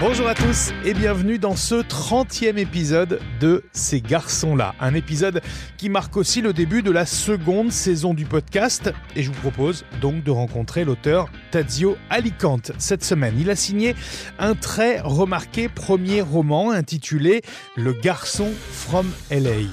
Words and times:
Bonjour 0.00 0.28
à 0.28 0.34
tous 0.34 0.70
et 0.84 0.94
bienvenue 0.94 1.40
dans 1.40 1.56
ce 1.56 1.74
30e 1.74 2.56
épisode 2.56 3.18
de 3.40 3.64
Ces 3.72 4.00
garçons-là. 4.00 4.76
Un 4.78 4.94
épisode 4.94 5.42
qui 5.76 5.88
marque 5.88 6.16
aussi 6.16 6.40
le 6.40 6.52
début 6.52 6.82
de 6.82 6.92
la 6.92 7.04
seconde 7.04 7.72
saison 7.72 8.14
du 8.14 8.24
podcast. 8.24 8.92
Et 9.16 9.24
je 9.24 9.32
vous 9.32 9.40
propose 9.40 9.84
donc 10.00 10.22
de 10.22 10.30
rencontrer 10.30 10.84
l'auteur 10.84 11.28
Tadzio 11.50 11.96
Alicante 12.10 12.70
cette 12.78 13.02
semaine. 13.02 13.34
Il 13.40 13.50
a 13.50 13.56
signé 13.56 13.96
un 14.38 14.54
très 14.54 15.00
remarqué 15.00 15.68
premier 15.68 16.22
roman 16.22 16.70
intitulé 16.70 17.42
Le 17.76 17.92
garçon 17.92 18.52
from 18.70 19.10
LA. 19.32 19.66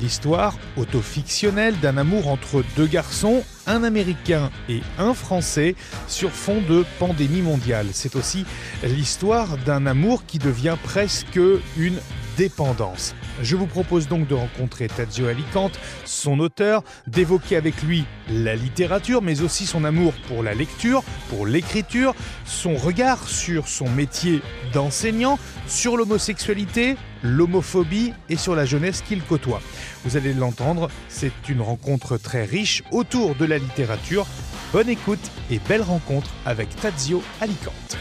L'histoire 0.00 0.56
auto-fictionnelle 0.76 1.78
d'un 1.80 1.98
amour 1.98 2.28
entre 2.28 2.64
deux 2.76 2.86
garçons, 2.86 3.44
un 3.66 3.84
Américain 3.84 4.50
et 4.68 4.80
un 4.98 5.12
Français, 5.12 5.74
sur 6.08 6.30
fond 6.30 6.62
de 6.66 6.84
pandémie 6.98 7.42
mondiale. 7.42 7.88
C'est 7.92 8.16
aussi 8.16 8.46
l'histoire 8.82 9.58
d'un 9.58 9.86
amour 9.86 10.24
qui 10.24 10.38
devient 10.38 10.76
presque 10.82 11.40
une 11.76 11.98
dépendance. 12.36 13.14
Je 13.42 13.56
vous 13.56 13.66
propose 13.66 14.08
donc 14.08 14.26
de 14.28 14.34
rencontrer 14.34 14.88
Tadzio 14.88 15.26
Alicante, 15.26 15.78
son 16.04 16.38
auteur, 16.38 16.82
d'évoquer 17.06 17.56
avec 17.56 17.82
lui 17.82 18.04
la 18.30 18.54
littérature, 18.54 19.22
mais 19.22 19.42
aussi 19.42 19.66
son 19.66 19.84
amour 19.84 20.12
pour 20.28 20.42
la 20.42 20.54
lecture, 20.54 21.02
pour 21.28 21.46
l'écriture, 21.46 22.14
son 22.44 22.76
regard 22.76 23.28
sur 23.28 23.68
son 23.68 23.88
métier 23.88 24.40
d'enseignant, 24.72 25.38
sur 25.66 25.96
l'homosexualité, 25.96 26.96
l'homophobie 27.22 28.12
et 28.28 28.36
sur 28.36 28.54
la 28.54 28.64
jeunesse 28.64 29.02
qu'il 29.02 29.22
côtoie. 29.22 29.60
Vous 30.04 30.16
allez 30.16 30.34
l'entendre, 30.34 30.90
c'est 31.08 31.48
une 31.48 31.60
rencontre 31.60 32.16
très 32.18 32.44
riche 32.44 32.82
autour 32.90 33.34
de 33.34 33.44
la 33.44 33.58
littérature. 33.58 34.26
Bonne 34.72 34.88
écoute 34.88 35.30
et 35.50 35.58
belle 35.68 35.82
rencontre 35.82 36.30
avec 36.44 36.74
Tadzio 36.76 37.22
Alicante. 37.40 37.96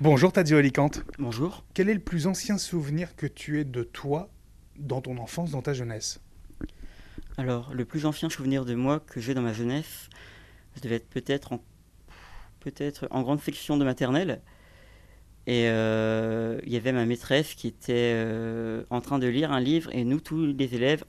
Bonjour 0.00 0.32
Tadzio 0.32 0.58
Alicante. 0.58 1.02
Bonjour. 1.18 1.64
Quel 1.74 1.88
est 1.88 1.94
le 1.94 2.00
plus 2.00 2.26
ancien 2.26 2.58
souvenir 2.58 3.16
que 3.16 3.26
tu 3.26 3.60
aies 3.60 3.64
de 3.64 3.82
toi 3.82 4.28
dans 4.76 5.00
ton 5.00 5.18
enfance, 5.18 5.50
dans 5.50 5.62
ta 5.62 5.72
jeunesse? 5.72 6.20
Alors, 7.36 7.72
le 7.74 7.84
plus 7.84 8.06
ancien 8.06 8.28
souvenir 8.28 8.64
de 8.64 8.74
moi 8.74 9.00
que 9.00 9.20
j'ai 9.20 9.34
dans 9.34 9.42
ma 9.42 9.52
jeunesse, 9.52 10.08
je 10.76 10.80
devais 10.80 10.96
être 10.96 11.08
peut-être 11.08 11.52
en, 11.52 11.60
peut-être 12.60 13.08
en 13.10 13.22
grande 13.22 13.40
section 13.40 13.76
de 13.76 13.84
maternelle. 13.84 14.40
Et 15.46 15.68
euh, 15.68 16.58
il 16.64 16.72
y 16.72 16.76
avait 16.76 16.92
ma 16.92 17.04
maîtresse 17.04 17.54
qui 17.54 17.68
était 17.68 18.12
euh, 18.14 18.84
en 18.90 19.00
train 19.00 19.18
de 19.18 19.26
lire 19.26 19.52
un 19.52 19.60
livre 19.60 19.90
et 19.92 20.04
nous, 20.04 20.20
tous 20.20 20.46
les 20.46 20.74
élèves, 20.74 21.04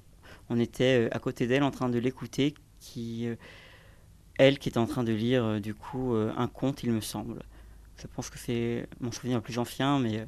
on 0.50 0.60
était 0.60 1.06
euh, 1.06 1.16
à 1.16 1.20
côté 1.20 1.48
d'elle 1.48 1.64
en 1.64 1.72
train 1.72 1.90
de 1.90 1.98
l'écouter, 2.00 2.54
qui, 2.80 3.28
elle 4.38 4.60
qui 4.60 4.70
était 4.70 4.78
en 4.78 4.86
train 4.86 5.04
de 5.04 5.14
lire 5.14 5.60
du 5.60 5.74
coup 5.74 6.14
un 6.14 6.48
conte, 6.48 6.84
il 6.84 6.92
me 6.92 7.02
semble. 7.02 7.42
Je 7.98 8.06
pense 8.06 8.30
que 8.30 8.38
c'est 8.38 8.86
mon 9.00 9.12
souvenir 9.12 9.38
le 9.38 9.42
plus 9.42 9.58
ancien, 9.58 9.98
mais 9.98 10.28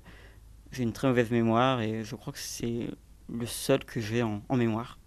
j'ai 0.72 0.81
une 0.81 0.94
très 0.94 1.08
mauvaise 1.08 1.30
mémoire 1.30 1.81
et 1.81 2.03
je 2.03 2.16
crois 2.16 2.33
que 2.33 2.39
c'est 2.39 2.88
le 3.31 3.45
seul 3.45 3.83
que 3.85 4.00
j'ai 4.00 4.23
en, 4.23 4.41
en 4.50 4.55
mémoire. 4.55 4.97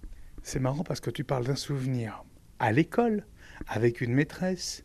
C'est 0.45 0.61
marrant 0.61 0.85
parce 0.85 1.01
que 1.01 1.11
tu 1.11 1.25
parles 1.25 1.45
d'un 1.45 1.57
souvenir 1.57 2.23
à 2.61 2.71
l'école, 2.71 3.27
avec 3.67 4.01
une 4.01 4.13
maîtresse, 4.13 4.85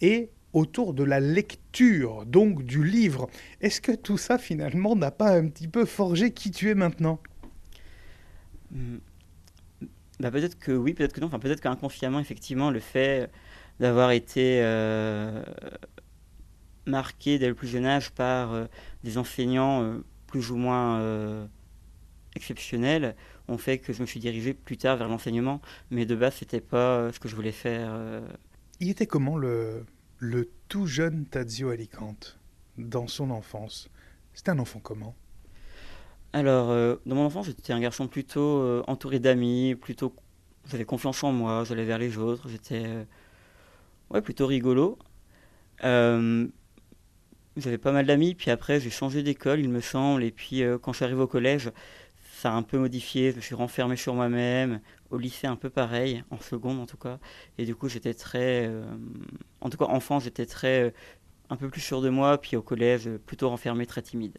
et 0.00 0.30
autour 0.52 0.94
de 0.94 1.04
la 1.04 1.20
lecture, 1.20 2.24
donc 2.26 2.62
du 2.64 2.84
livre. 2.84 3.28
Est-ce 3.60 3.80
que 3.80 3.92
tout 3.92 4.18
ça, 4.18 4.38
finalement, 4.38 4.96
n'a 4.96 5.10
pas 5.10 5.30
un 5.36 5.48
petit 5.48 5.68
peu 5.68 5.84
forgé 5.84 6.32
qui 6.32 6.50
tu 6.50 6.70
es 6.70 6.74
maintenant? 6.74 7.20
Hmm. 8.70 8.96
bah, 10.20 10.30
Peut-être 10.30 10.58
que 10.58 10.72
oui, 10.72 10.94
peut-être 10.94 11.12
que 11.12 11.20
non. 11.20 11.26
Enfin, 11.26 11.38
peut-être 11.38 11.60
qu'inconsciemment, 11.60 12.20
effectivement, 12.20 12.70
le 12.70 12.80
fait 12.80 13.30
d'avoir 13.80 14.10
été 14.12 14.60
euh, 14.62 15.42
marqué 16.86 17.38
dès 17.38 17.48
le 17.48 17.54
plus 17.54 17.68
jeune 17.68 17.84
âge 17.84 18.10
par 18.12 18.54
euh, 18.54 18.64
des 19.04 19.18
enseignants 19.18 19.82
euh, 19.82 19.98
plus 20.26 20.50
ou 20.50 20.56
moins 20.56 21.48
exceptionnels 22.34 23.14
ont 23.48 23.58
fait 23.58 23.78
que 23.78 23.92
je 23.92 24.00
me 24.00 24.06
suis 24.06 24.20
dirigé 24.20 24.54
plus 24.54 24.76
tard 24.76 24.96
vers 24.96 25.08
l'enseignement. 25.08 25.60
Mais 25.90 26.04
de 26.04 26.16
base, 26.16 26.34
c'était 26.36 26.60
pas 26.60 27.12
ce 27.12 27.20
que 27.20 27.28
je 27.28 27.36
voulais 27.36 27.52
faire. 27.52 27.94
Il 28.80 28.90
était 28.90 29.06
comment 29.06 29.38
le, 29.38 29.86
le 30.18 30.50
tout 30.68 30.86
jeune 30.86 31.26
Tadzio 31.26 31.70
Alicante 31.70 32.38
dans 32.78 33.06
son 33.06 33.30
enfance 33.30 33.88
C'était 34.34 34.50
un 34.50 34.58
enfant 34.58 34.80
comment? 34.80 35.14
Alors, 36.32 36.70
euh, 36.70 36.96
dans 37.06 37.14
mon 37.16 37.24
enfance, 37.24 37.46
j'étais 37.46 37.72
un 37.72 37.80
garçon 37.80 38.08
plutôt 38.08 38.60
euh, 38.60 38.82
entouré 38.88 39.18
d'amis, 39.20 39.74
plutôt 39.74 40.14
j'avais 40.68 40.84
confiance 40.84 41.22
en 41.22 41.32
moi, 41.32 41.64
j'allais 41.64 41.84
vers 41.84 41.98
les 41.98 42.18
autres, 42.18 42.48
j'étais 42.48 42.82
euh, 42.86 43.04
ouais, 44.10 44.20
plutôt 44.20 44.46
rigolo. 44.46 44.98
J'avais 45.82 47.78
pas 47.78 47.92
mal 47.92 48.04
d'amis, 48.04 48.34
puis 48.34 48.50
après 48.50 48.80
j'ai 48.80 48.90
changé 48.90 49.22
d'école, 49.22 49.60
il 49.60 49.70
me 49.70 49.80
semble, 49.80 50.24
et 50.24 50.30
puis 50.30 50.62
quand 50.82 50.92
je 50.92 50.96
suis 50.96 51.04
arrivé 51.06 51.22
au 51.22 51.26
collège, 51.26 51.72
ça 52.36 52.52
a 52.52 52.54
un 52.54 52.62
peu 52.62 52.78
modifié, 52.78 53.30
je 53.30 53.36
me 53.36 53.40
suis 53.40 53.54
renfermé 53.54 53.96
sur 53.96 54.14
moi-même, 54.14 54.80
au 55.10 55.16
lycée 55.16 55.46
un 55.46 55.56
peu 55.56 55.70
pareil, 55.70 56.22
en 56.30 56.38
seconde 56.38 56.78
en 56.78 56.84
tout 56.84 56.98
cas, 56.98 57.18
et 57.56 57.64
du 57.64 57.74
coup 57.74 57.88
j'étais 57.88 58.12
très, 58.12 58.66
euh, 58.66 58.84
en 59.62 59.70
tout 59.70 59.78
cas 59.78 59.86
enfant 59.86 60.20
j'étais 60.20 60.44
très, 60.44 60.82
euh, 60.82 60.90
un 61.48 61.56
peu 61.56 61.70
plus 61.70 61.80
sûr 61.80 62.02
de 62.02 62.10
moi, 62.10 62.38
puis 62.38 62.54
au 62.56 62.62
collège 62.62 63.08
plutôt 63.24 63.48
renfermé, 63.48 63.86
très 63.86 64.02
timide. 64.02 64.36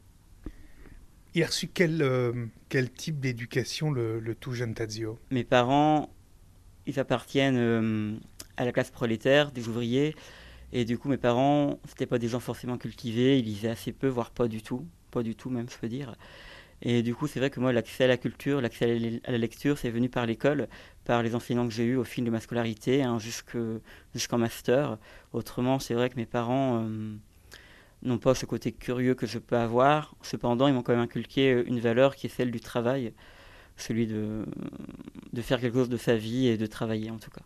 Il 1.33 1.41
a 1.43 1.47
reçu 1.47 1.67
quel, 1.67 2.03
euh, 2.03 2.45
quel 2.69 2.91
type 2.91 3.19
d'éducation 3.19 3.89
le, 3.89 4.19
le 4.19 4.35
tout 4.35 4.53
jeune 4.53 4.75
Tadzio? 4.75 5.17
Mes 5.31 5.43
parents, 5.43 6.09
ils 6.85 6.99
appartiennent 6.99 8.19
à 8.57 8.65
la 8.65 8.71
classe 8.71 8.91
prolétaire, 8.91 9.51
des 9.51 9.67
ouvriers. 9.67 10.15
Et 10.71 10.85
du 10.85 10.97
coup, 10.97 11.09
mes 11.09 11.17
parents, 11.17 11.79
c'était 11.87 12.05
pas 12.05 12.17
des 12.17 12.27
gens 12.27 12.39
forcément 12.39 12.77
cultivés, 12.77 13.39
ils 13.39 13.45
lisaient 13.45 13.69
assez 13.69 13.91
peu, 13.91 14.07
voire 14.07 14.31
pas 14.31 14.47
du 14.47 14.61
tout. 14.61 14.85
Pas 15.11 15.23
du 15.23 15.35
tout, 15.35 15.49
même, 15.49 15.69
je 15.69 15.77
peux 15.77 15.87
dire. 15.87 16.15
Et 16.81 17.01
du 17.01 17.15
coup, 17.15 17.27
c'est 17.27 17.39
vrai 17.39 17.49
que 17.49 17.59
moi, 17.59 17.73
l'accès 17.73 18.03
à 18.03 18.07
la 18.07 18.17
culture, 18.17 18.61
l'accès 18.61 19.19
à 19.25 19.31
la- 19.31 19.37
lecture, 19.37 19.77
c'est 19.77 19.89
venu 19.89 20.09
par 20.09 20.25
l'école, 20.25 20.67
par 21.05 21.23
les 21.23 21.33
enseignants 21.35 21.67
que 21.67 21.73
j'ai 21.73 21.85
eus 21.85 21.95
au 21.97 22.03
fil 22.03 22.23
de 22.23 22.29
ma 22.29 22.39
scolarité, 22.39 23.03
hein, 23.03 23.17
jusque- 23.19 23.57
jusqu'en 24.13 24.37
master. 24.37 24.97
Autrement, 25.33 25.79
c'est 25.79 25.95
vrai 25.95 26.09
que 26.09 26.15
mes 26.17 26.27
parents 26.27 26.83
euh, 26.83 27.15
n'ont 28.03 28.19
pas 28.19 28.35
ce 28.35 28.45
côté 28.45 28.71
curieux 28.71 29.15
que 29.15 29.25
je 29.27 29.39
peux 29.39 29.57
avoir. 29.57 30.15
Cependant, 30.21 30.67
ils 30.67 30.73
m'ont 30.73 30.83
quand 30.83 30.93
même 30.93 31.01
inculqué 31.01 31.53
euh, 31.53 31.63
une 31.67 31.79
valeur 31.79 32.15
qui 32.15 32.27
est 32.27 32.29
celle 32.29 32.51
du 32.51 32.59
travail, 32.59 33.13
celui 33.77 34.07
de, 34.07 34.45
de 35.33 35.41
faire 35.41 35.59
quelque 35.59 35.75
chose 35.75 35.89
de 35.89 35.97
sa 35.97 36.15
vie 36.15 36.47
et 36.47 36.57
de 36.57 36.65
travailler 36.67 37.11
en 37.11 37.17
tout 37.17 37.31
cas. 37.31 37.41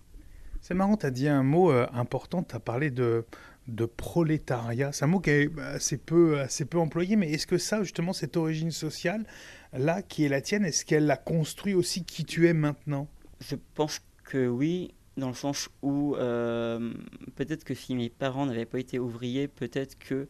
C'est 0.61 0.75
marrant, 0.75 0.95
tu 0.97 1.05
as 1.05 1.11
dit 1.11 1.27
un 1.27 1.43
mot 1.43 1.71
euh, 1.71 1.87
important, 1.93 2.43
tu 2.43 2.55
as 2.55 2.59
parlé 2.59 2.91
de, 2.91 3.25
de 3.67 3.85
prolétariat. 3.85 4.91
C'est 4.91 5.05
un 5.05 5.07
mot 5.07 5.19
qui 5.19 5.29
est 5.29 5.59
assez 5.59 5.97
peu, 5.97 6.39
assez 6.39 6.65
peu 6.65 6.79
employé, 6.79 7.15
mais 7.15 7.31
est-ce 7.31 7.47
que 7.47 7.57
ça, 7.57 7.83
justement, 7.83 8.13
cette 8.13 8.37
origine 8.37 8.71
sociale, 8.71 9.25
là, 9.73 10.01
qui 10.01 10.25
est 10.25 10.29
la 10.29 10.41
tienne, 10.41 10.65
est-ce 10.65 10.85
qu'elle 10.85 11.09
a 11.09 11.17
construit 11.17 11.73
aussi 11.73 12.03
qui 12.03 12.25
tu 12.25 12.47
es 12.47 12.53
maintenant? 12.53 13.07
Je 13.39 13.55
pense 13.75 14.01
que 14.23 14.47
oui, 14.47 14.93
dans 15.17 15.27
le 15.27 15.35
sens 15.35 15.69
où 15.81 16.15
euh, 16.15 16.93
peut-être 17.35 17.63
que 17.63 17.73
si 17.73 17.95
mes 17.95 18.09
parents 18.09 18.45
n'avaient 18.45 18.65
pas 18.65 18.79
été 18.79 18.99
ouvriers, 18.99 19.47
peut-être 19.47 19.97
que 19.97 20.27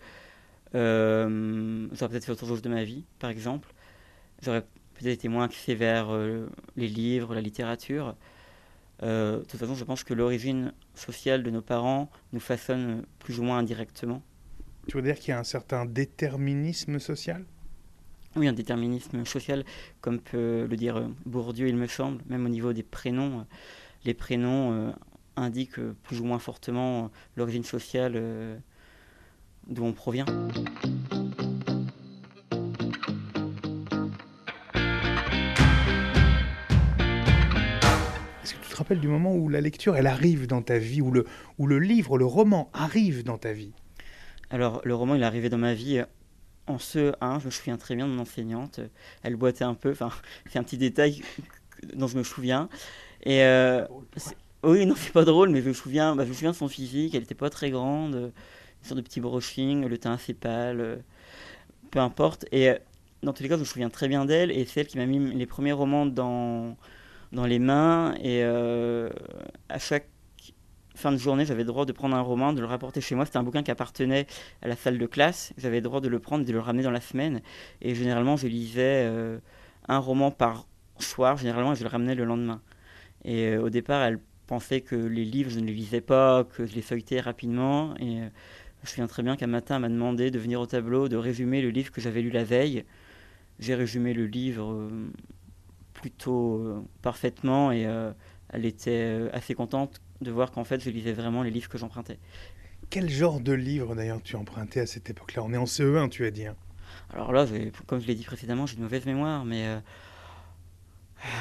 euh, 0.75 1.88
j'aurais 1.91 2.09
peut-être 2.09 2.25
fait 2.25 2.31
autre 2.31 2.47
chose 2.47 2.62
de 2.62 2.70
ma 2.70 2.84
vie, 2.84 3.06
par 3.20 3.30
exemple. 3.30 3.74
J'aurais 4.41 4.62
peut-être 4.62 5.14
été 5.14 5.28
moins 5.28 5.46
axé 5.46 5.75
vers 5.75 6.09
euh, 6.12 6.47
les 6.75 6.88
livres, 6.88 7.36
la 7.36 7.41
littérature. 7.41 8.16
Euh, 9.03 9.39
de 9.39 9.44
toute 9.45 9.59
façon, 9.59 9.75
je 9.75 9.84
pense 9.84 10.03
que 10.03 10.13
l'origine 10.13 10.73
sociale 10.94 11.44
de 11.44 11.50
nos 11.50 11.62
parents 11.62 12.09
nous 12.34 12.39
façonne 12.39 13.06
plus 13.19 13.39
ou 13.39 13.44
moins 13.44 13.57
indirectement. 13.57 14.22
Tu 14.88 14.95
veux 14.97 15.03
dire 15.03 15.16
qu'il 15.17 15.29
y 15.29 15.31
a 15.34 15.39
un 15.39 15.44
certain 15.44 15.85
déterminisme 15.85 17.00
social? 17.00 17.44
Oui, 18.35 18.47
un 18.47 18.53
déterminisme 18.53 19.25
social, 19.25 19.66
comme 20.00 20.19
peut 20.19 20.67
le 20.69 20.78
dire 20.78 20.97
euh, 20.97 21.07
Bourdieu, 21.25 21.67
il 21.67 21.75
me 21.75 21.88
semble, 21.88 22.22
même 22.29 22.45
au 22.45 22.50
niveau 22.50 22.73
des 22.73 22.84
prénoms. 22.84 23.40
euh, 23.40 23.43
Les 24.05 24.14
prénoms 24.14 24.93
indiquent 25.35 25.79
plus 26.03 26.20
ou 26.20 26.26
moins 26.26 26.40
fortement 26.40 27.11
l'origine 27.35 27.64
sociale 27.64 28.61
d'où 29.67 29.84
on 29.84 29.93
provient. 29.93 30.26
Du 38.96 39.08
moment 39.08 39.34
où 39.34 39.47
la 39.47 39.61
lecture, 39.61 39.96
elle 39.96 40.08
arrive 40.08 40.47
dans 40.47 40.61
ta 40.61 40.78
vie, 40.78 41.02
où 41.02 41.11
le, 41.11 41.26
où 41.58 41.66
le 41.66 41.79
livre, 41.79 42.17
le 42.17 42.26
roman 42.26 42.70
arrive 42.73 43.23
dans 43.23 43.38
ta 43.38 43.53
vie 43.53 43.72
Alors, 44.49 44.82
le 44.84 44.93
roman, 44.93 45.16
il 45.16 45.22
est 45.22 45.26
arrivé 45.26 45.49
dans 45.49 45.58
ma 45.58 45.73
vie 45.73 45.99
euh, 45.99 46.05
en 46.67 46.76
CE1, 46.78 47.40
je 47.40 47.46
me 47.46 47.52
souviens 47.52 47.78
très 47.78 47.96
bien 47.96 48.08
de 48.08 48.11
mon 48.11 48.22
enseignante. 48.22 48.79
euh, 48.79 48.88
Elle 49.23 49.38
boitait 49.38 49.64
un 49.64 49.76
peu, 49.76 49.91
enfin, 49.91 50.09
c'est 50.49 50.59
un 50.59 50.64
petit 50.64 50.78
détail 50.78 51.22
dont 51.93 52.08
je 52.08 52.17
me 52.17 52.23
souviens. 52.23 52.67
Et 53.23 53.43
euh, 53.43 53.85
oui, 54.64 54.85
non, 54.85 54.96
c'est 54.97 55.14
pas 55.14 55.26
drôle, 55.26 55.49
mais 55.49 55.61
je 55.61 55.70
me 55.70 55.73
souviens, 55.73 56.16
bah, 56.16 56.26
je 56.26 56.29
me 56.29 56.34
souviens 56.34 56.52
de 56.52 56.55
son 56.55 56.67
physique, 56.67 57.16
elle 57.16 57.23
était 57.23 57.35
pas 57.35 57.49
très 57.49 57.72
grande, 57.72 58.16
euh, 58.16 58.29
une 58.82 58.88
sorte 58.88 58.97
de 58.97 59.03
petit 59.03 59.22
brushing, 59.22 59.85
le 59.85 59.97
teint 59.97 60.14
assez 60.14 60.34
pâle, 60.34 61.02
peu 61.91 61.99
importe. 61.99 62.46
Et 62.52 62.72
dans 63.23 63.32
tous 63.32 63.43
les 63.43 63.49
cas, 63.49 63.55
je 63.55 63.61
me 63.61 63.66
souviens 63.66 63.90
très 63.90 64.08
bien 64.08 64.26
d'elle, 64.26 64.52
et 64.52 64.66
c'est 64.66 64.82
elle 64.82 64.88
qui 64.88 64.97
m'a 64.97 65.05
mis 65.05 65.20
les 65.34 65.46
premiers 65.46 65.72
romans 65.72 66.05
dans, 66.05 66.76
dans 67.31 67.45
les 67.45 67.59
mains, 67.59 68.13
et 68.22 68.43
euh, 68.43 69.09
à 69.69 69.79
chaque 69.79 70.07
fin 70.95 71.11
de 71.11 71.17
journée, 71.17 71.45
j'avais 71.45 71.63
le 71.63 71.67
droit 71.67 71.85
de 71.85 71.91
prendre 71.91 72.16
un 72.16 72.22
roman, 72.22 72.53
de 72.53 72.59
le 72.59 72.66
rapporter 72.66 73.01
chez 73.01 73.16
moi. 73.16 73.25
C'était 73.25 73.37
un 73.37 73.43
bouquin 73.43 73.63
qui 73.63 73.72
appartenait 73.72 74.28
à 74.61 74.67
la 74.67 74.75
salle 74.75 74.97
de 74.97 75.05
classe. 75.05 75.53
J'avais 75.57 75.78
le 75.78 75.81
droit 75.81 76.01
de 76.01 76.09
le 76.09 76.19
prendre 76.19 76.43
et 76.43 76.45
de 76.45 76.51
le 76.51 76.59
ramener 76.59 76.83
dans 76.83 76.91
la 76.91 77.01
semaine. 77.01 77.41
Et 77.81 77.95
généralement, 77.95 78.35
je 78.35 78.47
lisais 78.47 79.05
euh, 79.05 79.39
un 79.87 79.97
roman 79.97 80.31
par 80.31 80.67
soir, 80.99 81.37
généralement, 81.37 81.73
et 81.73 81.75
je 81.75 81.83
le 81.83 81.89
ramenais 81.89 82.16
le 82.16 82.25
lendemain. 82.25 82.61
Et 83.23 83.47
euh, 83.47 83.61
au 83.61 83.69
départ, 83.69 84.03
elle 84.03 84.19
pensait 84.47 84.81
que 84.81 84.95
les 84.95 85.23
livres, 85.23 85.49
je 85.49 85.59
ne 85.59 85.66
les 85.66 85.73
lisais 85.73 86.01
pas, 86.01 86.43
que 86.43 86.66
je 86.66 86.75
les 86.75 86.81
feuilletais 86.81 87.22
rapidement. 87.22 87.95
Et 87.97 88.17
je 88.17 88.81
me 88.81 88.85
souviens 88.85 89.07
très 89.07 89.23
bien 89.23 89.37
qu'un 89.37 89.47
matin, 89.47 89.75
elle 89.75 89.81
m'a 89.81 89.89
demandé 89.89 90.31
de 90.31 90.39
venir 90.39 90.59
au 90.59 90.66
tableau, 90.66 91.07
de 91.07 91.16
résumer 91.16 91.61
le 91.61 91.69
livre 91.69 91.91
que 91.91 92.01
j'avais 92.01 92.22
lu 92.22 92.29
la 92.29 92.43
veille. 92.43 92.83
J'ai 93.59 93.75
résumé 93.75 94.13
le 94.13 94.25
livre 94.25 94.89
plutôt 96.02 96.84
parfaitement 97.02 97.72
et 97.72 97.88
elle 98.50 98.66
était 98.66 99.30
assez 99.34 99.53
contente 99.53 100.02
de 100.22 100.32
voir 100.32 100.52
qu'en 100.52 100.64
fait, 100.64 100.82
je 100.84 100.90
lisais 100.90 101.14
vraiment 101.14 101.44
les 101.44 101.52
livres 101.52 101.70
que 101.70 101.78
j'empruntais. 101.78 102.20
Quel 102.90 103.09
genre 103.09 103.40
de 103.40 103.53
livre 103.53 103.96
d'ailleurs 103.96 104.22
tu 104.22 104.36
empruntais 104.36 104.82
à 104.82 104.86
cette 104.86 105.09
époque-là? 105.09 105.44
On 105.44 105.53
est 105.53 105.58
en 105.58 105.66
CE1, 105.66 106.09
tu 106.09 106.26
as 106.26 106.32
dit. 106.32 106.46
Hein. 106.46 106.56
Alors 107.14 107.32
là, 107.32 107.46
comme 107.88 108.02
je 108.02 108.08
l'ai 108.08 108.16
dit 108.16 108.24
précédemment, 108.24 108.66
j'ai 108.66 108.76
une 108.76 108.84
mauvaise 108.84 109.06
mémoire, 109.06 109.46
mais 109.46 109.66
euh, 109.66 109.80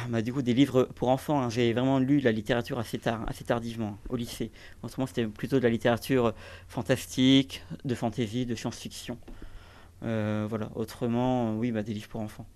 bah, 0.08 0.22
du 0.22 0.32
coup, 0.32 0.42
des 0.42 0.54
livres 0.54 0.84
pour 0.94 1.08
enfants. 1.08 1.42
Hein. 1.42 1.50
J'ai 1.50 1.72
vraiment 1.72 1.98
lu 1.98 2.20
la 2.20 2.32
littérature 2.32 2.78
assez 2.78 2.98
tard, 2.98 3.24
assez 3.26 3.44
tardivement, 3.44 3.98
au 4.08 4.16
lycée. 4.16 4.50
Autrement, 4.82 5.06
c'était 5.06 5.26
plutôt 5.26 5.58
de 5.58 5.64
la 5.64 5.70
littérature 5.70 6.34
fantastique, 6.68 7.62
de 7.84 7.94
fantasy, 7.94 8.46
de 8.46 8.54
science-fiction. 8.54 9.18
Euh, 10.02 10.46
voilà. 10.48 10.70
Autrement, 10.74 11.56
oui, 11.56 11.72
bah, 11.72 11.82
des 11.82 11.94
livres 11.94 12.08
pour 12.08 12.20
enfants. 12.20 12.46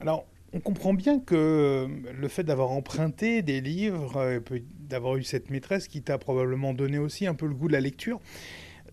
Alors, 0.00 0.26
on 0.52 0.60
comprend 0.60 0.94
bien 0.94 1.20
que 1.20 1.88
le 2.12 2.28
fait 2.28 2.42
d'avoir 2.42 2.70
emprunté 2.70 3.42
des 3.42 3.60
livres, 3.60 4.16
euh, 4.16 4.40
d'avoir 4.80 5.16
eu 5.16 5.22
cette 5.22 5.50
maîtresse 5.50 5.86
qui 5.86 6.02
t'a 6.02 6.18
probablement 6.18 6.74
donné 6.74 6.98
aussi 6.98 7.26
un 7.26 7.34
peu 7.34 7.46
le 7.46 7.54
goût 7.54 7.68
de 7.68 7.72
la 7.72 7.80
lecture, 7.80 8.20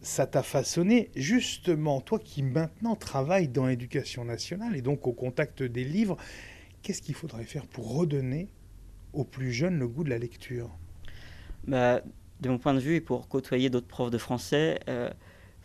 ça 0.01 0.27
t'a 0.27 0.44
façonné 0.44 1.09
justement, 1.15 2.01
toi 2.01 2.19
qui 2.19 2.44
maintenant 2.44 2.95
travailles 2.95 3.48
dans 3.48 3.65
l'éducation 3.65 4.24
nationale 4.24 4.75
et 4.75 4.81
donc 4.81 5.07
au 5.07 5.13
contact 5.13 5.63
des 5.63 5.83
livres, 5.83 6.18
qu'est-ce 6.83 7.01
qu'il 7.01 7.15
faudrait 7.15 7.44
faire 7.44 7.65
pour 7.65 7.95
redonner 7.95 8.50
aux 9.13 9.24
plus 9.24 9.51
jeunes 9.51 9.80
le 9.80 9.88
goût 9.88 10.04
de 10.04 10.09
la 10.09 10.19
lecture? 10.19 10.69
Bah, 11.68 12.01
De 12.42 12.50
mon 12.50 12.59
point 12.59 12.75
de 12.75 12.80
vue 12.80 12.95
et 12.95 13.01
pour 13.01 13.27
côtoyer 13.27 13.71
d'autres 13.71 13.88
profs 13.88 14.12
de 14.12 14.19
français, 14.19 14.80
euh, 14.88 15.09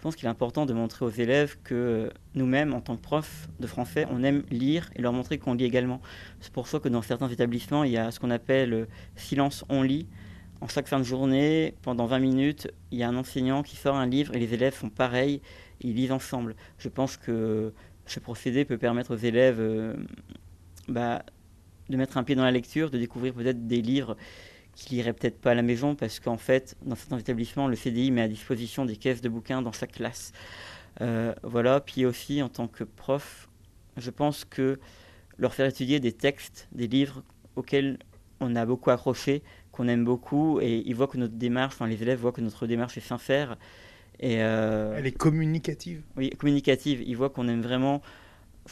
je 0.03 0.09
pense 0.09 0.17
qu'il 0.17 0.27
est 0.27 0.31
important 0.31 0.67
de 0.67 0.73
montrer 0.73 1.05
aux 1.05 1.11
élèves 1.11 1.59
que 1.63 2.11
nous-mêmes, 2.35 2.75
en 2.75 2.81
tant 2.81 2.97
que 2.97 3.03
profs 3.03 3.49
de 3.61 3.69
français, 3.69 4.05
on 4.11 4.25
aime 4.25 4.43
lire 4.51 4.91
et 4.97 5.01
leur 5.01 5.13
montrer 5.13 5.39
qu'on 5.39 5.55
lit 5.55 5.65
également. 5.65 6.01
C'est 6.41 6.53
pour 6.53 6.67
ça 6.67 6.81
que 6.81 6.89
dans 6.89 7.03
certains 7.03 7.29
établissements, 7.29 7.85
il 7.85 7.93
y 7.93 7.97
a 7.97 8.11
ce 8.11 8.19
qu'on 8.19 8.33
appelle 8.33 8.89
silence 9.15 9.65
on 9.69 9.83
lit. 9.83 10.09
En 10.61 10.67
chaque 10.67 10.89
fin 10.89 10.99
de 10.99 11.05
journée, 11.05 11.77
pendant 11.83 12.07
20 12.07 12.19
minutes, 12.19 12.69
il 12.91 12.99
y 12.99 13.05
a 13.05 13.09
un 13.09 13.17
enseignant 13.17 13.63
qui 13.63 13.77
sort 13.77 13.95
un 13.95 14.07
livre 14.07 14.35
et 14.35 14.41
les 14.41 14.53
élèves 14.53 14.75
font 14.75 14.91
pareil, 14.91 15.41
ils 15.81 15.95
lisent 15.95 16.11
ensemble. 16.11 16.57
Je 16.79 16.89
pense 16.89 17.17
que 17.17 17.73
ce 18.05 18.19
procédé 18.19 18.65
peut 18.65 18.79
permettre 18.79 19.15
aux 19.15 19.19
élèves 19.19 19.61
euh, 19.61 19.95
bah, 20.89 21.23
de 21.91 21.97
mettre 21.97 22.17
un 22.17 22.25
pied 22.25 22.35
dans 22.35 22.43
la 22.43 22.51
lecture, 22.51 22.91
de 22.91 22.99
découvrir 22.99 23.35
peut-être 23.35 23.69
des 23.69 23.81
livres 23.81 24.17
qui 24.75 24.97
irait 24.97 25.13
peut-être 25.13 25.41
pas 25.41 25.53
à 25.53 25.55
la 25.55 25.63
maison 25.63 25.95
parce 25.95 26.21
qu'en 26.21 26.39
fait, 26.39 26.77
dans 26.83 26.97
certains 26.97 27.19
établissements, 27.19 27.69
le 27.69 27.77
CDI 27.77 28.11
met 28.11 28.23
à 28.23 28.29
disposition 28.29 28.85
des 28.85 28.97
caisses 28.97 29.21
de 29.21 29.29
bouquins 29.29 29.63
dans 29.63 29.73
chaque 29.73 29.93
classe. 29.93 30.33
Euh, 31.01 31.35
voilà, 31.43 31.81
puis 31.81 32.07
aussi 32.07 32.43
en 32.43 32.49
tant 32.49 32.69
que 32.69 32.85
prof, 32.85 33.49
je 33.97 34.11
pense 34.11 34.45
que 34.45 34.79
leur 35.39 35.55
faire 35.55 35.67
étudier 35.67 36.01
des 36.01 36.13
textes, 36.13 36.69
des 36.73 36.87
livres 36.87 37.23
auxquels 37.57 37.99
on 38.41 38.57
a 38.57 38.67
beaucoup 38.67 38.91
accroché, 38.91 39.43
qu'on 39.71 39.89
aime 39.89 40.05
beaucoup, 40.05 40.61
et 40.61 40.83
ils 40.85 40.95
voient 40.95 41.07
que 41.07 41.19
notre 41.19 41.35
démarche, 41.35 41.75
enfin 41.75 41.87
les 41.87 42.03
élèves 42.03 42.19
voient 42.19 42.33
que 42.33 42.41
notre 42.41 42.67
démarche 42.67 42.97
est 42.99 43.01
sincère. 43.01 43.57
Et 44.21 44.43
euh, 44.43 44.95
Elle 44.97 45.07
est 45.07 45.17
communicative. 45.17 46.03
Oui, 46.17 46.31
communicative. 46.31 47.03
Ils 47.07 47.17
voient 47.17 47.31
qu'on 47.31 47.49
aime 47.49 47.63
vraiment 47.63 48.03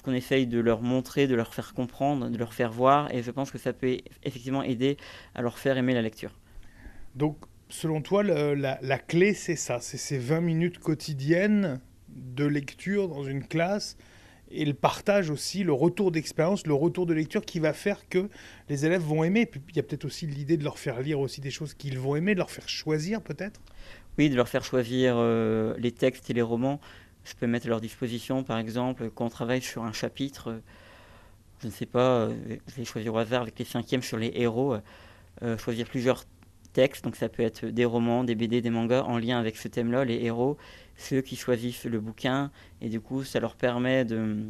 ce 0.00 0.02
qu'on 0.02 0.14
essaye 0.14 0.46
de 0.46 0.58
leur 0.58 0.80
montrer, 0.80 1.26
de 1.26 1.34
leur 1.34 1.52
faire 1.52 1.74
comprendre, 1.74 2.30
de 2.30 2.38
leur 2.38 2.54
faire 2.54 2.72
voir, 2.72 3.12
et 3.14 3.22
je 3.22 3.30
pense 3.30 3.50
que 3.50 3.58
ça 3.58 3.74
peut 3.74 3.98
effectivement 4.22 4.62
aider 4.62 4.96
à 5.34 5.42
leur 5.42 5.58
faire 5.58 5.76
aimer 5.76 5.92
la 5.92 6.00
lecture. 6.00 6.38
Donc, 7.16 7.36
selon 7.68 8.00
toi, 8.00 8.22
la, 8.22 8.98
clé, 8.98 9.34
c'est 9.34 9.56
ça, 9.56 9.78
c'est 9.82 9.98
ces 9.98 10.16
20 10.16 10.40
minutes 10.40 10.78
quotidiennes 10.78 11.80
de 12.08 12.46
lecture 12.46 13.08
dans 13.08 13.24
une 13.24 13.44
classe, 13.44 13.98
et 14.50 14.64
le 14.64 14.72
partage 14.72 15.28
aussi, 15.28 15.64
le 15.64 15.74
retour 15.74 16.10
d'expérience, 16.12 16.66
le 16.66 16.72
retour 16.72 17.04
de 17.04 17.12
lecture 17.12 17.44
qui 17.44 17.58
va 17.58 17.74
faire 17.74 18.08
que 18.08 18.30
les 18.70 18.86
élèves 18.86 19.02
vont 19.02 19.22
aimer. 19.22 19.44
Puis 19.44 19.60
il 19.68 19.76
y 19.76 19.80
a 19.80 19.82
peut-être 19.82 20.06
aussi 20.06 20.26
l'idée 20.26 20.56
de 20.56 20.64
leur 20.64 20.78
faire 20.78 21.00
lire 21.02 21.20
aussi 21.20 21.42
des 21.42 21.52
choses 21.52 21.74
qu'ils 21.74 21.98
vont 21.98 22.16
aimer, 22.16 22.32
de 22.32 22.38
leur 22.38 22.50
faire 22.50 22.68
choisir 22.68 23.20
peut-être? 23.20 23.60
Oui, 24.18 24.28
de 24.28 24.34
leur 24.34 24.48
faire 24.48 24.64
choisir 24.64 25.14
euh, 25.18 25.76
les 25.78 25.92
textes 25.92 26.30
et 26.30 26.32
les 26.32 26.42
romans 26.42 26.80
je 27.30 27.36
peux 27.36 27.46
mettre 27.46 27.66
à 27.66 27.68
leur 27.68 27.80
disposition, 27.80 28.42
par 28.42 28.58
exemple, 28.58 29.10
quand 29.14 29.26
on 29.26 29.30
travaille 29.30 29.62
sur 29.62 29.84
un 29.84 29.92
chapitre, 29.92 30.60
je 31.60 31.66
ne 31.66 31.72
sais 31.72 31.86
pas, 31.86 32.22
euh, 32.22 32.56
je 32.66 32.74
vais 32.74 32.84
choisir 32.84 33.14
au 33.14 33.18
hasard 33.18 33.42
avec 33.42 33.58
les 33.58 33.64
cinquièmes 33.64 34.02
sur 34.02 34.16
les 34.16 34.32
héros, 34.34 34.76
euh, 35.42 35.56
choisir 35.56 35.86
plusieurs 35.86 36.24
textes, 36.72 37.04
donc 37.04 37.14
ça 37.14 37.28
peut 37.28 37.44
être 37.44 37.66
des 37.66 37.84
romans, 37.84 38.24
des 38.24 38.34
BD, 38.34 38.60
des 38.60 38.70
mangas 38.70 39.02
en 39.02 39.16
lien 39.16 39.38
avec 39.38 39.56
ce 39.56 39.68
thème-là, 39.68 40.04
les 40.04 40.24
héros, 40.24 40.56
ceux 40.96 41.20
qui 41.20 41.36
choisissent 41.36 41.84
le 41.84 42.00
bouquin, 42.00 42.50
et 42.80 42.88
du 42.88 43.00
coup 43.00 43.22
ça 43.22 43.38
leur 43.38 43.54
permet 43.54 44.04
de, 44.04 44.44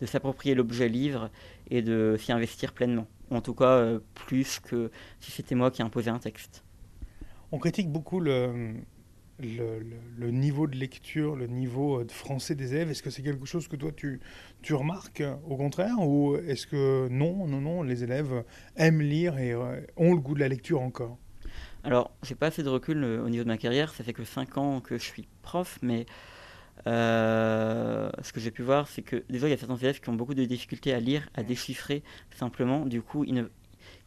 de 0.00 0.06
s'approprier 0.06 0.54
l'objet 0.54 0.88
livre 0.88 1.30
et 1.70 1.80
de 1.80 2.16
s'y 2.18 2.32
investir 2.32 2.72
pleinement. 2.72 3.06
En 3.30 3.40
tout 3.40 3.54
cas, 3.54 3.76
euh, 3.78 4.00
plus 4.14 4.60
que 4.60 4.90
si 5.20 5.30
c'était 5.30 5.54
moi 5.54 5.70
qui 5.70 5.82
imposais 5.82 6.10
un 6.10 6.18
texte. 6.18 6.62
On 7.52 7.58
critique 7.58 7.90
beaucoup 7.90 8.20
le, 8.20 8.74
le, 9.40 10.30
niveau 10.30 10.66
de 10.66 10.76
lecture, 10.76 11.36
le 11.36 11.46
niveau 11.46 12.02
de 12.04 12.10
français 12.10 12.54
des 12.54 12.74
élèves 12.74 12.90
Est-ce 12.90 13.02
que 13.02 13.10
c'est 13.10 13.22
quelque 13.22 13.46
chose 13.46 13.68
que 13.68 13.76
toi 13.76 13.90
tu, 13.92 14.20
tu 14.62 14.74
remarques 14.74 15.22
au 15.48 15.56
contraire 15.56 15.96
Ou 16.00 16.36
est-ce 16.36 16.66
que 16.66 17.08
non, 17.08 17.46
non, 17.46 17.60
non, 17.60 17.82
les 17.82 18.04
élèves 18.04 18.44
aiment 18.76 19.02
lire 19.02 19.38
et 19.38 19.52
euh, 19.52 19.80
ont 19.96 20.14
le 20.14 20.20
goût 20.20 20.34
de 20.34 20.40
la 20.40 20.48
lecture 20.48 20.80
encore? 20.80 21.18
Alors, 21.84 22.10
j'ai 22.22 22.34
pas 22.34 22.46
assez 22.46 22.62
de 22.62 22.68
recul 22.68 23.02
euh, 23.04 23.24
au 23.24 23.28
niveau 23.28 23.44
de 23.44 23.48
ma 23.48 23.58
carrière, 23.58 23.94
ça 23.94 24.02
fait 24.02 24.12
que 24.12 24.24
5 24.24 24.58
ans 24.58 24.80
que 24.80 24.98
je 24.98 25.04
suis 25.04 25.28
prof, 25.42 25.78
mais 25.82 26.06
euh, 26.86 28.10
ce 28.22 28.32
que 28.32 28.40
j'ai 28.40 28.50
pu 28.50 28.62
voir, 28.62 28.88
c'est 28.88 29.02
que 29.02 29.24
déjà 29.28 29.46
il 29.46 29.50
y 29.50 29.54
a 29.54 29.56
certains 29.56 29.76
élèves 29.76 30.00
qui 30.00 30.08
ont 30.08 30.14
beaucoup 30.14 30.34
de 30.34 30.44
difficultés 30.44 30.92
à 30.92 31.00
lire, 31.00 31.28
à 31.34 31.42
déchiffrer 31.42 32.02
simplement, 32.36 32.86
du 32.86 33.02
coup 33.02 33.24
ils 33.24 33.34
ne, 33.34 33.44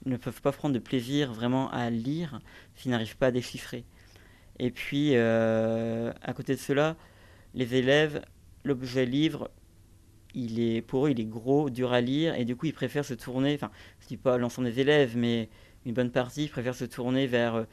ils 0.06 0.12
ne 0.12 0.18
peuvent 0.18 0.42
pas 0.42 0.52
prendre 0.52 0.74
de 0.74 0.80
plaisir 0.80 1.34
vraiment 1.34 1.70
à 1.72 1.90
lire 1.90 2.40
s'ils 2.76 2.92
n'arrivent 2.92 3.18
pas 3.18 3.28
à 3.28 3.32
déchiffrer. 3.32 3.86
Et 4.62 4.70
puis, 4.70 5.14
euh, 5.16 6.14
à 6.22 6.34
côté 6.34 6.54
de 6.54 6.60
cela, 6.60 6.96
les 7.56 7.74
élèves, 7.74 8.22
l'objet 8.64 9.08
livre, 9.08 9.50
il 10.36 10.60
est, 10.60 10.84
pour 10.84 11.08
eux, 11.08 11.10
il 11.10 11.20
est 11.20 11.26
gros, 11.26 11.72
dur 11.72 11.94
à 11.94 12.00
lire, 12.00 12.36
et 12.36 12.46
du 12.46 12.56
coup, 12.56 12.68
ils 12.68 12.74
préfèrent 12.74 13.04
se 13.04 13.16
tourner, 13.16 13.56
enfin, 13.56 13.72
je 14.00 14.06
ne 14.06 14.10
dis 14.10 14.18
pas 14.18 14.38
l'ensemble 14.38 14.72
des 14.72 14.80
élèves, 14.80 15.18
mais 15.18 15.50
une 15.88 15.96
bonne 15.96 16.12
partie 16.12 16.48
préfèrent 16.48 16.76
se 16.76 16.86
tourner 16.86 17.26
vers, 17.26 17.66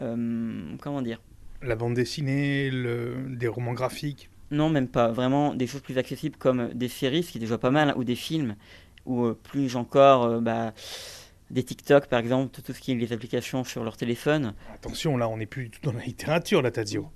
euh, 0.00 0.76
comment 0.80 1.02
dire? 1.02 1.20
La 1.62 1.74
bande 1.74 1.94
dessinée, 1.94 2.70
le, 2.70 3.16
des 3.28 3.48
romans 3.48 3.74
graphiques? 3.74 4.30
Non, 4.52 4.70
même 4.70 4.86
pas. 4.86 5.10
Vraiment 5.10 5.52
des 5.52 5.66
choses 5.66 5.82
plus 5.82 5.98
accessibles 5.98 6.36
comme 6.36 6.68
des 6.74 6.88
séries, 6.88 7.24
ce 7.24 7.32
qui 7.32 7.38
est 7.38 7.40
déjà 7.40 7.58
pas 7.58 7.72
mal, 7.72 7.92
ou 7.96 8.04
des 8.04 8.14
films, 8.14 8.54
ou 9.04 9.24
euh, 9.24 9.34
plus 9.34 9.74
encore, 9.74 10.40
bah, 10.40 10.74
des 11.50 11.64
TikTok, 11.64 12.06
par 12.06 12.20
exemple, 12.20 12.60
tout 12.62 12.72
ce 12.72 12.80
qui 12.80 12.92
est 12.92 12.94
les 12.94 13.12
applications 13.12 13.64
sur 13.64 13.82
leur 13.82 13.96
téléphone. 13.96 14.54
Attention, 14.72 15.16
là, 15.16 15.28
on 15.28 15.36
n'est 15.36 15.46
plus 15.46 15.70
tout 15.70 15.80
dans 15.82 15.92
la 15.92 16.04
littérature, 16.04 16.62
là, 16.62 16.70
Tadzio. 16.70 17.10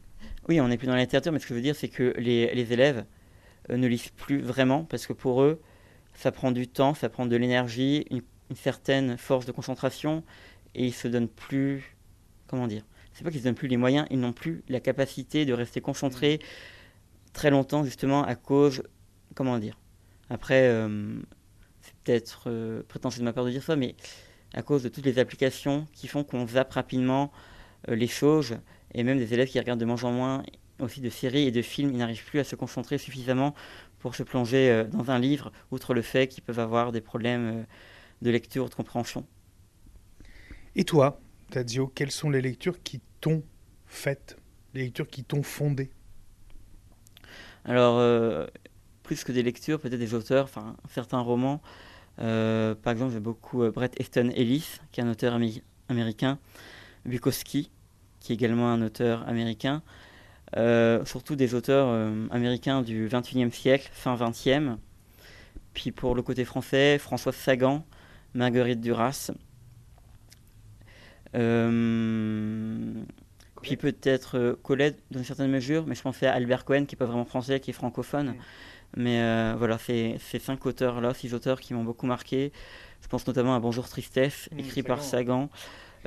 Oui, 0.48 0.60
on 0.60 0.68
n'est 0.68 0.76
plus 0.76 0.86
dans 0.86 0.94
la 0.94 1.00
littérature, 1.00 1.32
mais 1.32 1.38
ce 1.38 1.44
que 1.44 1.50
je 1.50 1.54
veux 1.54 1.62
dire, 1.62 1.76
c'est 1.76 1.88
que 1.88 2.14
les, 2.18 2.52
les 2.54 2.72
élèves 2.72 3.04
euh, 3.70 3.76
ne 3.76 3.86
lisent 3.86 4.10
plus 4.10 4.42
vraiment, 4.42 4.84
parce 4.84 5.06
que 5.06 5.12
pour 5.12 5.42
eux, 5.42 5.60
ça 6.14 6.32
prend 6.32 6.52
du 6.52 6.68
temps, 6.68 6.94
ça 6.94 7.08
prend 7.08 7.26
de 7.26 7.36
l'énergie, 7.36 8.06
une, 8.10 8.22
certaine 8.54 9.16
force 9.18 9.46
de 9.46 9.52
concentration, 9.52 10.22
et 10.74 10.86
ils 10.86 10.94
se 10.94 11.08
donnent 11.08 11.28
plus, 11.28 11.96
comment 12.46 12.68
dire, 12.68 12.84
c'est 13.12 13.24
pas 13.24 13.30
qu'ils 13.30 13.40
se 13.40 13.44
donnent 13.44 13.54
plus 13.54 13.66
les 13.68 13.76
moyens, 13.76 14.06
ils 14.10 14.20
n'ont 14.20 14.32
plus 14.32 14.62
la 14.68 14.78
capacité 14.78 15.44
de 15.44 15.52
rester 15.52 15.80
concentrés 15.80 16.38
très 17.32 17.50
longtemps, 17.50 17.84
justement, 17.84 18.22
à 18.22 18.36
cause, 18.36 18.84
comment 19.34 19.58
dire, 19.58 19.76
après, 20.30 20.68
euh, 20.68 21.16
peut-être 22.04 22.44
euh, 22.46 22.82
prétentieux 22.86 23.20
de 23.20 23.24
ma 23.24 23.32
part 23.32 23.44
de 23.44 23.50
dire 23.50 23.62
ça, 23.62 23.76
mais 23.76 23.96
à 24.54 24.62
cause 24.62 24.82
de 24.82 24.88
toutes 24.88 25.04
les 25.04 25.18
applications 25.18 25.86
qui 25.92 26.08
font 26.08 26.24
qu'on 26.24 26.46
zappe 26.46 26.72
rapidement 26.72 27.32
euh, 27.88 27.96
les 27.96 28.06
choses, 28.06 28.56
et 28.94 29.02
même 29.02 29.18
des 29.18 29.34
élèves 29.34 29.48
qui 29.48 29.58
regardent 29.58 29.80
de 29.80 29.84
moins 29.84 30.02
en 30.04 30.12
moins 30.12 30.42
aussi 30.80 31.00
de 31.00 31.10
séries 31.10 31.46
et 31.46 31.50
de 31.50 31.62
films, 31.62 31.90
ils 31.90 31.98
n'arrivent 31.98 32.24
plus 32.24 32.40
à 32.40 32.44
se 32.44 32.56
concentrer 32.56 32.98
suffisamment 32.98 33.54
pour 33.98 34.14
se 34.14 34.22
plonger 34.22 34.70
euh, 34.70 34.84
dans 34.84 35.10
un 35.10 35.18
livre, 35.18 35.52
outre 35.70 35.92
le 35.92 36.02
fait 36.02 36.28
qu'ils 36.28 36.44
peuvent 36.44 36.60
avoir 36.60 36.92
des 36.92 37.00
problèmes 37.00 37.60
euh, 37.60 37.64
de 38.22 38.30
lecture 38.30 38.66
ou 38.66 38.68
de 38.68 38.74
compréhension. 38.74 39.26
Et 40.76 40.84
toi, 40.84 41.20
Tadzio, 41.50 41.88
quelles 41.88 42.10
sont 42.12 42.30
les 42.30 42.40
lectures 42.40 42.82
qui 42.82 43.00
t'ont 43.20 43.42
faites, 43.86 44.36
les 44.72 44.84
lectures 44.84 45.08
qui 45.08 45.24
t'ont 45.24 45.42
fondé? 45.42 45.90
Alors, 47.64 48.48
plus 49.02 49.24
que 49.24 49.32
des 49.32 49.42
lectures, 49.42 49.80
peut-être 49.80 49.98
des 49.98 50.14
auteurs, 50.14 50.44
enfin 50.44 50.76
certains 50.90 51.20
romans. 51.20 51.62
Euh, 52.20 52.74
par 52.74 52.92
exemple, 52.92 53.12
j'aime 53.12 53.22
beaucoup 53.22 53.62
euh, 53.62 53.70
Brett 53.70 53.94
Easton 54.00 54.30
Ellis, 54.34 54.78
qui 54.92 55.00
est 55.00 55.04
un 55.04 55.10
auteur 55.10 55.38
américain, 55.88 56.38
Bukowski, 57.04 57.70
qui 58.20 58.32
est 58.32 58.34
également 58.34 58.70
un 58.70 58.82
auteur 58.82 59.26
américain. 59.28 59.82
surtout 61.04 61.36
des 61.36 61.54
auteurs 61.54 61.88
américains 62.30 62.82
du 62.82 63.08
21e 63.08 63.50
siècle, 63.50 63.90
fin 63.92 64.14
20e. 64.14 64.76
Puis 65.74 65.90
pour 65.90 66.14
le 66.14 66.22
côté 66.22 66.44
français, 66.44 66.98
François 66.98 67.32
Sagan, 67.32 67.84
Marguerite 68.34 68.80
Duras. 68.80 69.32
puis 73.62 73.76
peut-être 73.76 74.58
Colette 74.62 75.02
dans 75.10 75.18
une 75.18 75.24
certaine 75.24 75.50
mesure, 75.50 75.86
mais 75.86 75.94
je 75.94 76.02
pensais 76.02 76.26
à 76.26 76.34
Albert 76.34 76.64
Cohen 76.64 76.86
qui 76.86 76.94
n'est 76.94 76.98
pas 76.98 77.06
vraiment 77.06 77.24
français, 77.24 77.60
qui 77.60 77.70
est 77.70 77.74
francophone. 77.74 78.36
Mais 78.96 79.20
euh, 79.20 79.54
voilà, 79.58 79.78
c'est 79.78 80.16
ces 80.18 80.38
cinq 80.38 80.66
auteurs-là, 80.66 81.14
six 81.14 81.34
auteurs 81.34 81.60
qui 81.60 81.74
m'ont 81.74 81.84
beaucoup 81.84 82.06
marqué. 82.06 82.52
Je 83.02 83.08
pense 83.08 83.26
notamment 83.26 83.54
à 83.54 83.60
Bonjour 83.60 83.88
Tristesse, 83.88 84.48
mmh, 84.52 84.58
écrit 84.60 84.82
par 84.82 85.02
Sagan. 85.02 85.50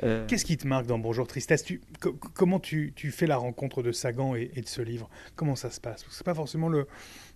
Euh, 0.04 0.26
Qu'est-ce 0.26 0.44
qui 0.44 0.56
te 0.56 0.66
marque 0.66 0.86
dans 0.86 0.98
Bonjour 0.98 1.26
Tristesse? 1.26 1.64
Tu, 1.64 1.80
Comment 2.34 2.60
tu, 2.60 2.92
tu, 2.94 3.10
fais 3.10 3.26
la 3.26 3.36
rencontre 3.36 3.82
de 3.82 3.92
Sagan 3.92 4.34
et, 4.34 4.48
de 4.48 4.68
ce 4.68 4.80
livre? 4.80 5.08
Comment 5.36 5.56
ça 5.56 5.70
se 5.70 5.80
passe? 5.80 6.06
C'est 6.10 6.24
pas 6.24 6.34
forcément 6.34 6.68
le, 6.68 6.86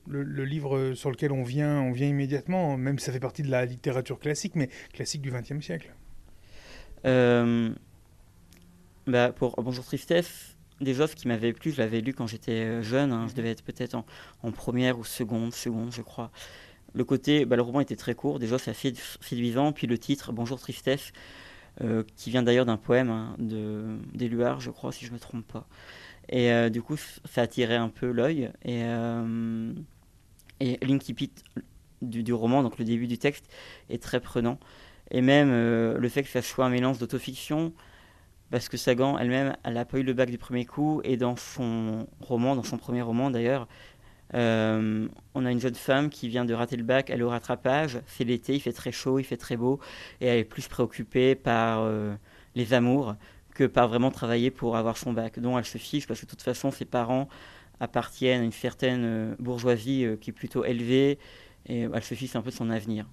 le, 0.07 0.45
livre 0.45 0.95
sur 0.95 1.11
lequel 1.11 1.33
on 1.33 1.43
vient, 1.43 1.81
on 1.81 1.93
vient 1.93 2.09
immédiatement, 2.09 2.77
même 2.77 2.99
si 2.99 3.07
ça 3.07 3.13
fait 3.13 3.21
partie 3.21 3.43
de 3.43 3.51
la 3.51 3.65
littérature 3.65 4.19
classique, 4.19 4.55
mais 4.55 4.69
classique 4.93 5.23
du 5.23 5.31
XXe 5.31 5.61
siècle. 5.65 5.93
Euh, 7.05 7.71
bah 9.07 9.33
pour 9.33 9.61
Bonjour 9.61 9.85
Tristesse, 9.85 10.52
des 10.83 11.01
offres 11.01 11.15
qui 11.15 11.29
m'avaient 11.29 11.53
plu, 11.53 11.71
je 11.71 11.79
l'avais 11.79 12.01
lu 12.01 12.15
quand 12.15 12.27
j'étais 12.27 12.65
euh, 12.65 12.83
jeune, 12.83 13.13
hein. 13.13 13.27
je 13.29 13.35
devais 13.35 13.51
être 13.51 13.63
peut-être 13.63 13.95
en, 13.95 14.53
première 14.53 14.99
ou 14.99 15.05
seconde, 15.05 15.55
seconde 15.55 15.93
je 15.93 16.03
crois. 16.03 16.31
Le 16.95 17.05
côté, 17.05 17.47
bah, 17.47 17.57
le 17.57 17.63
roman 17.63 17.81
était 17.81 17.97
très 17.97 18.15
court, 18.15 18.39
déjà 18.39 18.59
c'est 18.59 18.71
assez 18.71 18.93
séduisant, 19.21 19.73
puis 19.73 19.87
le 19.87 19.99
titre, 19.99 20.33
Bonjour 20.33 20.61
Tristesse, 20.61 21.13
euh, 21.81 22.05
qui 22.17 22.31
vient 22.31 22.43
d'ailleurs 22.43 22.67
d'un 22.67 22.77
poème 22.77 23.11
hein, 23.11 23.35
de 23.39 23.99
d'Éluard, 24.15 24.61
je 24.61 24.71
crois, 24.71 24.93
si 24.93 25.07
je 25.07 25.11
ne 25.11 25.15
me 25.15 25.21
trompe 25.21 25.47
pas. 25.47 25.67
Et 26.29 26.53
euh, 26.53 26.69
du 26.69 26.83
coup, 26.83 26.97
ça 26.97 27.43
attirait 27.43 27.77
un 27.77 27.89
peu 27.89 28.11
l'œil. 28.11 28.51
Et, 28.65 28.83
et 30.61 30.79
l'incipit 30.87 31.33
du, 32.03 32.23
du, 32.23 32.33
roman, 32.33 32.63
donc 32.63 32.79
le 32.79 32.85
début 32.85 33.07
du 33.07 33.19
texte, 33.19 33.47
est 33.89 34.03
très 34.03 34.21
prenant. 34.21 34.59
Et 35.11 35.21
même 35.23 35.51
le 35.51 36.09
fait 36.09 36.23
que 36.23 36.29
ça 36.29 36.43
soit 36.43 36.67
un 36.67 36.71
mélange 36.71 36.99
d'autofiction, 36.99 37.73
parce 38.53 38.69
que 38.69 38.77
Sagan 38.77 39.19
elle-même, 39.19 39.57
elle 39.65 39.75
n'a 39.75 39.87
pas 39.87 39.99
eu 39.99 40.03
le 40.03 40.13
bac 40.13 40.31
du 40.31 40.37
premier 40.37 40.67
coup, 40.67 41.01
et 41.05 41.17
dans 41.17 41.37
son 41.37 42.07
roman, 42.21 42.55
dans 42.55 42.63
son 42.63 42.77
premier 42.77 43.01
roman 43.01 43.31
d'ailleurs, 43.31 43.67
euh, 44.35 45.09
on 45.35 45.47
a 45.47 45.51
une 45.51 45.59
jeune 45.59 45.75
femme 45.75 46.11
qui 46.11 46.29
vient 46.29 46.45
de 46.45 46.53
rater 46.53 46.77
le 46.77 46.85
bac, 46.85 47.09
elle 47.09 47.21
est 47.21 47.25
au 47.25 47.31
rattrapage, 47.31 48.01
c'est 48.07 48.25
l'été, 48.25 48.55
il 48.55 48.61
fait 48.61 48.75
très 48.75 48.93
chaud, 48.93 49.19
il 49.19 49.25
fait 49.25 49.39
très 49.39 49.57
beau, 49.57 49.81
et 50.21 50.27
elle 50.27 50.39
est 50.41 50.45
plus 50.45 50.69
préoccupée 50.69 51.35
par 51.35 51.81
euh, 51.81 52.15
les 52.55 52.75
amours 52.75 53.17
que 53.55 53.65
par 53.65 53.89
vraiment 53.89 54.11
travailler 54.11 54.51
pour 54.51 54.77
avoir 54.77 54.99
son 54.99 55.15
bac, 55.15 55.39
dont 55.41 55.59
elle 55.59 55.65
se 55.65 55.79
fiche, 55.79 56.07
parce 56.07 56.21
que 56.21 56.27
de 56.27 56.31
toute 56.31 56.43
façon, 56.43 56.71
ses 56.71 56.85
parents 56.85 57.29
appartiennent 57.81 58.43
à 58.43 58.45
une 58.45 58.53
certaine 58.53 59.05
euh, 59.05 59.35
bourgeoisie 59.39 60.07
qui 60.21 60.29
est 60.29 60.35
plutôt 60.35 60.63
élevée, 60.67 61.19
et 61.67 61.89
elle 61.93 62.05
se 62.05 62.15
fiche 62.15 62.37
un 62.37 62.43
peu 62.43 62.51
de 62.51 62.55
son 62.55 62.69
avenir. 62.69 63.07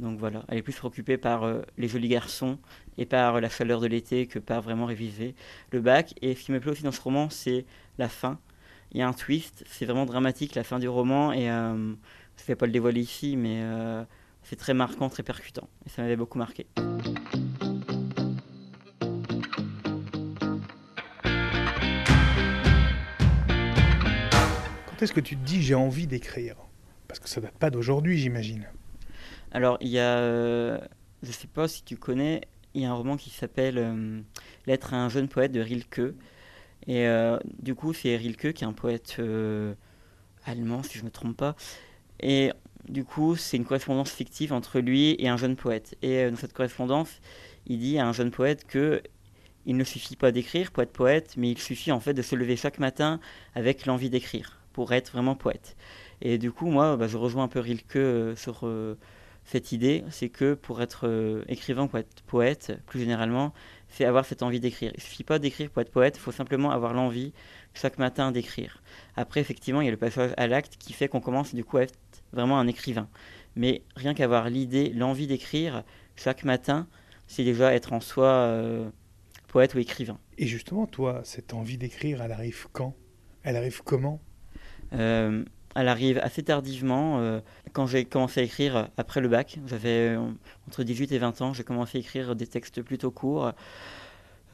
Donc 0.00 0.18
voilà, 0.18 0.44
elle 0.48 0.58
est 0.58 0.62
plus 0.62 0.74
préoccupée 0.74 1.18
par 1.18 1.44
euh, 1.44 1.60
les 1.76 1.86
jolis 1.86 2.08
garçons 2.08 2.58
et 2.96 3.04
par 3.04 3.38
la 3.40 3.50
chaleur 3.50 3.80
de 3.80 3.86
l'été 3.86 4.26
que 4.26 4.38
par 4.38 4.62
vraiment 4.62 4.86
réviser 4.86 5.34
le 5.72 5.80
bac. 5.80 6.14
Et 6.22 6.34
ce 6.34 6.44
qui 6.44 6.52
me 6.52 6.60
plaît 6.60 6.72
aussi 6.72 6.82
dans 6.82 6.92
ce 6.92 7.02
roman, 7.02 7.28
c'est 7.28 7.66
la 7.98 8.08
fin. 8.08 8.38
Il 8.92 8.98
y 8.98 9.02
a 9.02 9.08
un 9.08 9.12
twist, 9.12 9.62
c'est 9.68 9.84
vraiment 9.84 10.06
dramatique 10.06 10.54
la 10.54 10.64
fin 10.64 10.78
du 10.78 10.88
roman 10.88 11.32
et 11.32 11.50
euh, 11.50 11.74
je 11.74 12.42
ne 12.42 12.46
vais 12.46 12.56
pas 12.56 12.64
le 12.64 12.72
dévoiler 12.72 13.02
ici, 13.02 13.36
mais 13.36 13.60
euh, 13.60 14.02
c'est 14.42 14.56
très 14.56 14.72
marquant, 14.72 15.10
très 15.10 15.22
percutant. 15.22 15.68
Et 15.84 15.90
ça 15.90 16.00
m'avait 16.00 16.16
beaucoup 16.16 16.38
marqué. 16.38 16.66
Quand 24.86 25.02
est-ce 25.02 25.12
que 25.12 25.20
tu 25.20 25.36
te 25.36 25.44
dis 25.44 25.62
j'ai 25.62 25.74
envie 25.74 26.06
d'écrire? 26.06 26.56
Parce 27.06 27.20
que 27.20 27.28
ça 27.28 27.42
date 27.42 27.58
pas 27.58 27.68
d'aujourd'hui, 27.70 28.16
j'imagine. 28.16 28.66
Alors, 29.52 29.78
il 29.80 29.88
y 29.88 29.98
a, 29.98 30.18
euh, 30.18 30.78
je 31.22 31.32
sais 31.32 31.48
pas 31.48 31.66
si 31.66 31.82
tu 31.82 31.96
connais, 31.96 32.42
il 32.74 32.82
y 32.82 32.84
a 32.84 32.90
un 32.90 32.94
roman 32.94 33.16
qui 33.16 33.30
s'appelle 33.30 33.78
euh, 33.78 34.20
L'être 34.66 34.94
à 34.94 34.96
un 34.96 35.08
jeune 35.08 35.28
poète 35.28 35.50
de 35.50 35.60
Rilke. 35.60 36.14
Et 36.86 37.06
euh, 37.08 37.38
du 37.58 37.74
coup, 37.74 37.92
c'est 37.92 38.16
Rilke 38.16 38.52
qui 38.52 38.64
est 38.64 38.66
un 38.66 38.72
poète 38.72 39.20
allemand, 40.44 40.82
si 40.82 40.94
je 40.94 41.00
ne 41.00 41.06
me 41.06 41.10
trompe 41.10 41.36
pas. 41.36 41.56
Et 42.20 42.52
du 42.88 43.04
coup, 43.04 43.36
c'est 43.36 43.56
une 43.56 43.64
correspondance 43.64 44.12
fictive 44.12 44.52
entre 44.52 44.78
lui 44.78 45.16
et 45.18 45.28
un 45.28 45.36
jeune 45.36 45.56
poète. 45.56 45.96
Et 46.02 46.30
dans 46.30 46.36
cette 46.36 46.52
correspondance, 46.52 47.20
il 47.66 47.80
dit 47.80 47.98
à 47.98 48.06
un 48.06 48.12
jeune 48.12 48.30
poète 48.30 48.66
que 48.66 49.02
il 49.66 49.76
ne 49.76 49.84
suffit 49.84 50.16
pas 50.16 50.32
d'écrire 50.32 50.70
pour 50.70 50.82
être 50.82 50.92
poète, 50.92 51.34
mais 51.36 51.50
il 51.50 51.58
suffit 51.58 51.92
en 51.92 52.00
fait 52.00 52.14
de 52.14 52.22
se 52.22 52.34
lever 52.34 52.56
chaque 52.56 52.78
matin 52.78 53.20
avec 53.54 53.84
l'envie 53.84 54.08
d'écrire 54.08 54.58
pour 54.72 54.92
être 54.92 55.12
vraiment 55.12 55.34
poète. 55.34 55.76
Et 56.22 56.38
du 56.38 56.50
coup, 56.50 56.70
moi, 56.70 56.96
bah, 56.96 57.08
je 57.08 57.18
rejoins 57.18 57.44
un 57.44 57.48
peu 57.48 57.60
Rilke 57.60 58.36
sur 58.36 58.64
cette 59.50 59.72
idée, 59.72 60.04
c'est 60.10 60.28
que 60.28 60.54
pour 60.54 60.80
être 60.80 61.08
euh, 61.08 61.42
écrivain, 61.48 61.88
pour 61.88 61.98
être 61.98 62.22
poète, 62.28 62.78
plus 62.86 63.00
généralement, 63.00 63.52
c'est 63.88 64.04
avoir 64.04 64.24
cette 64.24 64.44
envie 64.44 64.60
d'écrire. 64.60 64.92
Il 64.94 64.98
ne 64.98 65.00
suffit 65.00 65.24
pas 65.24 65.40
d'écrire 65.40 65.70
pour 65.70 65.82
être 65.82 65.90
poète, 65.90 66.16
il 66.16 66.20
faut 66.20 66.30
simplement 66.30 66.70
avoir 66.70 66.94
l'envie 66.94 67.32
chaque 67.74 67.98
matin 67.98 68.30
d'écrire. 68.30 68.80
Après, 69.16 69.40
effectivement, 69.40 69.80
il 69.80 69.86
y 69.86 69.88
a 69.88 69.90
le 69.90 69.96
passage 69.96 70.30
à 70.36 70.46
l'acte 70.46 70.76
qui 70.78 70.92
fait 70.92 71.08
qu'on 71.08 71.20
commence 71.20 71.52
du 71.52 71.64
coup 71.64 71.78
à 71.78 71.82
être 71.82 71.98
vraiment 72.32 72.60
un 72.60 72.68
écrivain. 72.68 73.08
Mais 73.56 73.82
rien 73.96 74.14
qu'avoir 74.14 74.48
l'idée, 74.50 74.90
l'envie 74.90 75.26
d'écrire 75.26 75.82
chaque 76.14 76.44
matin, 76.44 76.86
c'est 77.26 77.42
déjà 77.42 77.74
être 77.74 77.92
en 77.92 77.98
soi 77.98 78.28
euh, 78.28 78.88
poète 79.48 79.74
ou 79.74 79.80
écrivain. 79.80 80.20
Et 80.38 80.46
justement, 80.46 80.86
toi, 80.86 81.22
cette 81.24 81.54
envie 81.54 81.76
d'écrire, 81.76 82.22
elle 82.22 82.30
arrive 82.30 82.68
quand? 82.70 82.94
Elle 83.42 83.56
arrive 83.56 83.82
comment? 83.82 84.20
Euh, 84.92 85.44
elle 85.74 85.88
arrive 85.88 86.18
assez 86.18 86.42
tardivement. 86.42 87.18
Euh, 87.20 87.40
quand 87.72 87.86
j'ai 87.86 88.04
commencé 88.04 88.40
à 88.40 88.42
écrire 88.42 88.88
après 88.96 89.20
le 89.20 89.28
bac, 89.28 89.58
j'avais 89.66 90.16
euh, 90.16 90.20
entre 90.68 90.82
18 90.82 91.12
et 91.12 91.18
20 91.18 91.40
ans, 91.42 91.52
j'ai 91.52 91.64
commencé 91.64 91.98
à 91.98 92.00
écrire 92.00 92.34
des 92.34 92.46
textes 92.46 92.82
plutôt 92.82 93.10
courts, 93.10 93.52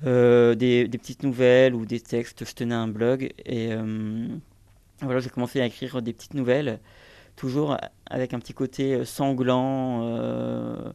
euh, 0.04 0.54
des, 0.54 0.88
petites 0.88 1.22
nouvelles 1.22 1.74
ou 1.74 1.86
des 1.86 2.00
textes. 2.00 2.44
Je 2.44 2.54
tenais 2.54 2.74
un 2.74 2.88
blog 2.88 3.32
et 3.44 3.70
voilà, 5.02 5.20
j'ai 5.20 5.30
commencé 5.30 5.60
à 5.60 5.66
écrire 5.66 6.00
des 6.02 6.12
petites 6.12 6.34
nouvelles, 6.34 6.80
toujours 7.36 7.76
avec 8.06 8.32
un 8.32 8.38
petit 8.38 8.54
côté 8.54 9.04
sanglant, 9.04 10.92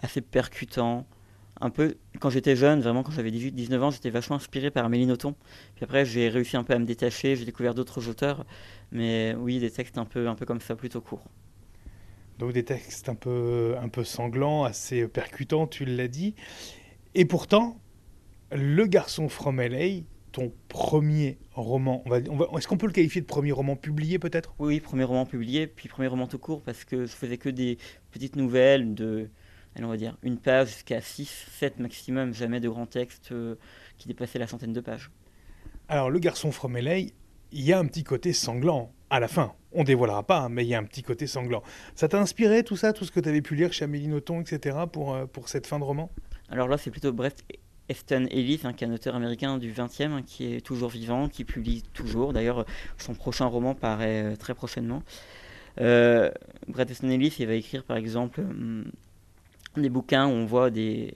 assez 0.00 0.20
percutant 0.20 1.06
un 1.60 1.70
peu, 1.70 1.96
quand 2.20 2.30
j'étais 2.30 2.56
jeune, 2.56 2.80
vraiment 2.80 3.02
quand 3.02 3.12
j'avais 3.12 3.30
18-19 3.30 3.80
ans, 3.80 3.90
j'étais 3.90 4.10
vachement 4.10 4.36
inspiré 4.36 4.70
par 4.70 4.84
Amélie 4.84 5.06
Nothomb. 5.06 5.34
Puis 5.74 5.84
après, 5.84 6.04
j'ai 6.04 6.28
réussi 6.28 6.56
un 6.56 6.64
peu 6.64 6.74
à 6.74 6.78
me 6.78 6.84
détacher, 6.86 7.36
j'ai 7.36 7.44
découvert 7.44 7.74
d'autres 7.74 8.08
auteurs. 8.08 8.46
Mais 8.92 9.34
oui, 9.38 9.58
des 9.60 9.70
textes 9.70 9.98
un 9.98 10.04
peu, 10.04 10.28
un 10.28 10.34
peu 10.34 10.46
comme 10.46 10.60
ça, 10.60 10.76
plutôt 10.76 11.00
courts. 11.00 11.24
Donc 12.38 12.52
des 12.52 12.64
textes 12.64 13.08
un 13.08 13.14
peu, 13.16 13.74
un 13.80 13.88
peu 13.88 14.04
sanglants, 14.04 14.64
assez 14.64 15.08
percutants, 15.08 15.66
tu 15.66 15.84
l'as 15.84 16.08
dit. 16.08 16.34
Et 17.14 17.24
pourtant, 17.24 17.80
Le 18.50 18.86
garçon 18.86 19.28
from 19.28 19.60
LA, 19.60 20.00
ton 20.32 20.52
premier 20.68 21.38
roman, 21.52 22.02
on 22.06 22.10
va, 22.10 22.18
est-ce 22.56 22.66
qu'on 22.66 22.78
peut 22.78 22.86
le 22.86 22.92
qualifier 22.92 23.20
de 23.20 23.26
premier 23.26 23.52
roman 23.52 23.76
publié 23.76 24.18
peut-être? 24.18 24.54
Oui, 24.58 24.80
premier 24.80 25.04
roman 25.04 25.26
publié, 25.26 25.66
puis 25.66 25.88
premier 25.88 26.08
roman 26.08 26.26
tout 26.26 26.38
court, 26.38 26.62
parce 26.62 26.84
que 26.84 27.04
je 27.04 27.12
faisais 27.12 27.36
que 27.36 27.50
des 27.50 27.76
petites 28.10 28.36
nouvelles 28.36 28.94
de 28.94 29.28
on 29.80 29.88
va 29.88 29.96
dire, 29.96 30.16
une 30.22 30.38
page 30.38 30.68
jusqu'à 30.68 31.00
6, 31.00 31.46
7 31.58 31.78
maximum, 31.78 32.34
jamais 32.34 32.60
de 32.60 32.68
grands 32.68 32.86
textes 32.86 33.32
euh, 33.32 33.54
qui 33.96 34.08
dépassaient 34.08 34.38
la 34.38 34.46
centaine 34.46 34.72
de 34.72 34.80
pages. 34.80 35.10
Alors, 35.88 36.10
Le 36.10 36.18
garçon 36.18 36.52
from 36.52 36.76
LA, 36.76 36.98
il 36.98 37.12
y 37.52 37.72
a 37.72 37.78
un 37.78 37.86
petit 37.86 38.04
côté 38.04 38.32
sanglant 38.32 38.92
à 39.10 39.20
la 39.20 39.28
fin. 39.28 39.54
On 39.72 39.84
dévoilera 39.84 40.22
pas, 40.22 40.40
hein, 40.40 40.48
mais 40.48 40.64
il 40.64 40.68
y 40.68 40.74
a 40.74 40.78
un 40.78 40.84
petit 40.84 41.02
côté 41.02 41.26
sanglant. 41.26 41.62
Ça 41.94 42.08
t'a 42.08 42.20
inspiré 42.20 42.62
tout 42.62 42.76
ça, 42.76 42.92
tout 42.92 43.04
ce 43.04 43.12
que 43.12 43.20
tu 43.20 43.28
avais 43.28 43.42
pu 43.42 43.54
lire 43.54 43.72
chez 43.72 43.84
Amélie 43.84 44.08
Nothomb, 44.08 44.40
etc., 44.40 44.78
pour, 44.90 45.14
euh, 45.14 45.26
pour 45.26 45.48
cette 45.48 45.66
fin 45.66 45.78
de 45.78 45.84
roman? 45.84 46.10
Alors 46.50 46.68
là, 46.68 46.78
c'est 46.78 46.90
plutôt 46.90 47.12
bref. 47.12 47.34
Eston 47.88 48.26
Ellis, 48.30 48.60
hein, 48.64 48.74
qui 48.74 48.84
est 48.84 48.86
un 48.86 48.92
auteur 48.92 49.14
américain 49.14 49.56
du 49.56 49.72
20e, 49.72 50.12
hein, 50.12 50.22
qui 50.22 50.54
est 50.54 50.60
toujours 50.60 50.90
vivant, 50.90 51.28
qui 51.28 51.44
publie 51.44 51.82
toujours. 51.94 52.32
D'ailleurs, 52.32 52.66
son 52.98 53.14
prochain 53.14 53.46
roman 53.46 53.74
paraît 53.74 54.32
euh, 54.32 54.36
très 54.36 54.54
prochainement. 54.54 55.02
Euh, 55.80 56.30
Brett 56.66 56.90
Easton 56.90 57.08
Ellis, 57.08 57.36
il 57.38 57.46
va 57.46 57.54
écrire 57.54 57.84
par 57.84 57.96
exemple 57.96 58.40
hum, 58.40 58.90
des 59.82 59.90
bouquins 59.90 60.26
où 60.26 60.30
on 60.30 60.46
voit 60.46 60.70
des, 60.70 61.14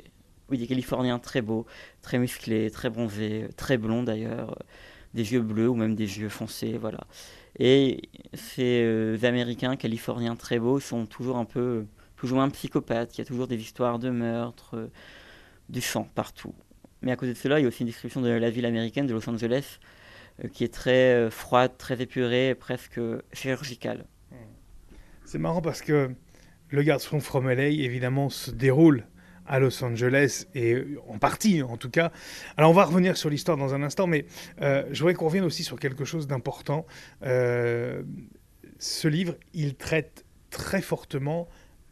oui, 0.50 0.58
des 0.58 0.66
Californiens 0.66 1.18
très 1.18 1.42
beaux, 1.42 1.66
très 2.02 2.18
musclés, 2.18 2.70
très 2.70 2.90
bronzés, 2.90 3.48
très 3.56 3.78
blonds 3.78 4.02
d'ailleurs, 4.02 4.56
des 5.14 5.32
yeux 5.32 5.40
bleus 5.40 5.68
ou 5.68 5.74
même 5.74 5.94
des 5.94 6.18
yeux 6.18 6.28
foncés, 6.28 6.78
voilà. 6.78 7.00
Et 7.58 8.08
ces 8.34 8.82
euh, 8.84 9.18
Américains 9.22 9.76
californiens 9.76 10.36
très 10.36 10.58
beaux 10.58 10.80
sont 10.80 11.06
toujours 11.06 11.36
un 11.36 11.44
peu, 11.44 11.86
plus 12.16 12.32
ou 12.32 12.36
moins 12.36 12.48
psychopathes. 12.50 13.16
Il 13.16 13.18
y 13.18 13.22
a 13.22 13.24
toujours 13.24 13.46
des 13.46 13.60
histoires 13.60 13.98
de 13.98 14.10
meurtres, 14.10 14.76
euh, 14.76 14.90
du 15.68 15.80
sang 15.80 16.08
partout. 16.14 16.54
Mais 17.02 17.12
à 17.12 17.16
cause 17.16 17.28
de 17.28 17.34
cela, 17.34 17.58
il 17.58 17.62
y 17.62 17.64
a 17.66 17.68
aussi 17.68 17.80
une 17.80 17.88
description 17.88 18.20
de 18.20 18.28
la 18.28 18.50
ville 18.50 18.64
américaine 18.64 19.06
de 19.06 19.12
Los 19.12 19.28
Angeles 19.28 19.80
euh, 20.42 20.48
qui 20.48 20.64
est 20.64 20.72
très 20.72 21.30
froide, 21.30 21.72
très 21.76 22.00
épurée, 22.00 22.54
presque 22.54 23.00
chirurgicale. 23.32 24.06
C'est 25.24 25.38
marrant 25.38 25.62
parce 25.62 25.82
que 25.82 26.10
le 26.72 26.82
garçon 26.82 27.20
From 27.20 27.48
LA, 27.48 27.68
évidemment, 27.68 28.30
se 28.30 28.50
déroule 28.50 29.06
à 29.46 29.58
Los 29.58 29.82
Angeles, 29.84 30.46
et 30.54 30.84
en 31.08 31.18
partie 31.18 31.62
en 31.62 31.76
tout 31.76 31.90
cas. 31.90 32.12
Alors 32.56 32.70
on 32.70 32.74
va 32.74 32.84
revenir 32.84 33.16
sur 33.16 33.28
l'histoire 33.28 33.56
dans 33.56 33.74
un 33.74 33.82
instant, 33.82 34.06
mais 34.06 34.24
euh, 34.60 34.84
je 34.92 35.00
voudrais 35.00 35.14
qu'on 35.14 35.26
revienne 35.26 35.44
aussi 35.44 35.64
sur 35.64 35.78
quelque 35.78 36.04
chose 36.04 36.26
d'important. 36.26 36.86
Euh, 37.22 38.02
ce 38.78 39.08
livre, 39.08 39.34
il 39.52 39.74
traite 39.74 40.24
très 40.50 40.80
fortement 40.80 41.48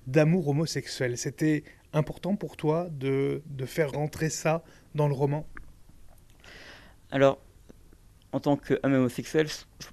d'amour 0.06 0.48
homosexuel. 0.48 1.18
C'était 1.18 1.64
important 1.92 2.36
pour 2.36 2.56
toi 2.56 2.88
de, 2.90 3.42
de 3.46 3.66
faire 3.66 3.92
rentrer 3.92 4.30
ça 4.30 4.62
dans 4.94 5.08
le 5.08 5.14
roman? 5.14 5.46
Alors, 7.10 7.38
en 8.32 8.40
tant 8.40 8.56
qu'homme 8.56 8.94
homosexuel, 8.94 9.48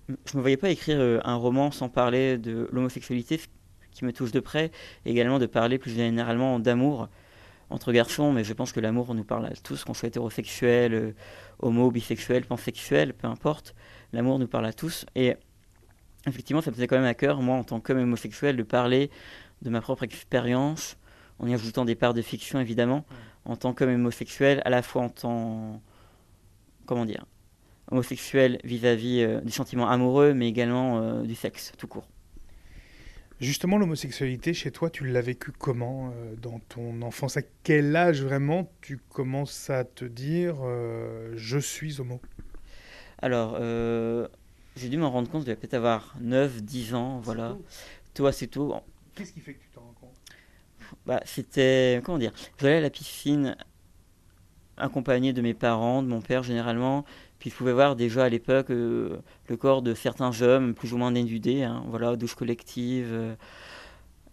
je 0.07 0.13
ne 0.33 0.37
me 0.37 0.41
voyais 0.41 0.57
pas 0.57 0.69
écrire 0.69 0.99
euh, 0.99 1.19
un 1.23 1.35
roman 1.35 1.71
sans 1.71 1.89
parler 1.89 2.37
de 2.37 2.69
l'homosexualité, 2.71 3.39
qui 3.97 4.05
me 4.05 4.13
touche 4.13 4.31
de 4.31 4.39
près, 4.39 4.71
et 5.05 5.11
également 5.11 5.39
de 5.39 5.45
parler 5.45 5.77
plus 5.77 5.91
généralement 5.91 6.59
d'amour 6.59 7.09
entre 7.69 7.91
garçons, 7.91 8.31
mais 8.31 8.43
je 8.43 8.53
pense 8.53 8.71
que 8.71 8.79
l'amour 8.79 9.13
nous 9.13 9.23
parle 9.23 9.45
à 9.47 9.51
tous, 9.51 9.83
qu'on 9.83 9.93
soit 9.93 10.07
hétérosexuel, 10.07 10.93
euh, 10.93 11.11
homo, 11.59 11.91
bisexuel, 11.91 12.45
pansexuel, 12.45 13.13
peu 13.13 13.27
importe, 13.27 13.75
l'amour 14.13 14.39
nous 14.39 14.47
parle 14.47 14.65
à 14.65 14.73
tous, 14.73 15.05
et 15.15 15.35
effectivement 16.25 16.61
ça 16.61 16.71
me 16.71 16.75
faisait 16.75 16.87
quand 16.87 16.97
même 16.97 17.05
à 17.05 17.13
cœur, 17.13 17.41
moi 17.41 17.55
en 17.55 17.63
tant 17.63 17.79
qu'homme 17.79 17.99
homosexuel, 17.99 18.55
de 18.55 18.63
parler 18.63 19.09
de 19.63 19.69
ma 19.69 19.81
propre 19.81 20.03
expérience, 20.03 20.97
en 21.39 21.47
y 21.47 21.53
ajoutant 21.53 21.83
des 21.83 21.95
parts 21.95 22.13
de 22.13 22.21
fiction 22.21 22.59
évidemment, 22.59 23.05
en 23.45 23.55
tant 23.55 23.73
qu'homme 23.73 23.93
homosexuel, 23.93 24.61
à 24.63 24.69
la 24.69 24.81
fois 24.81 25.01
en 25.03 25.09
tant... 25.09 25.81
comment 26.85 27.05
dire 27.05 27.25
homosexuel 27.91 28.59
vis-à-vis 28.63 29.21
euh, 29.21 29.41
du 29.41 29.51
sentiment 29.51 29.87
amoureux, 29.89 30.33
mais 30.33 30.47
également 30.47 30.99
euh, 30.99 31.23
du 31.23 31.35
sexe, 31.35 31.71
tout 31.77 31.87
court. 31.87 32.07
Justement, 33.39 33.77
l'homosexualité, 33.77 34.53
chez 34.53 34.71
toi, 34.71 34.89
tu 34.89 35.05
l'as 35.05 35.21
vécu 35.21 35.51
comment 35.51 36.11
euh, 36.11 36.35
dans 36.35 36.59
ton 36.69 37.01
enfance? 37.03 37.37
À 37.37 37.41
quel 37.63 37.95
âge 37.95 38.23
vraiment 38.23 38.71
tu 38.81 38.97
commences 38.97 39.69
à 39.69 39.83
te 39.83 40.05
dire 40.05 40.55
je 41.35 41.59
suis 41.59 41.99
homo 41.99 42.19
Alors, 43.19 43.57
j'ai 44.75 44.89
dû 44.89 44.97
m'en 44.97 45.11
rendre 45.11 45.29
compte, 45.29 45.41
je 45.41 45.47
devais 45.47 45.55
peut-être 45.55 45.75
avoir 45.75 46.15
9, 46.21 46.63
10 46.63 46.93
ans, 46.93 47.19
voilà. 47.19 47.57
Toi, 48.13 48.31
c'est 48.31 48.47
tout. 48.47 48.73
Qu'est-ce 49.15 49.33
qui 49.33 49.39
fait 49.39 49.53
que 49.53 49.61
tu 49.61 49.69
t'en 49.69 49.81
rends 49.81 49.95
compte? 49.99 50.15
Bah, 51.05 51.21
C'était, 51.25 52.01
comment 52.03 52.17
dire, 52.17 52.31
j'allais 52.59 52.77
à 52.77 52.81
la 52.81 52.89
piscine 52.89 53.55
accompagné 54.77 55.33
de 55.33 55.41
mes 55.41 55.53
parents, 55.53 56.03
de 56.03 56.07
mon 56.07 56.21
père 56.21 56.43
généralement, 56.43 57.03
puis 57.39 57.49
je 57.49 57.55
pouvais 57.55 57.73
voir 57.73 57.95
déjà 57.95 58.25
à 58.25 58.29
l'époque 58.29 58.69
euh, 58.71 59.17
le 59.47 59.57
corps 59.57 59.81
de 59.81 59.93
certains 59.93 60.41
hommes 60.41 60.73
plus 60.73 60.93
ou 60.93 60.97
moins 60.97 61.11
dénudés, 61.11 61.63
hein, 61.63 61.83
voilà, 61.87 62.15
douche 62.15 62.35
collective. 62.35 63.09
Euh. 63.11 63.35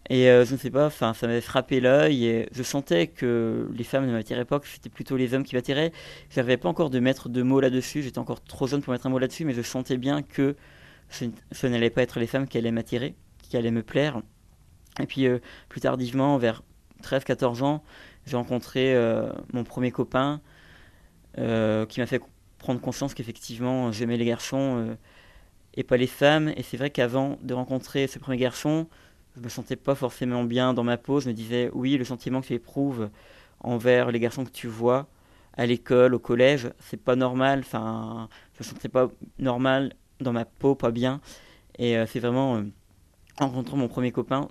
et 0.09 0.29
euh, 0.29 0.45
je 0.45 0.53
ne 0.53 0.57
sais 0.57 0.71
pas, 0.71 0.89
ça 0.89 1.13
m'avait 1.21 1.41
frappé 1.41 1.79
l'œil 1.79 2.25
et 2.25 2.49
je 2.51 2.63
sentais 2.63 3.07
que 3.07 3.69
les 3.73 3.83
femmes 3.83 4.07
ne 4.07 4.11
m'attiraient 4.11 4.45
pas, 4.45 4.59
que 4.59 4.67
c'était 4.67 4.89
plutôt 4.89 5.17
les 5.17 5.33
hommes 5.33 5.43
qui 5.43 5.55
m'attiraient. 5.55 5.91
Je 6.29 6.39
n'avais 6.39 6.57
pas 6.57 6.69
encore 6.69 6.89
de 6.89 6.99
mettre 6.99 7.29
de 7.29 7.43
mots 7.43 7.59
là-dessus, 7.59 8.01
j'étais 8.01 8.19
encore 8.19 8.43
trop 8.43 8.67
jeune 8.67 8.81
pour 8.81 8.91
mettre 8.91 9.05
un 9.05 9.09
mot 9.09 9.19
là-dessus, 9.19 9.45
mais 9.45 9.53
je 9.53 9.61
sentais 9.61 9.97
bien 9.97 10.23
que 10.23 10.55
ce, 11.09 11.25
ce 11.51 11.67
n'allait 11.67 11.91
pas 11.91 12.01
être 12.01 12.19
les 12.19 12.27
femmes 12.27 12.47
qui 12.47 12.57
allaient 12.57 12.71
m'attirer, 12.71 13.15
qui 13.43 13.55
allaient 13.57 13.71
me 13.71 13.83
plaire. 13.83 14.21
Et 14.99 15.05
puis 15.05 15.27
plus 15.69 15.81
tardivement, 15.81 16.37
vers 16.37 16.63
13-14 17.03 17.61
ans, 17.63 17.83
j'ai 18.25 18.37
rencontré 18.37 18.95
mon 19.53 19.63
premier 19.65 19.91
copain 19.91 20.41
qui 21.35 21.99
m'a 21.99 22.05
fait 22.07 22.21
prendre 22.65 22.81
conscience 22.81 23.13
qu'effectivement 23.13 23.91
j'aimais 23.91 24.17
les 24.17 24.25
garçons 24.25 24.77
euh, 24.79 24.95
et 25.75 25.83
pas 25.83 25.97
les 25.97 26.07
femmes. 26.07 26.51
Et 26.57 26.63
c'est 26.63 26.77
vrai 26.77 26.89
qu'avant 26.89 27.37
de 27.43 27.53
rencontrer 27.53 28.07
ce 28.07 28.17
premier 28.17 28.37
garçon, 28.37 28.87
je 29.35 29.41
me 29.41 29.49
sentais 29.49 29.75
pas 29.75 29.93
forcément 29.93 30.43
bien 30.43 30.73
dans 30.73 30.83
ma 30.83 30.97
peau. 30.97 31.19
Je 31.19 31.27
me 31.27 31.33
disais, 31.33 31.69
oui, 31.73 31.95
le 31.97 32.05
sentiment 32.05 32.41
que 32.41 32.47
tu 32.47 32.53
éprouves 32.53 33.09
envers 33.59 34.11
les 34.11 34.19
garçons 34.19 34.45
que 34.45 34.49
tu 34.49 34.67
vois 34.67 35.07
à 35.53 35.67
l'école, 35.67 36.15
au 36.15 36.19
collège, 36.19 36.71
c'est 36.79 37.01
pas 37.01 37.15
normal. 37.15 37.59
Enfin, 37.59 38.29
je 38.55 38.63
me 38.63 38.69
sentais 38.73 38.89
pas 38.89 39.11
normal 39.37 39.93
dans 40.19 40.33
ma 40.33 40.45
peau, 40.45 40.73
pas 40.73 40.91
bien. 40.91 41.21
Et 41.77 41.97
euh, 41.97 42.07
c'est 42.07 42.19
vraiment 42.19 42.57
euh, 42.57 42.63
en 43.39 43.47
rencontrant 43.47 43.77
mon 43.77 43.87
premier 43.87 44.11
copain 44.11 44.47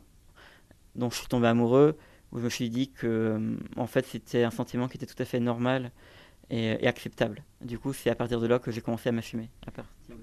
dont 0.95 1.11
je 1.11 1.17
suis 1.17 1.27
tombé 1.27 1.49
amoureux, 1.49 1.99
où 2.31 2.39
je 2.39 2.45
me 2.45 2.49
suis 2.49 2.71
dit 2.71 2.91
que 2.91 3.59
en 3.77 3.89
fait 3.89 4.07
c'était 4.07 4.45
un 4.45 4.53
sentiment 4.53 4.87
qui 4.87 4.97
était 4.99 5.07
tout 5.07 5.21
à 5.21 5.25
fait 5.25 5.41
normal 5.41 5.91
et, 6.51 6.87
acceptable. 6.87 7.43
Du 7.61 7.79
coup, 7.79 7.93
c'est 7.93 8.11
à 8.11 8.15
partir 8.15 8.41
de 8.41 8.47
là 8.47 8.59
que 8.59 8.71
j'ai 8.71 8.81
commencé 8.81 9.09
à 9.09 9.13
m'assumer. 9.13 9.49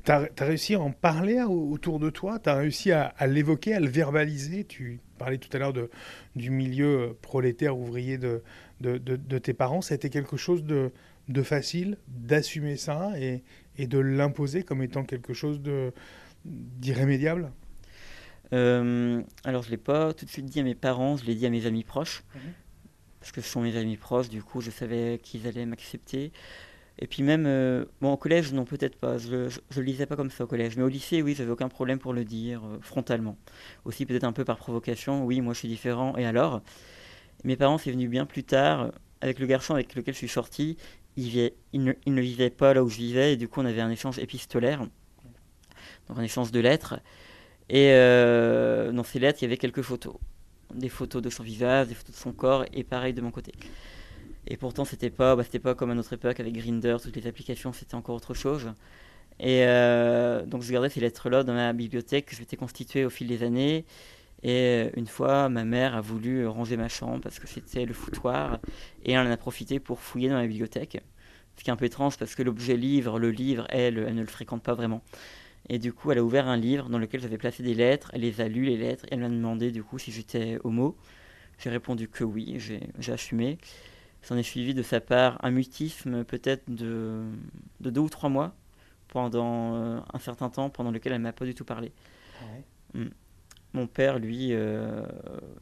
Tu 0.04 0.12
as, 0.12 0.30
réussi 0.40 0.76
à 0.76 0.82
en 0.82 0.92
parler 0.92 1.42
autour 1.42 2.00
de 2.00 2.10
toi? 2.10 2.40
Tu 2.40 2.50
as 2.50 2.56
réussi 2.56 2.92
à, 2.92 3.14
l'évoquer, 3.28 3.74
à 3.74 3.80
le 3.80 3.88
verbaliser? 3.88 4.64
Tu 4.64 5.00
parlais 5.18 5.38
tout 5.38 5.50
à 5.54 5.60
l'heure 5.60 5.74
du 6.36 6.52
milieu 6.52 7.18
prolétaire 7.22 7.78
ouvrier 7.78 8.18
de, 8.18 8.42
de, 8.80 8.98
de, 8.98 9.38
tes 9.38 9.54
parents. 9.54 9.82
Ça 9.82 9.94
a 9.94 9.96
été 9.96 10.10
quelque 10.10 10.38
chose 10.38 10.64
de, 10.64 10.92
de 11.30 11.44
facile 11.44 11.98
d'assumer 12.08 12.78
ça 12.78 13.12
et, 13.20 13.44
et 13.78 13.88
de 13.88 14.00
l'imposer 14.00 14.64
comme 14.64 14.84
étant 14.84 15.04
quelque 15.04 15.34
chose 15.34 15.62
d'irrémédiable? 16.46 17.52
Euh, 18.54 19.22
alors, 19.46 19.64
je 19.64 19.68
ne 19.68 19.72
l'ai 19.72 19.78
pas 19.78 20.14
tout 20.14 20.26
de 20.26 20.30
suite 20.30 20.46
dit 20.46 20.60
à 20.60 20.64
mes 20.64 20.76
parents, 20.76 21.16
je 21.16 21.26
l'ai 21.26 21.36
dit 21.36 21.46
à 21.46 21.50
mes 21.50 21.66
amis 21.66 21.84
proches. 21.84 22.24
Mhm 22.36 22.42
parce 23.22 23.32
que 23.32 23.40
ce 23.40 23.50
sont 23.50 23.62
mes 23.62 23.78
amis 23.78 23.98
proches, 23.98 24.30
du 24.30 24.44
coup 24.44 24.60
je 24.62 24.72
savais 24.72 25.20
qu'ils 25.24 25.48
allaient 25.48 25.66
m'accepter. 25.66 26.34
Et 27.00 27.08
puis 27.08 27.24
même, 27.24 27.46
euh, 27.48 27.86
bon 28.02 28.12
au 28.12 28.18
collège 28.18 28.52
non 28.52 28.66
peut-être 28.66 28.96
pas, 28.96 29.18
je, 29.18 29.48
ne 29.78 29.82
lisais 29.82 30.06
pas 30.08 30.16
comme 30.16 30.32
ça 30.32 30.44
au 30.44 30.48
collège, 30.48 30.76
mais 30.76 30.84
au 30.84 30.88
lycée 30.88 31.22
oui 31.22 31.36
j'avais 31.38 31.52
aucun 31.52 31.70
problème 31.70 32.00
pour 32.00 32.14
le 32.14 32.26
dire 32.26 32.62
euh, 32.66 32.80
frontalement. 32.82 33.38
Aussi 33.86 34.06
peut-être 34.06 34.24
un 34.24 34.34
peu 34.34 34.44
par 34.44 34.58
provocation, 34.58 35.24
oui 35.24 35.40
moi 35.40 35.54
je 35.54 35.60
suis 35.60 35.68
différent, 35.70 36.18
et 36.18 36.26
alors? 36.26 36.62
Mes 37.44 37.56
parents 37.56 37.78
c'est 37.78 37.92
venu 37.92 38.08
bien 38.08 38.26
plus 38.26 38.44
tard, 38.44 38.92
avec 39.22 39.40
le 39.40 39.46
garçon 39.46 39.76
avec 39.76 39.96
lequel 39.96 40.16
je 40.16 40.20
suis 40.20 40.28
sorti, 40.28 40.78
il, 41.16 41.52
il, 41.74 41.84
ne, 41.84 41.94
il 42.06 42.14
ne 42.16 42.22
vivait 42.22 42.50
pas 42.50 42.74
là 42.74 42.84
où 42.84 42.90
je 42.90 42.98
vivais, 42.98 43.34
et 43.34 43.38
du 43.38 43.48
coup 43.48 43.62
on 43.62 43.66
avait 43.66 43.82
un 43.82 43.92
échange 43.92 44.18
épistolaire, 44.18 44.80
donc 46.08 46.18
un 46.18 46.24
échange 46.24 46.52
de 46.52 46.60
lettres, 46.60 47.00
et 47.70 47.92
euh, 47.92 48.92
dans 48.92 49.04
ces 49.04 49.20
lettres 49.20 49.40
il 49.42 49.46
y 49.46 49.48
avait 49.48 49.58
quelques 49.58 49.84
photos 49.84 50.16
des 50.74 50.90
photos 50.90 51.22
de 51.22 51.30
son 51.30 51.44
visage, 51.44 51.88
des 51.88 51.96
photos 51.96 52.16
de 52.16 52.20
son 52.20 52.32
corps, 52.32 52.66
et 52.74 52.84
pareil 52.84 53.14
de 53.14 53.22
mon 53.22 53.32
côté. 53.32 53.52
Et 54.48 54.58
pourtant, 54.58 54.86
c'était 54.86 55.10
pas, 55.10 55.36
bah, 55.36 55.44
c'était 55.44 55.60
pas 55.60 55.76
comme 55.76 55.92
à 55.92 55.96
notre 55.96 56.14
époque 56.14 56.40
avec 56.40 56.54
Grinder, 56.54 56.98
toutes 57.02 57.16
les 57.16 57.28
applications, 57.28 57.74
c'était 57.74 57.96
encore 57.96 58.16
autre 58.16 58.34
chose. 58.34 58.72
Et 59.40 59.64
euh, 59.66 60.46
donc, 60.46 60.62
je 60.62 60.72
gardais 60.72 60.90
ces 60.90 61.00
lettres-là 61.00 61.44
dans 61.44 61.54
ma 61.54 61.74
bibliothèque 61.74 62.28
que 62.28 62.36
je 62.36 62.42
m'étais 62.42 62.58
constituée 62.58 63.06
au 63.06 63.10
fil 63.10 63.28
des 63.28 63.44
années. 63.44 63.86
Et 64.44 64.50
euh, 64.50 64.90
une 64.96 65.08
fois, 65.08 65.50
ma 65.50 65.64
mère 65.64 65.96
a 65.96 66.02
voulu 66.02 66.48
ranger 66.48 66.78
ma 66.78 66.90
chambre 66.90 67.22
parce 67.22 67.40
que 67.40 67.48
c'était 67.48 67.86
le 67.86 67.94
foutoir, 67.94 68.60
et 69.04 69.14
elle 69.14 69.28
en 69.28 69.32
a 69.32 69.38
profité 69.38 69.80
pour 69.80 70.00
fouiller 70.00 70.30
dans 70.30 70.36
ma 70.36 70.48
bibliothèque. 70.48 71.02
Ce 71.58 71.64
qui 71.64 71.70
est 71.70 71.74
un 71.74 71.76
peu 71.76 71.86
étrange 71.86 72.18
parce 72.18 72.34
que 72.34 72.44
l'objet 72.44 72.76
livre, 72.76 73.20
le 73.20 73.30
livre, 73.30 73.68
elle, 73.70 74.00
elle 74.00 74.16
ne 74.16 74.22
le 74.22 74.28
fréquente 74.28 74.64
pas 74.64 74.74
vraiment. 74.74 75.02
Et 75.69 75.80
du 75.80 75.93
coup, 75.93 76.12
elle 76.12 76.17
a 76.17 76.24
ouvert 76.24 76.47
un 76.47 76.58
livre 76.58 76.89
dans 76.89 77.00
lequel 77.00 77.21
j'avais 77.21 77.38
placé 77.38 77.63
des 77.63 77.74
lettres. 77.74 78.10
Elle 78.13 78.21
les 78.21 78.41
a 78.41 78.47
lues, 78.47 78.65
les 78.65 78.78
lettres. 78.78 79.06
Et 79.06 79.13
elle 79.13 79.19
m'a 79.21 79.30
demandé 79.30 79.71
du 79.71 79.84
coup 79.84 80.00
si 80.00 80.12
j'étais 80.12 80.60
homo. 80.63 80.97
J'ai 81.60 81.69
répondu 81.69 82.08
que 82.08 82.24
oui, 82.24 82.58
j'ai 82.60 83.12
assumé. 83.12 83.58
S'en 84.24 84.38
est 84.38 84.43
suivi 84.43 84.74
de 84.74 84.84
sa 84.84 85.02
part 85.02 85.43
un 85.43 85.52
mutisme 85.52 86.24
peut-être 86.24 86.69
de, 86.69 87.24
de, 87.80 87.89
deux 87.89 88.02
ou 88.02 88.10
trois 88.10 88.30
mois 88.30 88.54
pendant 89.08 89.76
euh, 89.76 90.00
un 90.13 90.19
certain 90.19 90.50
temps 90.50 90.69
pendant 90.69 90.91
lequel 90.91 91.13
elle 91.13 91.21
m'a 91.21 91.34
pas 91.34 91.45
du 91.45 91.56
tout 91.56 91.65
parlé. 91.65 91.91
Ah 92.39 92.97
mm. 92.97 93.10
Mon 93.74 93.88
père, 93.88 94.19
lui, 94.19 94.50
euh, 94.52 95.06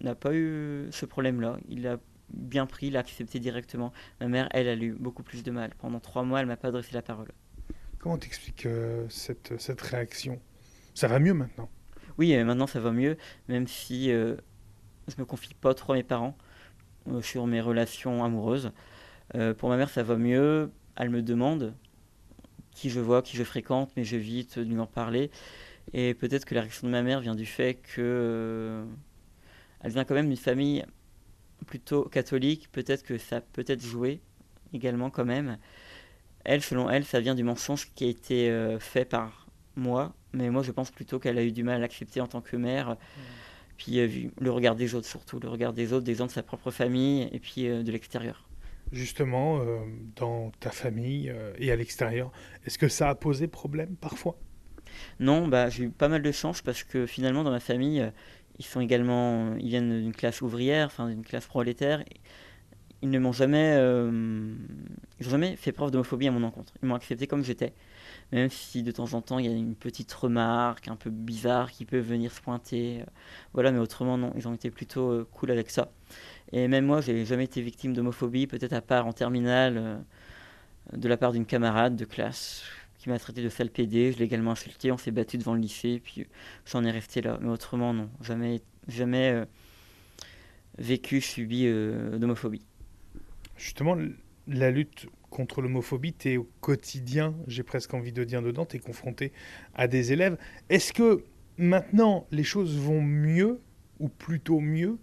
n'a 0.02 0.16
pas 0.16 0.34
eu 0.34 0.88
ce 0.92 1.06
problème-là. 1.06 1.58
Il 1.70 1.88
a 1.88 2.00
bien 2.34 2.66
pris, 2.66 2.88
il 2.88 2.98
a 2.98 3.02
accepté 3.02 3.40
directement. 3.40 3.94
Ma 4.20 4.28
mère, 4.28 4.50
elle, 4.52 4.68
a 4.68 4.76
eu 4.76 4.94
beaucoup 4.94 5.24
plus 5.24 5.44
de 5.44 5.52
mal. 5.52 5.72
Pendant 5.78 6.00
trois 6.00 6.24
mois, 6.24 6.40
elle 6.40 6.48
m'a 6.48 6.58
pas 6.58 6.70
adressé 6.70 6.94
la 6.94 7.02
parole. 7.02 7.32
Comment 8.00 8.18
t'expliques 8.18 8.66
euh, 8.66 9.06
cette, 9.10 9.82
réaction? 9.82 10.40
Ça 10.96 11.10
va 11.10 11.20
mieux 11.20 11.34
maintenant? 11.34 11.70
Oui, 12.18 12.34
euh, 12.34 12.46
maintenant 12.46 12.66
ça 12.66 12.80
va 12.80 12.92
mieux, 12.92 13.18
même 13.50 13.68
si 13.68 14.10
euh, 14.12 14.38
je 15.10 15.16
me 15.18 15.26
confie 15.26 15.54
pas 15.54 15.74
trop 15.74 15.94
à 15.94 15.96
mes 15.98 16.04
parents 16.04 16.38
sur 17.22 17.46
mes 17.48 17.60
relations 17.60 18.24
amoureuses. 18.24 18.72
pour 19.58 19.70
ma 19.70 19.78
mère, 19.78 19.90
ça 19.90 20.04
va 20.04 20.16
mieux. 20.16 20.72
Elle 20.96 21.10
me 21.10 21.24
demande 21.24 21.74
qui 22.72 22.90
je 22.90 23.00
vois, 23.00 23.22
qui 23.24 23.36
je 23.36 23.44
fréquente, 23.44 23.92
mais 23.98 24.04
j'évite 24.04 24.60
de 24.60 24.64
lui 24.64 24.80
en 24.80 24.86
parler. 24.86 25.32
Et 25.94 26.14
peut-être 26.14 26.46
que 26.46 26.54
la 26.54 26.62
réaction 26.62 26.88
de 26.88 26.92
ma 26.92 27.02
mère 27.02 27.20
vient 27.20 27.36
du 27.36 27.48
fait 27.48 27.76
que 27.96 28.86
elle 29.82 29.92
vient 29.92 30.04
quand 30.04 30.14
même 30.14 30.28
d'une 30.28 30.38
famille 30.38 30.86
plutôt 31.66 32.04
catholique. 32.04 32.70
Peut-être 32.72 33.04
que 33.04 33.18
ça 33.18 33.42
peut 33.42 33.66
être 33.68 33.82
joué 33.82 34.22
également 34.72 35.10
quand 35.10 35.26
même 35.26 35.58
elle, 36.46 36.62
selon 36.62 36.90
elle, 36.90 37.06
ça 37.06 37.20
vient 37.20 37.36
du 37.36 37.44
mensonge 37.44 37.92
qui 37.96 38.06
a 38.06 38.08
été 38.08 38.50
euh, 38.50 38.80
fait 38.80 39.06
par 39.06 39.48
moi, 39.76 40.14
mais 40.34 40.50
moi 40.50 40.64
je 40.64 40.72
pense 40.72 40.92
plutôt 40.92 41.20
qu'elle 41.20 41.38
a 41.38 41.44
eu 41.44 41.52
du 41.52 41.64
mal 41.64 41.76
à 41.76 41.80
l'accepter 41.80 42.22
en 42.22 42.28
tant 42.28 42.42
que 42.42 42.56
mère. 42.56 42.98
Puis 43.78 44.00
euh, 44.00 44.30
le 44.40 44.52
regard 44.52 44.76
des 44.76 44.96
autres 44.96 45.08
surtout, 45.08 45.40
le 45.40 45.50
regard 45.50 45.74
des 45.74 45.94
autres, 45.94 46.06
des 46.06 46.16
gens 46.16 46.26
de 46.26 46.32
sa 46.32 46.44
propre 46.44 46.72
famille 46.72 47.30
et 47.32 47.40
puis 47.40 47.68
euh, 47.68 47.84
de 47.84 47.92
l'extérieur. 47.92 48.46
Justement, 48.92 49.64
dans 50.16 50.50
ta 50.60 50.72
famille 50.72 51.32
et 51.60 51.72
à 51.72 51.76
l'extérieur, 51.76 52.32
est-ce 52.66 52.80
que 52.80 52.88
ça 52.88 53.10
a 53.10 53.14
posé 53.14 53.48
problème 53.48 53.96
parfois? 53.96 54.36
Non, 55.20 55.48
bah, 55.48 55.70
j'ai 55.70 55.84
eu 55.84 55.90
pas 55.92 56.08
mal 56.08 56.24
de 56.24 56.32
chance 56.32 56.64
parce 56.64 56.84
que 56.84 57.06
finalement 57.06 57.44
dans 57.44 57.52
ma 57.52 57.60
famille, 57.60 58.12
ils 58.58 58.66
sont 58.66 58.82
également, 58.82 59.56
ils 59.58 59.70
viennent 59.70 60.02
d'une 60.02 60.12
classe 60.12 60.42
ouvrière, 60.42 60.88
enfin 60.88 61.08
d'une 61.08 61.24
classe 61.24 61.46
prolétaire. 61.46 62.04
Ils 63.02 63.10
ne 63.10 63.20
m'ont 63.20 63.32
jamais, 63.32 63.76
euh, 63.78 64.54
jamais 65.20 65.56
fait 65.56 65.72
preuve 65.72 65.92
d'homophobie 65.92 66.28
à 66.28 66.32
mon 66.32 66.44
encontre. 66.44 66.74
Ils 66.84 66.88
m'ont 66.88 66.96
accepté 66.96 67.28
comme 67.28 67.44
j'étais, 67.44 67.74
même 68.32 68.50
si 68.50 68.84
de 68.84 68.92
temps 68.92 69.14
en 69.14 69.22
temps 69.22 69.40
il 69.40 69.46
y 69.46 69.50
a 69.50 69.56
une 69.56 69.76
petite 69.76 70.12
remarque 70.14 70.88
un 70.90 70.96
peu 70.98 71.10
bizarre 71.10 71.72
qui 71.72 71.86
peut 71.86 72.00
venir 72.00 72.32
se 72.32 72.42
pointer. 72.42 73.02
euh, 73.02 73.06
voilà, 73.54 73.72
mais 73.72 73.80
autrement 73.80 74.18
non, 74.18 74.34
ils 74.36 74.48
ont 74.48 74.54
été 74.54 74.70
plutôt 74.72 75.12
euh, 75.12 75.28
cool 75.32 75.52
avec 75.52 75.70
ça. 75.70 75.92
Et 76.52 76.68
même 76.68 76.86
moi, 76.86 77.02
j'ai 77.02 77.26
jamais 77.26 77.46
été 77.46 77.62
victime 77.62 77.94
d'homophobie, 77.94 78.48
peut-être 78.48 78.74
à 78.74 78.82
part 78.82 79.08
en 79.08 79.14
terminale, 79.14 80.04
de 80.94 81.08
la 81.08 81.18
part 81.18 81.32
d'une 81.34 81.46
camarade 81.46 81.96
de 81.96 82.06
classe 82.06 82.64
qui 82.98 83.10
m'a 83.10 83.20
traité 83.20 83.44
de 83.44 83.50
sale 83.50 83.70
PD. 83.70 84.12
Je 84.12 84.18
l'ai 84.20 84.26
également 84.26 84.52
insulté, 84.52 84.92
on 84.92 84.98
s'est 84.98 85.12
battu 85.12 85.38
devant 85.38 85.54
le 85.54 85.62
lycée, 85.62 86.02
puis 86.04 86.28
j'en 86.66 86.84
ai 86.84 86.92
resté 86.92 87.22
là. 87.22 87.38
Mais 87.42 87.50
autrement 87.50 87.94
non, 87.94 88.10
jamais, 88.22 88.62
jamais 88.88 89.46
vécu, 90.80 91.22
subi 91.22 91.66
d'homophobie. 92.18 92.64
Justement, 93.60 93.98
la 94.48 94.72
lutte 94.72 95.08
contre 95.30 95.62
l'homophobie, 95.62 96.14
tu 96.14 96.32
es 96.32 96.38
au 96.38 96.50
quotidien, 96.62 97.36
j'ai 97.46 97.64
presque 97.64 97.94
envie 97.94 98.14
de 98.14 98.24
dire 98.24 98.42
dedans, 98.42 98.66
tu 98.66 98.78
es 98.78 98.80
confronté 98.80 99.34
à 99.74 99.90
des 99.90 100.14
élèves. 100.14 100.38
Est-ce 100.70 100.94
que 100.94 101.26
maintenant 101.58 102.26
les 102.32 102.46
choses 102.46 102.78
vont 102.78 103.02
mieux, 103.02 103.60
ou 104.00 104.08
plutôt 104.08 104.62
mieux, 104.62 104.98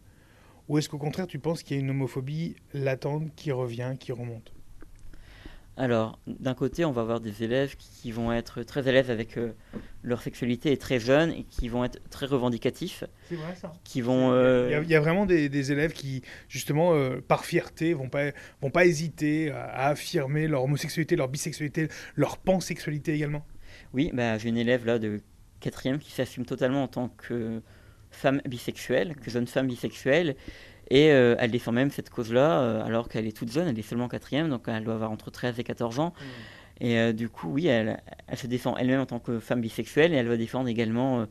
ou 0.69 0.79
est-ce 0.79 0.88
qu'au 0.88 0.97
contraire 0.97 1.27
tu 1.27 1.38
penses 1.38 1.62
qu'il 1.62 1.77
y 1.77 1.79
a 1.79 1.83
une 1.83 1.90
homophobie 1.90 2.57
latente 2.73 3.31
qui 3.37 3.53
revient, 3.53 3.95
qui 4.01 4.11
remonte? 4.11 4.56
Alors, 5.78 6.18
d'un 6.26 6.54
côté, 6.54 6.86
on 6.86 6.92
va 6.92 7.02
avoir 7.02 7.20
des 7.20 7.42
élèves 7.42 7.76
qui 7.76 8.10
vont 8.10 8.32
être 8.32 8.62
très 8.62 8.88
à 8.88 8.92
l'aise 8.92 9.10
avec 9.10 9.36
euh, 9.36 9.52
leur 10.02 10.22
sexualité 10.22 10.72
et 10.72 10.78
très 10.78 10.98
jeunes 10.98 11.30
et 11.32 11.44
qui 11.44 11.68
vont 11.68 11.84
être 11.84 12.00
très 12.08 12.24
revendicatifs, 12.24 13.04
C'est 13.28 13.34
vrai 13.34 13.54
ça 13.54 13.72
qui 13.84 14.00
vont... 14.00 14.30
Il 14.30 14.70
y, 14.70 14.74
euh, 14.74 14.80
a, 14.80 14.82
il 14.82 14.88
y 14.88 14.94
a 14.94 15.00
vraiment 15.00 15.26
des, 15.26 15.50
des 15.50 15.72
élèves 15.72 15.92
qui, 15.92 16.22
justement, 16.48 16.94
euh, 16.94 17.20
par 17.20 17.44
fierté, 17.44 17.92
vont 17.92 18.08
pas, 18.08 18.30
vont 18.62 18.70
pas 18.70 18.86
hésiter 18.86 19.50
à, 19.50 19.64
à 19.64 19.88
affirmer 19.88 20.48
leur 20.48 20.64
homosexualité, 20.64 21.14
leur 21.14 21.28
bisexualité, 21.28 21.88
leur 22.14 22.38
pansexualité 22.38 23.12
également. 23.12 23.44
Oui, 23.92 24.10
bah, 24.14 24.38
j'ai 24.38 24.48
une 24.48 24.56
élève 24.58 24.86
là 24.86 24.98
de 24.98 25.20
quatrième 25.60 25.98
qui 25.98 26.12
s'assume 26.12 26.46
totalement 26.46 26.84
en 26.84 26.88
tant 26.88 27.08
que 27.08 27.60
femme 28.10 28.40
bisexuelle, 28.48 29.14
que 29.16 29.30
jeune 29.30 29.46
femme 29.46 29.66
bisexuelle, 29.66 30.36
et 30.88 31.11
euh, 31.11 31.35
elle 31.38 31.51
défend 31.51 31.72
même 31.72 31.90
cette 31.90 32.11
cause-là 32.11 32.61
euh, 32.61 32.85
alors 32.85 33.09
qu'elle 33.09 33.27
est 33.27 33.37
toute 33.37 33.51
jeune, 33.51 33.68
elle 33.68 33.79
est 33.79 33.83
seulement 33.83 34.05
en 34.05 34.09
quatrième, 34.09 34.49
donc 34.49 34.64
elle 34.68 34.85
doit 34.85 34.94
avoir 34.94 35.11
entre 35.11 35.31
13 35.31 35.59
et 35.59 35.64
14 35.64 35.99
ans. 35.99 36.12
Et 36.81 36.99
euh, 36.99 37.12
du 37.12 37.29
coup, 37.29 37.51
oui, 37.51 37.66
elle, 37.66 38.01
elle 38.29 38.38
se 38.38 38.46
défend 38.46 38.77
elle-même 38.77 39.01
en 39.01 39.07
tant 39.07 39.18
que 39.18 39.40
femme 39.40 39.61
bisexuelle, 39.61 40.12
et 40.12 40.16
elle 40.16 40.29
va 40.29 40.37
défendre 40.37 40.68
également 40.68 41.27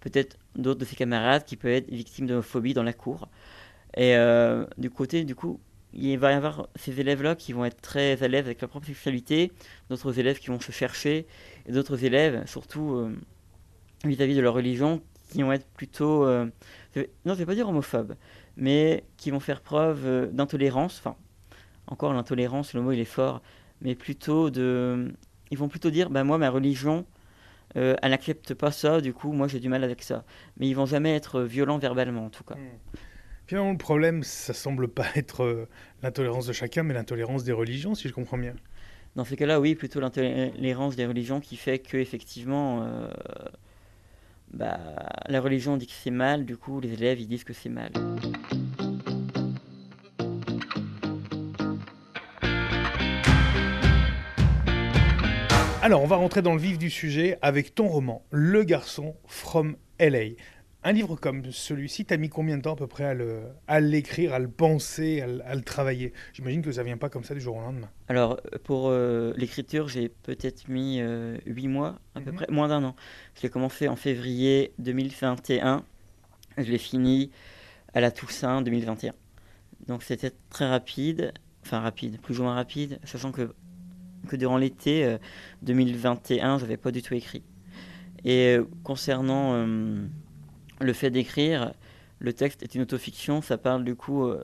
peut-être 0.00 0.36
d'autres 0.56 0.80
de 0.80 0.84
ses 0.84 0.96
camarades 0.96 1.44
qui 1.44 1.56
peuvent 1.56 1.72
être 1.72 1.90
victimes 1.90 2.26
d'homophobie 2.26 2.74
dans 2.74 2.82
la 2.82 2.92
cour. 2.92 3.28
Et 3.96 4.16
du 4.78 4.90
côté, 4.90 5.24
du 5.24 5.34
coup, 5.34 5.60
il 5.92 6.18
va 6.18 6.32
y 6.32 6.34
avoir 6.34 6.68
ces 6.76 7.00
élèves-là 7.00 7.34
qui 7.34 7.52
vont 7.52 7.64
être 7.64 7.80
très 7.80 8.22
à 8.22 8.28
l'aise 8.28 8.44
avec 8.44 8.60
leur 8.60 8.70
propre 8.70 8.86
sexualité, 8.86 9.52
d'autres 9.88 10.18
élèves 10.18 10.38
qui 10.38 10.48
vont 10.48 10.60
se 10.60 10.72
chercher, 10.72 11.26
et 11.66 11.72
d'autres 11.72 12.04
élèves, 12.04 12.44
surtout 12.46 13.08
vis-à-vis 14.04 14.34
de 14.34 14.40
leur 14.40 14.54
religion, 14.54 15.00
qui 15.32 15.42
vont 15.42 15.52
être 15.52 15.66
plutôt, 15.68 16.26
je 16.26 17.02
non, 17.24 17.34
je 17.34 17.38
vais 17.38 17.46
pas 17.46 17.54
dire 17.54 17.68
homophobes, 17.68 18.16
mais 18.60 19.02
qui 19.16 19.32
vont 19.32 19.40
faire 19.40 19.62
preuve 19.62 20.06
euh, 20.06 20.26
d'intolérance. 20.26 20.98
Enfin, 21.00 21.16
encore 21.88 22.12
l'intolérance, 22.12 22.74
le 22.74 22.82
mot 22.82 22.92
il 22.92 23.00
est 23.00 23.04
fort, 23.04 23.42
mais 23.80 23.96
plutôt 23.96 24.50
de, 24.50 25.12
ils 25.50 25.58
vont 25.58 25.68
plutôt 25.68 25.90
dire, 25.90 26.10
bah 26.10 26.22
moi 26.22 26.38
ma 26.38 26.50
religion, 26.50 27.04
euh, 27.76 27.96
elle 28.02 28.10
n'accepte 28.10 28.54
pas 28.54 28.70
ça, 28.70 29.00
du 29.00 29.12
coup 29.12 29.32
moi 29.32 29.48
j'ai 29.48 29.58
du 29.58 29.68
mal 29.68 29.82
avec 29.82 30.02
ça. 30.02 30.24
Mais 30.58 30.68
ils 30.68 30.74
vont 30.74 30.86
jamais 30.86 31.16
être 31.16 31.42
violents 31.42 31.78
verbalement 31.78 32.26
en 32.26 32.30
tout 32.30 32.44
cas. 32.44 32.56
Finalement, 33.46 33.72
le 33.72 33.78
problème, 33.78 34.22
ça 34.22 34.54
semble 34.54 34.86
pas 34.86 35.06
être 35.16 35.42
euh, 35.42 35.68
l'intolérance 36.02 36.46
de 36.46 36.52
chacun, 36.52 36.84
mais 36.84 36.94
l'intolérance 36.94 37.42
des 37.42 37.52
religions, 37.52 37.96
si 37.96 38.06
je 38.06 38.12
comprends 38.12 38.38
bien. 38.38 38.54
Dans 39.16 39.24
ces 39.24 39.34
cas-là, 39.34 39.58
oui, 39.58 39.74
plutôt 39.74 39.98
l'intolérance 39.98 40.94
des 40.94 41.04
religions 41.04 41.40
qui 41.40 41.56
fait 41.56 41.80
que 41.80 41.96
effectivement, 41.96 42.84
euh, 42.84 43.08
bah, 44.52 44.78
la 45.26 45.40
religion 45.40 45.76
dit 45.76 45.88
que 45.88 45.92
c'est 45.92 46.12
mal, 46.12 46.44
du 46.44 46.56
coup 46.56 46.80
les 46.80 46.92
élèves 46.92 47.20
ils 47.20 47.26
disent 47.26 47.44
que 47.44 47.52
c'est 47.52 47.68
mal. 47.68 47.90
Alors, 55.82 56.02
on 56.02 56.06
va 56.06 56.16
rentrer 56.16 56.42
dans 56.42 56.54
le 56.54 56.60
vif 56.60 56.78
du 56.78 56.90
sujet 56.90 57.38
avec 57.42 57.74
ton 57.74 57.88
roman, 57.88 58.24
Le 58.30 58.64
garçon 58.64 59.16
from 59.26 59.76
LA. 59.98 60.34
Un 60.82 60.92
livre 60.92 61.16
comme 61.16 61.50
celui-ci, 61.52 62.06
t'as 62.06 62.16
mis 62.16 62.28
combien 62.30 62.56
de 62.56 62.62
temps 62.62 62.72
à 62.72 62.76
peu 62.76 62.86
près 62.86 63.04
à 63.68 63.80
l'écrire, 63.80 64.32
à 64.32 64.38
le 64.38 64.48
penser, 64.48 65.20
à 65.20 65.26
le, 65.26 65.44
à 65.46 65.54
le 65.54 65.62
travailler? 65.62 66.12
J'imagine 66.32 66.62
que 66.62 66.72
ça 66.72 66.82
vient 66.82 66.96
pas 66.96 67.08
comme 67.10 67.24
ça 67.24 67.34
du 67.34 67.40
jour 67.40 67.56
au 67.56 67.60
lendemain. 67.60 67.88
Alors, 68.08 68.40
pour 68.64 68.88
euh, 68.88 69.32
l'écriture, 69.36 69.88
j'ai 69.88 70.08
peut-être 70.08 70.68
mis 70.68 71.00
euh, 71.00 71.36
8 71.46 71.68
mois, 71.68 71.98
à 72.14 72.20
peu 72.20 72.30
Mhm. 72.30 72.36
près, 72.36 72.46
moins 72.50 72.68
d'un 72.68 72.82
an. 72.84 72.96
Je 73.36 73.42
l'ai 73.42 73.50
commencé 73.50 73.88
en 73.88 73.96
février 73.96 74.72
2021. 74.78 75.84
Je 76.58 76.70
l'ai 76.70 76.78
fini 76.78 77.30
à 77.94 78.00
la 78.00 78.10
Toussaint 78.10 78.62
2021. 78.62 79.12
Donc, 79.86 80.02
c'était 80.02 80.32
très 80.50 80.68
rapide, 80.68 81.32
enfin 81.64 81.80
rapide, 81.80 82.20
plus 82.22 82.40
ou 82.40 82.44
moins 82.44 82.54
rapide, 82.54 83.00
sachant 83.04 83.32
que, 83.32 83.54
que 84.28 84.36
durant 84.36 84.56
l'été 84.58 85.04
euh, 85.04 85.18
2021, 85.62 86.58
je 86.58 86.64
n'avais 86.64 86.76
pas 86.76 86.90
du 86.90 87.02
tout 87.02 87.14
écrit. 87.14 87.42
Et 88.24 88.56
euh, 88.56 88.64
concernant 88.84 89.52
euh, 89.54 90.04
le 90.80 90.92
fait 90.92 91.10
d'écrire, 91.10 91.72
le 92.18 92.32
texte 92.32 92.62
est 92.62 92.74
une 92.74 92.82
autofiction. 92.82 93.42
Ça 93.42 93.58
parle 93.58 93.84
du 93.84 93.94
coup 93.94 94.24
euh, 94.24 94.38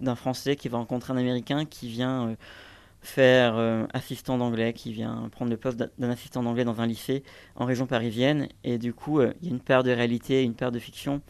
d'un 0.00 0.14
Français 0.16 0.56
qui 0.56 0.68
va 0.68 0.78
rencontrer 0.78 1.12
un 1.12 1.16
Américain 1.16 1.64
qui 1.64 1.88
vient 1.88 2.36
faire 3.02 3.86
assistant 3.94 4.36
d'anglais, 4.36 4.74
qui 4.74 4.92
vient 4.92 5.28
prendre 5.32 5.50
le 5.50 5.56
poste 5.56 5.78
d'un- 5.78 6.10
assistant 6.10 6.42
d'anglais 6.42 6.64
dans 6.64 6.82
un 6.82 6.86
lycée 6.86 7.22
en 7.56 7.64
région 7.64 7.86
parisienne. 7.86 8.48
Et 8.62 8.76
du 8.76 8.92
coup, 8.92 9.22
il 9.22 9.32
y 9.42 9.48
a 9.48 9.50
une 9.50 9.60
part 9.60 9.84
de 9.84 9.90
réalité, 9.90 10.42
une 10.42 10.54
part 10.54 10.70
de 10.70 10.78
fiction. 10.78 11.22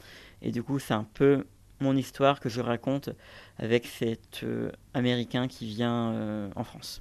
Et 0.43 0.51
du 0.51 0.65
coup, 0.65 0.81
c'est 0.81 0.95
un 0.95 1.07
peu 1.15 1.45
mon 1.79 1.97
histoire 1.97 2.41
que 2.41 2.49
je 2.49 2.61
raconte 2.61 3.11
avec 3.59 3.87
cet 3.87 4.45
Américain 4.95 5.47
qui 5.47 5.67
vient 5.67 6.51
en 6.57 6.65
France. 6.65 7.01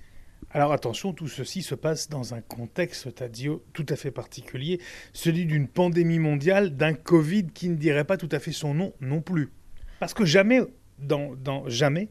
Alors 0.51 0.71
attention, 0.71 1.13
tout 1.13 1.27
ceci 1.27 1.61
se 1.61 1.75
passe 1.75 2.09
dans 2.09 2.33
un 2.33 2.41
contexte, 2.41 3.13
Tadio, 3.13 3.63
tout 3.73 3.85
à 3.89 3.95
fait 3.95 4.09
particulier, 4.11 4.81
celui 5.13 5.45
d'une 5.45 5.67
pandémie 5.67 6.17
mondiale, 6.17 6.75
d'un 6.75 6.93
Covid 6.93 7.47
qui 7.47 7.69
ne 7.69 7.75
dirait 7.75 8.03
pas 8.05 8.17
tout 8.17 8.29
à 8.31 8.39
fait 8.39 8.51
son 8.51 8.73
nom 8.73 8.93
non 8.99 9.21
plus. 9.21 9.51
Parce 9.99 10.13
que 10.15 10.25
jamais, 10.25 10.61
dans, 10.97 11.35
jamais, 11.67 12.09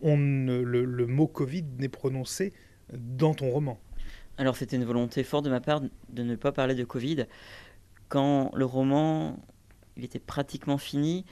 on 0.00 0.16
ne- 0.16 0.60
le, 0.60 0.84
le 0.84 1.06
mot 1.06 1.28
Covid 1.28 1.64
n'est 1.78 1.88
prononcé 1.88 2.52
dans 2.92 3.34
ton 3.34 3.50
roman. 3.50 3.78
Alors 4.36 4.56
c'était 4.56 4.76
une 4.76 4.84
volonté 4.84 5.22
forte 5.22 5.44
de 5.44 5.50
ma 5.50 5.60
part 5.60 5.80
de 5.80 6.22
ne 6.22 6.34
pas 6.34 6.52
parler 6.52 6.74
de 6.74 6.84
Covid. 6.84 7.26
Quand 8.08 8.50
le 8.54 8.64
roman 8.64 9.38
il 9.96 10.04
était 10.04 10.18
pratiquement 10.18 10.76
fini, 10.76 11.24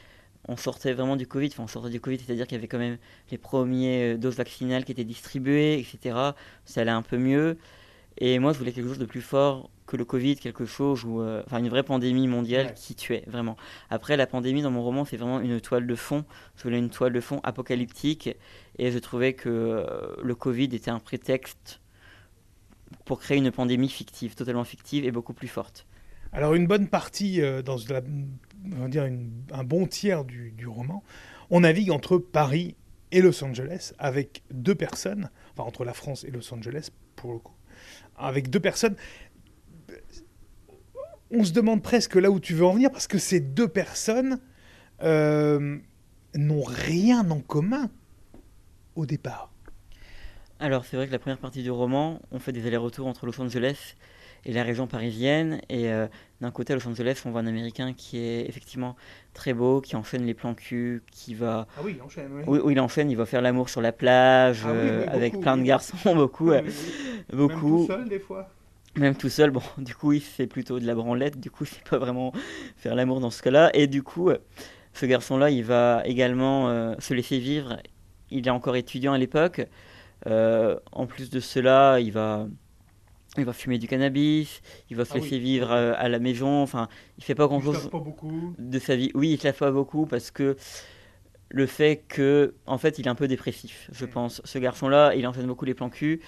on 0.49 0.57
sortait 0.57 0.93
vraiment 0.93 1.17
du 1.17 1.27
Covid, 1.27 1.49
enfin 1.53 1.65
on 1.65 1.69
sortait 1.69 1.91
du 1.91 2.01
Covid, 2.01 2.19
c'est-à-dire 2.19 2.47
qu'il 2.47 2.57
y 2.57 2.59
avait 2.59 2.69
quand 2.69 2.79
même 2.79 2.99
les 3.31 3.39
premières 3.39 4.19
doses 4.19 4.37
vaccinales 4.37 4.85
qui 4.85 4.93
étaient 4.93 5.05
distribuées, 5.05 5.79
etc. 5.79 6.17
Ça 6.65 6.81
allait 6.83 6.91
un 6.91 7.03
peu 7.03 7.17
mieux. 7.19 7.57
Et 8.19 8.39
moi 8.39 8.53
je 8.53 8.59
voulais 8.59 8.73
quelque 8.73 8.89
chose 8.89 8.99
de 8.99 9.07
plus 9.07 9.23
fort 9.23 9.71
que 9.87 9.97
le 9.97 10.05
Covid, 10.05 10.37
quelque 10.37 10.65
chose 10.67 11.05
où, 11.05 11.21
euh, 11.21 11.43
enfin 11.47 11.59
une 11.59 11.69
vraie 11.69 11.83
pandémie 11.83 12.29
mondiale 12.29 12.67
Ouais. 12.69 12.75
qui 12.75 12.95
tuait 12.95 13.25
vraiment. 13.27 13.57
Après 13.91 14.17
la 14.17 14.27
pandémie 14.27 14.63
dans 14.63 14.71
mon 14.71 14.83
roman 14.83 15.05
c'est 15.05 15.17
vraiment 15.17 15.41
une 15.41 15.61
toile 15.61 15.87
de 15.87 15.95
fond. 15.95 16.25
Je 16.57 16.63
voulais 16.63 16.79
une 16.79 16.91
toile 16.91 17.13
de 17.13 17.21
fond 17.21 17.41
apocalyptique 17.43 18.31
et 18.79 18.91
je 18.93 18.99
trouvais 18.99 19.33
que 19.35 19.49
euh, 19.49 19.87
le 20.23 20.35
Covid 20.35 20.65
était 20.67 20.91
un 20.91 21.01
prétexte 21.01 21.81
pour 23.05 23.19
créer 23.21 23.39
une 23.39 23.51
pandémie 23.51 23.89
fictive, 23.89 24.35
totalement 24.35 24.65
fictive 24.65 25.05
et 25.05 25.11
beaucoup 25.11 25.35
plus 25.35 25.49
forte. 25.49 25.87
Alors 26.35 26.55
une 26.55 26.67
bonne 26.67 26.89
partie, 26.89 27.41
euh, 27.41 27.63
dans 27.63 27.77
on 28.77 28.91
un 29.53 29.65
bon 29.65 29.87
tiers 29.87 30.25
du, 30.25 30.67
roman, 30.67 31.05
on 31.49 31.61
navigue 31.61 31.93
entre 31.93 32.19
Paris 32.19 32.75
et 33.13 33.21
Los 33.21 33.45
Angeles 33.45 33.93
avec 34.01 34.43
deux 34.51 34.75
personnes, 34.75 35.31
enfin 35.53 35.63
entre 35.63 35.85
la 35.85 35.93
France 35.93 36.25
et 36.25 36.33
Los 36.33 36.53
Angeles 36.53 36.89
pour 37.15 37.35
le 37.35 37.39
coup, 37.39 37.55
avec 38.17 38.51
deux 38.51 38.59
personnes. 38.59 38.97
On 41.31 41.45
se 41.45 41.53
demande 41.53 41.85
presque 41.85 42.17
là 42.17 42.33
où 42.33 42.41
tu 42.41 42.55
veux 42.55 42.67
en 42.67 42.75
venir 42.75 42.91
parce 42.91 43.07
que 43.07 43.19
ces 43.19 43.39
deux 43.39 43.69
personnes 43.69 44.41
euh, 45.03 45.79
n'ont 46.35 46.65
rien 46.65 47.31
en 47.31 47.43
commun 47.43 47.91
au 48.97 49.07
départ. 49.07 49.53
Alors 50.59 50.85
c'est 50.85 50.97
vrai 50.97 51.07
que 51.07 51.13
la 51.13 51.21
première 51.21 51.39
partie 51.39 51.63
du 51.63 51.71
roman, 51.71 52.21
on 52.33 52.41
fait 52.41 52.53
des 52.53 52.67
allers-retours 52.67 53.07
entre 53.07 53.25
Los 53.25 53.41
Angeles 53.41 53.95
la 54.53 54.63
région 54.63 54.87
parisienne. 54.87 55.61
Et 55.69 55.91
euh, 55.91 56.07
d'un 56.41 56.51
côté 56.51 56.73
à 56.73 56.77
Los 56.77 56.87
Angeles, 56.87 57.23
on 57.25 57.31
voit 57.31 57.41
un 57.41 57.47
Américain 57.47 57.93
qui 57.93 58.19
est 58.19 58.49
effectivement 58.49 58.97
très 59.33 59.55
beau, 59.55 59.81
qui 59.81 59.97
enchaîne 59.97 60.25
les 60.25 60.35
plans 60.35 60.55
cul, 60.55 61.03
qui 61.11 61.35
va... 61.35 61.67
Ah 61.77 61.81
oui, 61.85 61.99
enchaîne, 62.05 62.31
oui. 62.33 62.43
Oui, 62.47 62.61
oui, 62.63 62.73
il 62.75 62.81
enchaîne, 62.81 63.11
il 63.11 63.17
va 63.17 63.27
faire 63.27 63.43
l'amour 63.43 63.69
sur 63.69 63.81
la 63.81 63.93
plage, 63.93 64.63
Ah 64.65 64.71
oui, 64.73 64.79
euh, 64.79 65.07
avec 65.09 65.41
plein 65.41 65.57
de 65.57 65.63
garçons, 65.63 65.97
beaucoup, 66.15 66.51
euh, 66.51 66.63
beaucoup. 67.33 67.87
seul 67.87 68.09
des 68.09 68.19
fois. 68.19 68.51
Même 68.97 69.17
tout 69.17 69.29
seul, 69.29 69.51
bon, 69.51 69.63
du 69.79 69.95
coup, 69.95 70.13
il 70.13 70.21
fait 70.21 70.47
plutôt 70.47 70.79
de 70.79 70.87
la 70.87 70.95
branlette, 70.95 71.41
du 71.41 71.51
coup, 71.51 71.65
c'est 71.67 71.83
pas 71.89 71.99
vraiment 71.99 72.33
faire 72.77 72.95
l'amour 72.95 73.21
dans 73.21 73.31
ce 73.31 73.43
cas-là. 73.43 73.71
Et 73.75 73.87
du 73.87 74.03
coup, 74.03 74.31
ce 74.95 75.07
garçon-là, 75.07 75.51
il 75.51 75.65
va 75.65 76.03
également 76.05 76.69
euh, 76.69 76.95
se 77.01 77.15
laisser 77.15 77.39
vivre. 77.39 77.77
il 78.31 78.47
est 78.47 78.51
encore 78.51 78.77
étudiant 78.77 79.13
à 79.13 79.19
l'époque. 79.19 79.67
Euh, 80.27 80.79
en 80.93 81.07
plus 81.07 81.31
de 81.31 81.41
cela, 81.41 81.99
il 82.01 82.13
va, 82.13 82.47
il 83.41 83.45
va 83.47 83.53
fumer 83.53 83.79
du 83.79 83.89
cannabis, 83.89 84.63
il 84.91 84.97
va 84.97 85.05
se 85.05 85.13
Ah 85.13 85.19
laisser 85.19 85.37
oui. 85.37 85.41
vivre 85.41 85.71
euh, 85.73 85.95
à 85.97 86.09
la 86.09 86.19
maison. 86.19 86.63
Enfin, 86.63 86.89
il 87.19 87.25
fait 87.25 87.35
pas 87.35 87.47
grand 87.47 87.59
Il 87.59 87.65
chose 87.65 87.91
pas 87.91 88.03
de 88.59 88.79
sa 88.79 88.97
vie. 88.97 89.11
Oui, 89.15 89.33
il 89.33 89.39
se 89.41 89.45
lave 89.47 89.57
pas 89.57 89.71
beaucoup 89.71 90.07
parce 90.07 90.31
que 90.31 90.57
le 91.51 91.67
fait 91.67 92.05
que, 92.09 92.55
en 92.67 92.79
fait, 92.79 92.99
il 92.99 93.07
est 93.07 93.11
un 93.11 93.15
peu 93.15 93.29
dépressif, 93.29 93.89
je 93.93 94.07
pense. 94.07 94.43
Ce 94.45 94.59
garçon-là, 94.59 95.15
il 95.15 95.27
enchaîne 95.27 95.47
beaucoup 95.47 95.65
les 95.65 95.75
plans 95.75 95.91
cul. 95.91 96.21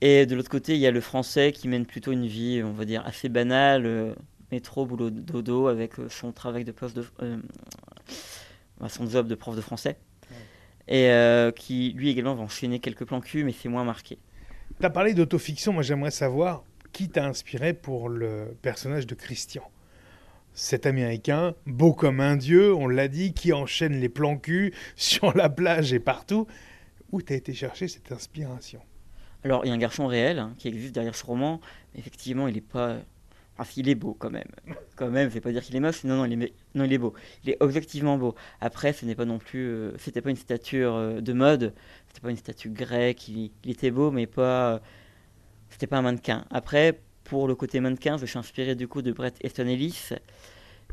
Et 0.00 0.26
de 0.26 0.34
l'autre 0.34 0.50
côté, 0.50 0.74
il 0.74 0.80
y 0.80 0.86
a 0.86 0.90
le 0.90 1.00
français 1.00 1.52
qui 1.52 1.68
mène 1.68 1.86
plutôt 1.86 2.12
une 2.12 2.26
vie, 2.26 2.62
on 2.64 2.72
va 2.72 2.84
dire, 2.84 3.06
assez 3.06 3.28
banale, 3.28 3.86
euh, 3.86 4.14
métro, 4.50 4.84
boulot, 4.84 5.10
dodo, 5.10 5.68
avec 5.68 5.98
euh, 5.98 6.08
son 6.08 6.32
travail 6.32 6.64
de 6.64 6.72
poste 6.72 6.96
de, 6.96 7.04
euh, 7.22 7.38
son 8.88 9.08
job 9.08 9.28
de 9.28 9.34
prof 9.34 9.54
de 9.56 9.60
français. 9.60 9.96
Et 10.88 11.10
qui, 11.56 11.92
lui 11.96 12.10
également, 12.10 12.34
va 12.34 12.42
enchaîner 12.42 12.80
quelques 12.80 13.04
plans 13.04 13.20
cul, 13.20 13.44
mais 13.44 13.52
c'est 13.52 13.68
moins 13.68 13.84
marqué. 13.84 14.18
Tu 14.80 14.86
as 14.86 14.90
parlé 14.90 15.14
d'autofiction, 15.14 15.72
moi 15.72 15.82
j'aimerais 15.82 16.10
savoir 16.10 16.64
qui 16.92 17.08
t'a 17.08 17.24
inspiré 17.24 17.72
pour 17.72 18.08
le 18.08 18.56
personnage 18.62 19.06
de 19.06 19.14
Christian. 19.14 19.62
Cet 20.54 20.84
Américain, 20.84 21.54
beau 21.66 21.94
comme 21.94 22.20
un 22.20 22.36
dieu, 22.36 22.74
on 22.74 22.86
l'a 22.86 23.08
dit, 23.08 23.32
qui 23.32 23.52
enchaîne 23.52 23.94
les 23.94 24.10
plans 24.10 24.36
cul 24.36 24.74
sur 24.96 25.36
la 25.36 25.48
plage 25.48 25.92
et 25.92 26.00
partout. 26.00 26.46
Où 27.10 27.22
t'as 27.22 27.34
été 27.34 27.52
chercher 27.54 27.88
cette 27.88 28.12
inspiration? 28.12 28.80
Alors, 29.44 29.64
il 29.64 29.68
y 29.68 29.70
a 29.70 29.74
un 29.74 29.78
garçon 29.78 30.06
réel 30.06 30.38
hein, 30.38 30.54
qui 30.58 30.68
existe 30.68 30.94
derrière 30.94 31.14
ce 31.14 31.24
roman. 31.24 31.60
Effectivement, 31.94 32.48
il 32.48 32.56
est 32.56 32.60
pas. 32.60 32.98
Enfin, 33.58 33.72
il 33.76 33.88
est 33.88 33.94
beau 33.94 34.14
quand 34.18 34.30
même. 34.30 34.48
Quand 34.96 35.08
même, 35.10 35.28
je 35.28 35.34
vais 35.34 35.40
pas 35.40 35.52
dire 35.52 35.62
qu'il 35.62 35.76
est 35.76 35.80
moche. 35.80 36.04
Non, 36.04 36.16
non, 36.16 36.24
il 36.24 36.42
est, 36.42 36.52
non, 36.74 36.84
il 36.84 36.92
est 36.92 36.98
beau. 36.98 37.12
Il 37.44 37.50
est 37.50 37.56
objectivement 37.60 38.16
beau. 38.18 38.34
Après, 38.60 38.92
ce 38.92 39.04
n'est 39.04 39.14
pas 39.14 39.24
non 39.26 39.38
plus. 39.38 39.66
euh, 39.68 39.92
C'était 39.98 40.20
pas 40.22 40.30
une 40.30 40.36
stature 40.36 40.94
euh, 40.94 41.20
de 41.20 41.32
mode. 41.32 41.74
C'était 42.08 42.20
pas 42.20 42.30
une 42.30 42.36
statue 42.36 42.70
grecque. 42.70 43.28
Il, 43.28 43.50
était 43.66 43.90
beau, 43.90 44.10
mais 44.10 44.26
pas. 44.26 44.74
euh, 44.74 44.78
C'était 45.70 45.86
pas 45.86 45.98
un 45.98 46.02
mannequin. 46.02 46.44
Après, 46.50 47.00
pour 47.24 47.46
le 47.46 47.54
côté 47.54 47.80
mannequin, 47.80 48.16
je 48.16 48.26
suis 48.26 48.38
inspiré 48.38 48.74
du 48.74 48.88
coup 48.88 49.02
de 49.02 49.12
Brett 49.12 49.36
Easton 49.44 49.66
Ellis. 49.66 50.10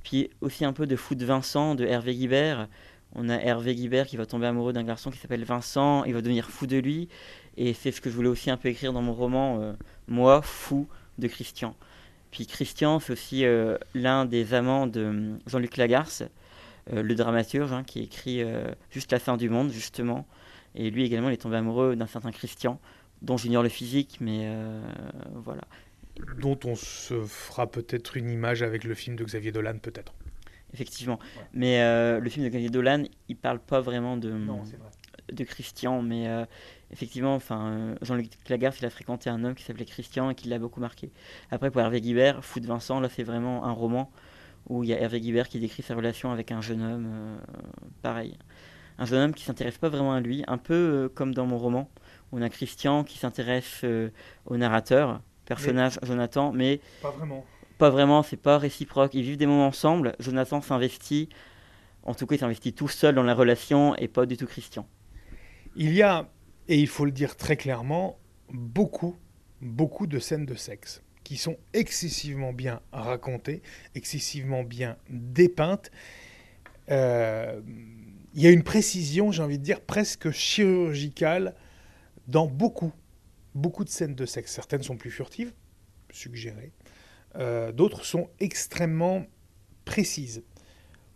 Puis 0.03 0.29
aussi 0.41 0.65
un 0.65 0.73
peu 0.73 0.85
de 0.87 0.95
de 1.15 1.25
Vincent, 1.25 1.75
de 1.75 1.85
Hervé 1.85 2.13
Guibert. 2.15 2.67
On 3.15 3.29
a 3.29 3.35
Hervé 3.37 3.73
Guibert 3.75 4.05
qui 4.05 4.17
va 4.17 4.25
tomber 4.25 4.45
amoureux 4.47 4.73
d'un 4.73 4.83
garçon 4.83 5.11
qui 5.11 5.17
s'appelle 5.17 5.43
Vincent. 5.43 6.03
Il 6.05 6.13
va 6.13 6.21
devenir 6.21 6.49
fou 6.49 6.67
de 6.67 6.77
lui. 6.77 7.09
Et 7.57 7.73
c'est 7.73 7.91
ce 7.91 8.01
que 8.01 8.09
je 8.09 8.15
voulais 8.15 8.29
aussi 8.29 8.49
un 8.51 8.57
peu 8.57 8.69
écrire 8.69 8.93
dans 8.93 9.01
mon 9.01 9.13
roman, 9.13 9.59
euh, 9.61 9.73
Moi, 10.07 10.41
fou 10.41 10.87
de 11.17 11.27
Christian. 11.27 11.75
Puis 12.31 12.45
Christian, 12.45 12.99
c'est 12.99 13.13
aussi 13.13 13.45
euh, 13.45 13.77
l'un 13.93 14.25
des 14.25 14.53
amants 14.53 14.87
de 14.87 15.01
euh, 15.01 15.37
Jean-Luc 15.47 15.77
Lagarce, 15.77 16.23
euh, 16.93 17.01
le 17.01 17.15
dramaturge, 17.15 17.71
hein, 17.71 17.83
qui 17.83 18.01
écrit 18.01 18.43
Juste 18.91 19.11
la 19.11 19.19
fin 19.19 19.37
du 19.37 19.49
monde, 19.49 19.71
justement. 19.71 20.27
Et 20.75 20.89
lui 20.91 21.03
également, 21.03 21.29
il 21.29 21.33
est 21.33 21.37
tombé 21.37 21.57
amoureux 21.57 21.95
d'un 21.95 22.07
certain 22.07 22.31
Christian, 22.31 22.79
dont 23.21 23.37
j'ignore 23.37 23.63
le 23.63 23.69
physique, 23.69 24.17
mais 24.21 24.47
voilà. 25.33 25.63
Dont 26.37 26.59
on 26.65 26.75
se 26.75 27.23
fera 27.23 27.65
peut-être 27.67 28.17
une 28.17 28.29
image 28.29 28.61
avec 28.61 28.83
le 28.83 28.93
film 28.93 29.15
de 29.15 29.23
Xavier 29.23 29.51
Dolan, 29.51 29.79
peut-être. 29.79 30.13
Effectivement. 30.73 31.19
Mais 31.53 31.81
euh, 31.81 32.19
le 32.19 32.29
film 32.29 32.45
de 32.45 32.49
Xavier 32.49 32.69
Dolan, 32.69 33.03
il 33.27 33.35
parle 33.35 33.59
pas 33.59 33.81
vraiment 33.81 34.17
de, 34.17 34.33
c'est 34.65 34.77
vrai. 34.77 34.89
de 35.31 35.43
Christian, 35.43 36.01
mais 36.01 36.27
euh, 36.27 36.45
effectivement, 36.91 37.35
enfin, 37.35 37.67
euh, 37.67 37.95
Jean-Luc 38.01 38.29
Lagarce, 38.49 38.79
il 38.79 38.85
a 38.85 38.89
fréquenté 38.89 39.29
un 39.29 39.43
homme 39.43 39.55
qui 39.55 39.63
s'appelait 39.63 39.85
Christian 39.85 40.29
et 40.29 40.35
qui 40.35 40.47
l'a 40.47 40.59
beaucoup 40.59 40.79
marqué. 40.79 41.11
Après, 41.51 41.71
pour 41.71 41.81
Hervé 41.81 42.01
Guibert, 42.01 42.43
Fou 42.43 42.59
de 42.59 42.67
Vincent, 42.67 42.99
là, 42.99 43.09
c'est 43.09 43.23
vraiment 43.23 43.65
un 43.65 43.71
roman 43.71 44.11
où 44.67 44.83
il 44.83 44.89
y 44.89 44.93
a 44.93 44.99
Hervé 44.99 45.19
Guibert 45.19 45.49
qui 45.49 45.59
décrit 45.59 45.83
sa 45.83 45.95
relation 45.95 46.31
avec 46.31 46.51
un 46.51 46.61
jeune 46.61 46.81
homme, 46.81 47.07
euh, 47.11 47.37
pareil. 48.01 48.37
Un 48.97 49.05
jeune 49.05 49.21
homme 49.21 49.33
qui 49.33 49.43
s'intéresse 49.43 49.77
pas 49.77 49.89
vraiment 49.89 50.13
à 50.13 50.19
lui, 50.19 50.43
un 50.47 50.57
peu 50.57 50.73
euh, 50.73 51.09
comme 51.09 51.33
dans 51.33 51.45
mon 51.45 51.57
roman. 51.57 51.89
On 52.31 52.41
a 52.41 52.49
Christian 52.49 53.03
qui 53.03 53.17
s'intéresse 53.17 53.81
euh, 53.83 54.09
au 54.45 54.57
narrateur, 54.57 55.21
personnage 55.45 55.99
Jonathan, 56.03 56.51
mais 56.51 56.81
Pas 57.01 57.11
vraiment. 57.11 57.45
pas 57.77 57.89
vraiment, 57.89 58.23
c'est 58.23 58.37
pas 58.37 58.57
réciproque. 58.57 59.13
Ils 59.13 59.23
vivent 59.23 59.37
des 59.37 59.47
moments 59.47 59.67
ensemble. 59.67 60.15
Jonathan 60.19 60.61
s'investit, 60.61 61.29
en 62.03 62.13
tout 62.13 62.27
cas, 62.27 62.35
il 62.35 62.39
s'investit 62.39 62.73
tout 62.73 62.87
seul 62.87 63.15
dans 63.15 63.23
la 63.23 63.33
relation 63.33 63.95
et 63.95 64.07
pas 64.07 64.25
du 64.25 64.37
tout 64.37 64.45
Christian. 64.45 64.87
Il 65.75 65.93
y 65.93 66.03
a, 66.03 66.27
et 66.69 66.77
il 66.77 66.87
faut 66.87 67.03
le 67.03 67.11
dire 67.11 67.35
très 67.35 67.57
clairement, 67.57 68.19
beaucoup, 68.51 69.17
beaucoup 69.59 70.07
de 70.07 70.19
scènes 70.19 70.45
de 70.45 70.55
sexe 70.55 71.01
qui 71.23 71.35
sont 71.35 71.57
excessivement 71.73 72.53
bien 72.53 72.81
racontées, 72.93 73.61
excessivement 73.95 74.63
bien 74.63 74.95
dépeintes. 75.09 75.91
Euh, 76.91 77.59
il 78.35 78.41
y 78.41 78.47
a 78.47 78.51
une 78.51 78.63
précision, 78.63 79.31
j'ai 79.31 79.41
envie 79.41 79.57
de 79.57 79.63
dire, 79.63 79.81
presque 79.81 80.29
chirurgicale 80.29 81.55
dans 82.27 82.45
beaucoup, 82.45 82.93
beaucoup 83.55 83.83
de 83.83 83.89
scènes 83.89 84.15
de 84.15 84.25
sexe. 84.27 84.53
Certaines 84.53 84.83
sont 84.83 84.95
plus 84.95 85.11
furtives, 85.11 85.53
suggérées. 86.11 86.71
Euh, 87.35 87.71
D'autres 87.71 88.05
sont 88.05 88.29
extrêmement 88.39 89.25
précises. 89.85 90.43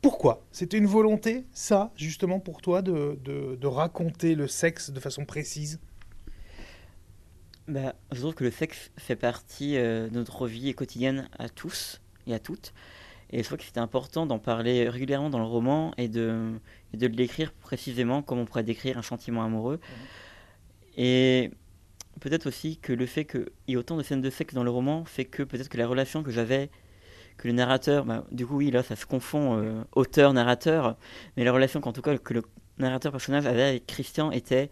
Pourquoi? 0.03 0.45
C'était 0.51 0.77
une 0.77 0.85
volonté, 0.85 1.45
ça, 1.53 1.91
justement, 1.95 2.41
pour 2.41 2.61
toi, 2.61 2.81
de, 2.81 3.17
de- 3.23 3.55
de 3.55 3.67
raconter 3.67 4.35
le 4.35 4.47
sexe 4.47 4.91
de 4.91 4.99
façon 4.99 5.23
précise? 5.25 5.79
Bah, 7.69 7.95
je 8.11 8.19
trouve 8.19 8.35
que 8.35 8.43
le 8.43 8.51
sexe 8.51 8.91
fait 8.97 9.15
partie 9.15 9.77
euh, 9.77 10.09
de 10.09 10.15
notre 10.15 10.45
vie 10.45 10.73
quotidienne 10.75 11.29
à 11.39 11.47
tous 11.47 12.01
et 12.27 12.33
à 12.33 12.39
toutes. 12.39 12.73
Et 13.31 13.39
je 13.39 13.43
trouve 13.45 13.57
que 13.57 13.63
c'était 13.63 13.79
important 13.79 14.25
d'en 14.25 14.39
parler 14.39 14.89
régulièrement 14.89 15.29
dans 15.29 15.39
le 15.39 15.45
roman 15.45 15.93
et 15.97 16.09
de, 16.09 16.51
et 16.93 16.97
de 16.97 17.07
l'écrire 17.07 17.53
précisément 17.53 18.21
comme 18.21 18.39
on 18.39 18.45
pourrait 18.45 18.63
décrire 18.63 18.97
un 18.97 19.01
sentiment 19.01 19.41
amoureux. 19.41 19.79
Et 20.97 21.49
peut-être 22.19 22.45
aussi 22.45 22.77
que 22.77 22.91
le 22.91 23.05
fait 23.05 23.23
qu'il 23.23 23.49
y 23.69 23.73
ait 23.73 23.77
autant 23.77 23.95
de 23.95 24.03
scènes 24.03 24.21
de 24.21 24.29
sexe 24.29 24.53
dans 24.53 24.63
le 24.65 24.69
roman 24.69 25.05
fait 25.05 25.25
que 25.25 25.43
peut-être 25.43 25.69
que 25.69 25.77
la 25.77 25.87
relation 25.87 26.23
que 26.23 26.29
j'avais, 26.29 26.69
que 27.37 27.47
le 27.47 27.53
narrateur, 27.53 28.05
bah, 28.05 28.25
du 28.31 28.45
coup 28.45 28.57
oui 28.57 28.71
là 28.71 28.83
ça 28.83 28.95
se 28.95 29.05
confond 29.05 29.57
euh, 29.57 29.83
auteur-narrateur, 29.93 30.97
mais 31.35 31.43
la 31.43 31.51
relation 31.51 31.81
qu'en 31.81 31.93
tout 31.93 32.01
cas 32.01 32.17
que 32.17 32.33
le 32.33 32.43
narrateur-personnage 32.77 33.45
avait 33.45 33.63
avec 33.63 33.87
Christian 33.87 34.31
était 34.31 34.69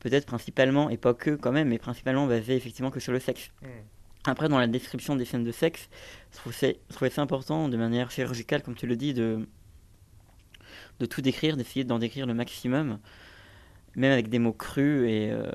peut-être 0.00 0.26
principalement, 0.26 0.90
et 0.90 0.96
pas 0.96 1.14
que 1.14 1.30
quand 1.36 1.52
même, 1.52 1.68
mais 1.68 1.78
principalement 1.78 2.26
basée 2.26 2.56
effectivement 2.56 2.90
que 2.90 3.00
sur 3.00 3.12
le 3.12 3.20
sexe. 3.20 3.50
Après, 4.24 4.48
dans 4.48 4.58
la 4.58 4.66
description 4.66 5.16
des 5.16 5.24
scènes 5.24 5.44
de 5.44 5.52
sexe, 5.52 5.88
je 6.32 6.36
trouvais, 6.36 6.80
je 6.88 6.94
trouvais 6.94 7.10
ça 7.10 7.22
important, 7.22 7.68
de 7.68 7.76
manière 7.76 8.10
chirurgicale, 8.10 8.62
comme 8.62 8.74
tu 8.74 8.86
le 8.86 8.96
dis, 8.96 9.14
de, 9.14 9.46
de 10.98 11.06
tout 11.06 11.22
décrire, 11.22 11.56
d'essayer 11.56 11.84
d'en 11.84 11.98
décrire 11.98 12.26
le 12.26 12.34
maximum, 12.34 12.98
même 13.96 14.12
avec 14.12 14.28
des 14.28 14.38
mots 14.38 14.52
crus. 14.52 15.08
Et, 15.08 15.30
euh, 15.30 15.50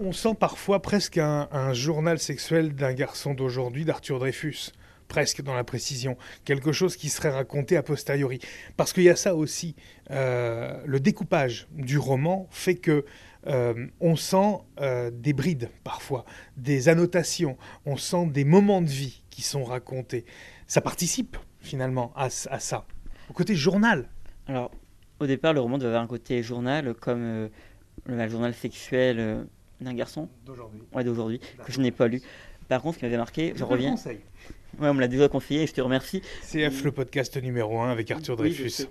On 0.00 0.12
sent 0.12 0.34
parfois 0.38 0.82
presque 0.82 1.18
un, 1.18 1.48
un 1.52 1.72
journal 1.72 2.18
sexuel 2.18 2.74
d'un 2.74 2.92
garçon 2.92 3.34
d'aujourd'hui, 3.34 3.84
d'Arthur 3.84 4.18
Dreyfus, 4.18 4.72
presque 5.08 5.42
dans 5.42 5.54
la 5.54 5.64
précision, 5.64 6.16
quelque 6.44 6.72
chose 6.72 6.96
qui 6.96 7.08
serait 7.08 7.30
raconté 7.30 7.76
a 7.76 7.82
posteriori. 7.82 8.38
Parce 8.76 8.92
qu'il 8.92 9.04
y 9.04 9.10
a 9.10 9.16
ça 9.16 9.34
aussi, 9.34 9.74
euh, 10.10 10.80
le 10.86 11.00
découpage 11.00 11.66
du 11.72 11.98
roman 11.98 12.46
fait 12.50 12.76
que 12.76 13.04
euh, 13.46 13.86
on 14.00 14.16
sent 14.16 14.58
euh, 14.80 15.10
des 15.10 15.32
brides 15.32 15.70
parfois, 15.84 16.24
des 16.56 16.88
annotations, 16.88 17.56
on 17.86 17.96
sent 17.96 18.26
des 18.26 18.44
moments 18.44 18.82
de 18.82 18.88
vie 18.88 19.22
qui 19.30 19.42
sont 19.42 19.64
racontés. 19.64 20.24
Ça 20.66 20.80
participe 20.80 21.36
finalement 21.60 22.12
à, 22.14 22.26
à 22.26 22.58
ça, 22.60 22.84
au 23.30 23.32
côté 23.32 23.54
journal. 23.54 24.08
alors, 24.46 24.70
au 25.20 25.26
départ, 25.26 25.52
le 25.52 25.60
roman 25.60 25.78
devait 25.78 25.88
avoir 25.88 26.02
un 26.02 26.06
côté 26.06 26.42
journal, 26.42 26.94
comme 26.94 27.22
euh, 27.22 27.48
le 28.06 28.28
journal 28.28 28.54
sexuel 28.54 29.16
euh, 29.18 29.42
d'un 29.80 29.94
garçon, 29.94 30.28
D'aujourd'hui. 30.46 30.80
ouais, 30.92 31.02
d'aujourd'hui, 31.04 31.40
que 31.64 31.72
je 31.72 31.80
n'ai 31.80 31.90
pas 31.90 32.06
lu. 32.08 32.22
Par 32.68 32.82
contre, 32.82 32.94
ce 32.94 32.98
qui 33.00 33.04
m'avait 33.06 33.16
marqué, 33.16 33.52
je 33.56 33.64
reviens. 33.64 33.94
Ouais, 34.78 34.88
on 34.88 34.94
me 34.94 35.00
l'a 35.00 35.08
déjà 35.08 35.28
conseillé 35.28 35.62
et 35.62 35.66
je 35.66 35.72
te 35.72 35.80
remercie. 35.80 36.20
CF, 36.42 36.84
le 36.84 36.92
podcast 36.92 37.36
numéro 37.42 37.80
1 37.80 37.90
avec 37.90 38.10
Arthur 38.10 38.38
Oui, 38.38 38.52
je 38.52 38.62
Dreyfus. 38.62 38.86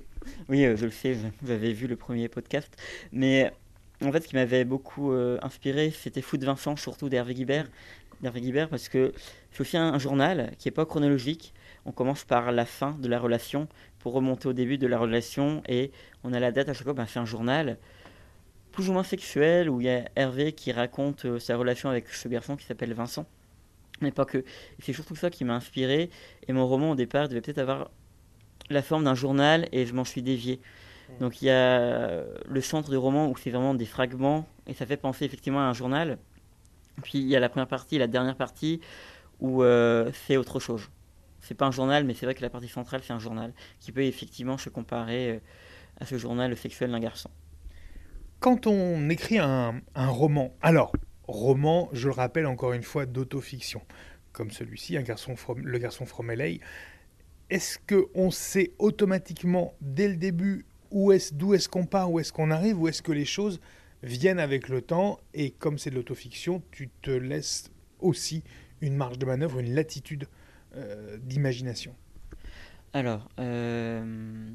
Oui, 0.50 0.66
euh, 0.66 0.76
je 0.76 0.86
le 0.86 0.92
sais, 0.92 1.16
vous 1.42 1.52
avez 1.52 1.72
vu 1.74 1.88
le 1.88 1.96
premier 1.96 2.28
podcast. 2.28 2.76
Mais 3.12 3.52
en 4.04 4.12
fait, 4.12 4.22
ce 4.24 4.28
qui 4.28 4.36
m'avait 4.36 4.66
beaucoup 4.66 5.12
euh, 5.14 5.38
inspiré, 5.44 5.92
c'était 5.92 6.22
Fou 6.22 6.38
de 6.38 6.46
Vincent, 6.46 6.76
surtout 6.76 7.08
d'Hervé 7.08 7.36
Guibert. 7.36 7.70
D'Hervé 8.22 8.42
Guibert, 8.42 8.68
parce 8.70 8.90
que 8.90 9.14
c'est 9.52 9.62
aussi 9.62 9.78
un, 9.78 9.94
un 9.94 10.00
journal 10.00 10.52
qui 10.58 10.68
n'est 10.68 10.74
pas 10.74 10.86
chronologique. 10.86 11.54
On 11.86 11.92
commence 11.92 12.24
par 12.24 12.52
la 12.52 12.66
fin 12.66 12.98
de 13.00 13.08
la 13.08 13.20
relation 13.20 13.68
pour 14.00 14.14
remonter 14.14 14.48
au 14.48 14.54
début 14.54 14.78
de 14.78 14.88
la 14.88 14.98
relation 14.98 15.62
et 15.70 15.92
on 16.24 16.34
a 16.34 16.40
la 16.40 16.52
date 16.52 16.70
à 16.70 16.74
chaque 16.74 16.84
fois. 16.84 16.94
Ben, 16.94 17.06
c'est 17.08 17.20
un 17.20 17.26
journal 17.26 17.78
plus 18.72 18.90
ou 18.90 18.94
moins 18.94 19.04
sexuel 19.04 19.70
où 19.70 19.82
il 19.82 19.88
y 19.88 19.90
a 19.90 20.06
Hervé 20.16 20.52
qui 20.52 20.72
raconte 20.72 21.26
euh, 21.26 21.40
sa 21.40 21.56
relation 21.58 21.90
avec 21.90 22.10
ce 22.10 22.28
garçon 22.28 22.56
qui 22.56 22.66
s'appelle 22.66 22.94
Vincent. 22.94 23.26
Mais 24.02 24.12
pas 24.12 24.26
que. 24.26 24.44
C'est 24.80 24.94
surtout 24.94 25.16
ça 25.16 25.30
qui 25.30 25.44
m'a 25.44 25.56
inspiré. 25.56 26.10
Et 26.48 26.54
mon 26.54 26.68
roman, 26.68 26.92
au 26.92 26.96
départ, 26.96 27.28
devait 27.28 27.42
peut-être 27.42 27.58
avoir 27.58 27.90
la 28.70 28.82
forme 28.82 29.06
d'un 29.06 29.16
journal 29.16 29.68
et 29.72 29.86
je 29.86 29.94
m'en 29.94 30.06
suis 30.06 30.22
dévié. 30.22 30.60
Donc 31.20 31.42
il 31.42 31.46
y 31.46 31.50
a 31.50 32.24
le 32.46 32.62
centre 32.62 32.90
du 32.90 32.98
roman 32.98 33.30
où 33.30 33.38
c'est 33.38 33.50
vraiment 33.50 33.74
des 33.74 33.86
fragments 33.86 34.48
et 34.68 34.74
ça 34.74 34.86
fait 34.86 34.98
penser 34.98 35.26
effectivement 35.26 35.60
à 35.60 35.64
un 35.64 35.74
journal. 35.74 36.18
Puis 37.04 37.20
il 37.20 37.28
y 37.28 37.36
a 37.36 37.40
la 37.40 37.50
première 37.50 37.68
partie 37.68 37.96
et 37.96 38.00
la 38.00 38.08
dernière 38.08 38.36
partie 38.36 38.82
où 39.40 39.64
euh, 39.64 40.12
c'est 40.14 40.38
autre 40.38 40.60
chose. 40.60 40.90
C'est 41.40 41.56
pas 41.56 41.66
un 41.66 41.72
journal, 41.72 42.04
mais 42.04 42.14
c'est 42.14 42.26
vrai 42.26 42.36
que 42.36 42.42
la 42.42 42.50
partie 42.50 42.68
centrale 42.68 43.02
c'est 43.04 43.14
un 43.14 43.20
journal 43.20 43.54
qui 43.80 43.92
peut 43.92 44.04
effectivement 44.04 44.58
se 44.58 44.70
comparer 44.70 45.30
euh, 45.30 45.40
à 46.02 46.06
ce 46.06 46.18
journal 46.18 46.56
sexuel 46.58 46.92
d'un 46.92 47.00
garçon. 47.00 47.30
Quand 48.40 48.68
on 48.68 49.10
écrit 49.10 49.40
un, 49.40 49.82
un 49.96 50.08
roman, 50.10 50.54
alors, 50.62 50.92
roman, 51.28 51.90
je 51.94 52.08
le 52.08 52.14
rappelle 52.14 52.46
encore 52.46 52.74
une 52.74 52.84
fois, 52.84 53.06
d'autofiction, 53.06 53.82
comme 54.32 54.52
celui-ci, 54.52 54.98
un 54.98 55.02
garçon 55.02 55.36
Le 55.56 55.78
garçon 55.78 56.06
from 56.06 56.32
LA, 56.32 56.60
est-ce 57.50 57.80
qu'on 57.80 58.32
sait 58.32 58.74
automatiquement 58.80 59.74
dès 59.82 60.08
le 60.08 60.18
début 60.18 60.66
où 60.92 61.12
est 61.12 61.34
d'où 61.34 61.54
est-ce 61.54 61.70
qu'on 61.70 61.86
part, 61.86 62.12
où 62.12 62.20
est-ce 62.20 62.32
qu'on 62.32 62.52
arrive, 62.52 62.80
ou 62.80 62.88
est-ce 62.88 63.02
que 63.02 63.12
les 63.12 63.26
choses 63.26 63.60
viennent 64.04 64.40
avec 64.40 64.70
le 64.70 64.82
temps? 64.82 65.20
Et 65.34 65.52
comme 65.52 65.78
c'est 65.78 65.90
de 65.90 65.96
l'autofiction, 65.96 66.62
tu 66.72 66.90
te 67.02 67.12
laisses 67.12 67.72
aussi 68.00 68.44
une 68.82 68.96
marge 68.96 69.18
de 69.18 69.26
manœuvre, 69.26 69.60
une 69.60 69.74
latitude 69.74 70.28
euh, 70.76 71.18
d'imagination. 71.18 71.96
Alors, 72.94 73.30
euh, 73.40 74.50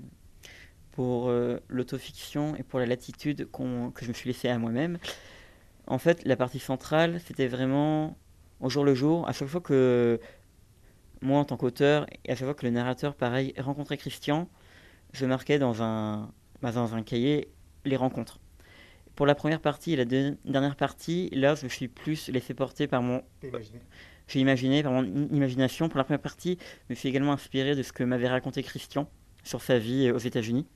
pour 0.92 1.28
euh, 1.28 1.58
l'autofiction 1.68 2.56
et 2.56 2.62
pour 2.62 2.78
la 2.78 2.87
latitude 2.87 3.48
que 3.50 4.04
je 4.04 4.08
me 4.08 4.12
suis 4.12 4.28
laissé 4.28 4.48
à 4.48 4.58
moi-même, 4.58 4.98
en 5.87 5.99
fait, 5.99 6.25
la 6.25 6.37
partie 6.37 6.59
centrale, 6.59 7.21
c'était 7.27 7.49
vraiment 7.49 8.16
au 8.61 8.68
jour 8.68 8.85
le 8.85 8.95
jour, 8.95 9.29
à 9.29 9.33
chaque 9.33 9.49
fois 9.49 9.61
que 9.61 10.21
moi, 11.21 11.38
en 11.40 11.45
tant 11.45 11.57
qu'auteur, 11.57 12.07
et 12.25 12.33
à 12.33 12.37
chaque 12.37 12.47
fois 12.47 12.55
que 12.55 12.64
le 12.64 12.73
narrateur, 12.73 13.14
pareil, 13.14 13.55
rencontrait 13.59 13.97
Christian, 13.97 14.49
je 15.12 15.27
marquais 15.27 15.59
dans 15.59 15.83
un, 15.83 16.33
bah, 16.62 16.73
dans 16.73 16.95
un 16.95 17.03
cahier 17.03 17.49
les 17.85 17.97
rencontres. 17.97 18.40
Pour 19.14 19.27
la 19.27 19.35
première 19.35 19.61
partie 19.61 19.92
et 19.92 19.97
la 19.97 20.05
dernière 20.05 20.77
partie, 20.77 21.29
là, 21.33 21.55
je 21.55 21.64
me 21.64 21.68
suis 21.68 21.88
plus 21.88 22.29
laissé 22.29 22.55
porter 22.55 22.87
par 22.87 23.03
mon. 23.03 23.23
J'ai 24.27 24.40
imaginé 24.40 24.83
par 24.83 24.92
mon 24.92 25.05
imagination. 25.05 25.88
Pour 25.88 25.99
la 25.99 26.05
première 26.05 26.23
partie, 26.23 26.59
je 26.88 26.95
me 26.95 26.95
suis 26.95 27.09
également 27.09 27.33
inspiré 27.33 27.77
de 27.77 27.83
ce 27.83 27.92
que 27.92 28.05
m'avait 28.05 28.29
raconté 28.29 28.62
Christian 28.62 29.09
sur 29.45 29.61
sa 29.61 29.79
vie 29.79 30.11
aux 30.11 30.18
États-Unis. 30.18 30.66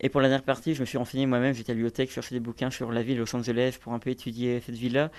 Et 0.00 0.08
pour 0.08 0.20
la 0.20 0.28
dernière 0.28 0.44
partie, 0.44 0.74
je 0.74 0.80
me 0.80 0.86
suis 0.86 0.98
renseigné 0.98 1.26
moi-même, 1.26 1.54
j'étais 1.54 1.70
à 1.70 1.74
la 1.74 1.76
bibliothèque, 1.76 2.10
chercher 2.10 2.34
des 2.34 2.40
bouquins 2.40 2.70
sur 2.70 2.92
la 2.92 3.02
ville 3.02 3.16
de 3.16 3.20
Los 3.20 3.34
Angeles 3.34 3.78
pour 3.80 3.94
un 3.94 3.98
peu 3.98 4.10
étudier 4.10 4.60
cette 4.60 4.74
ville-là, 4.74 5.10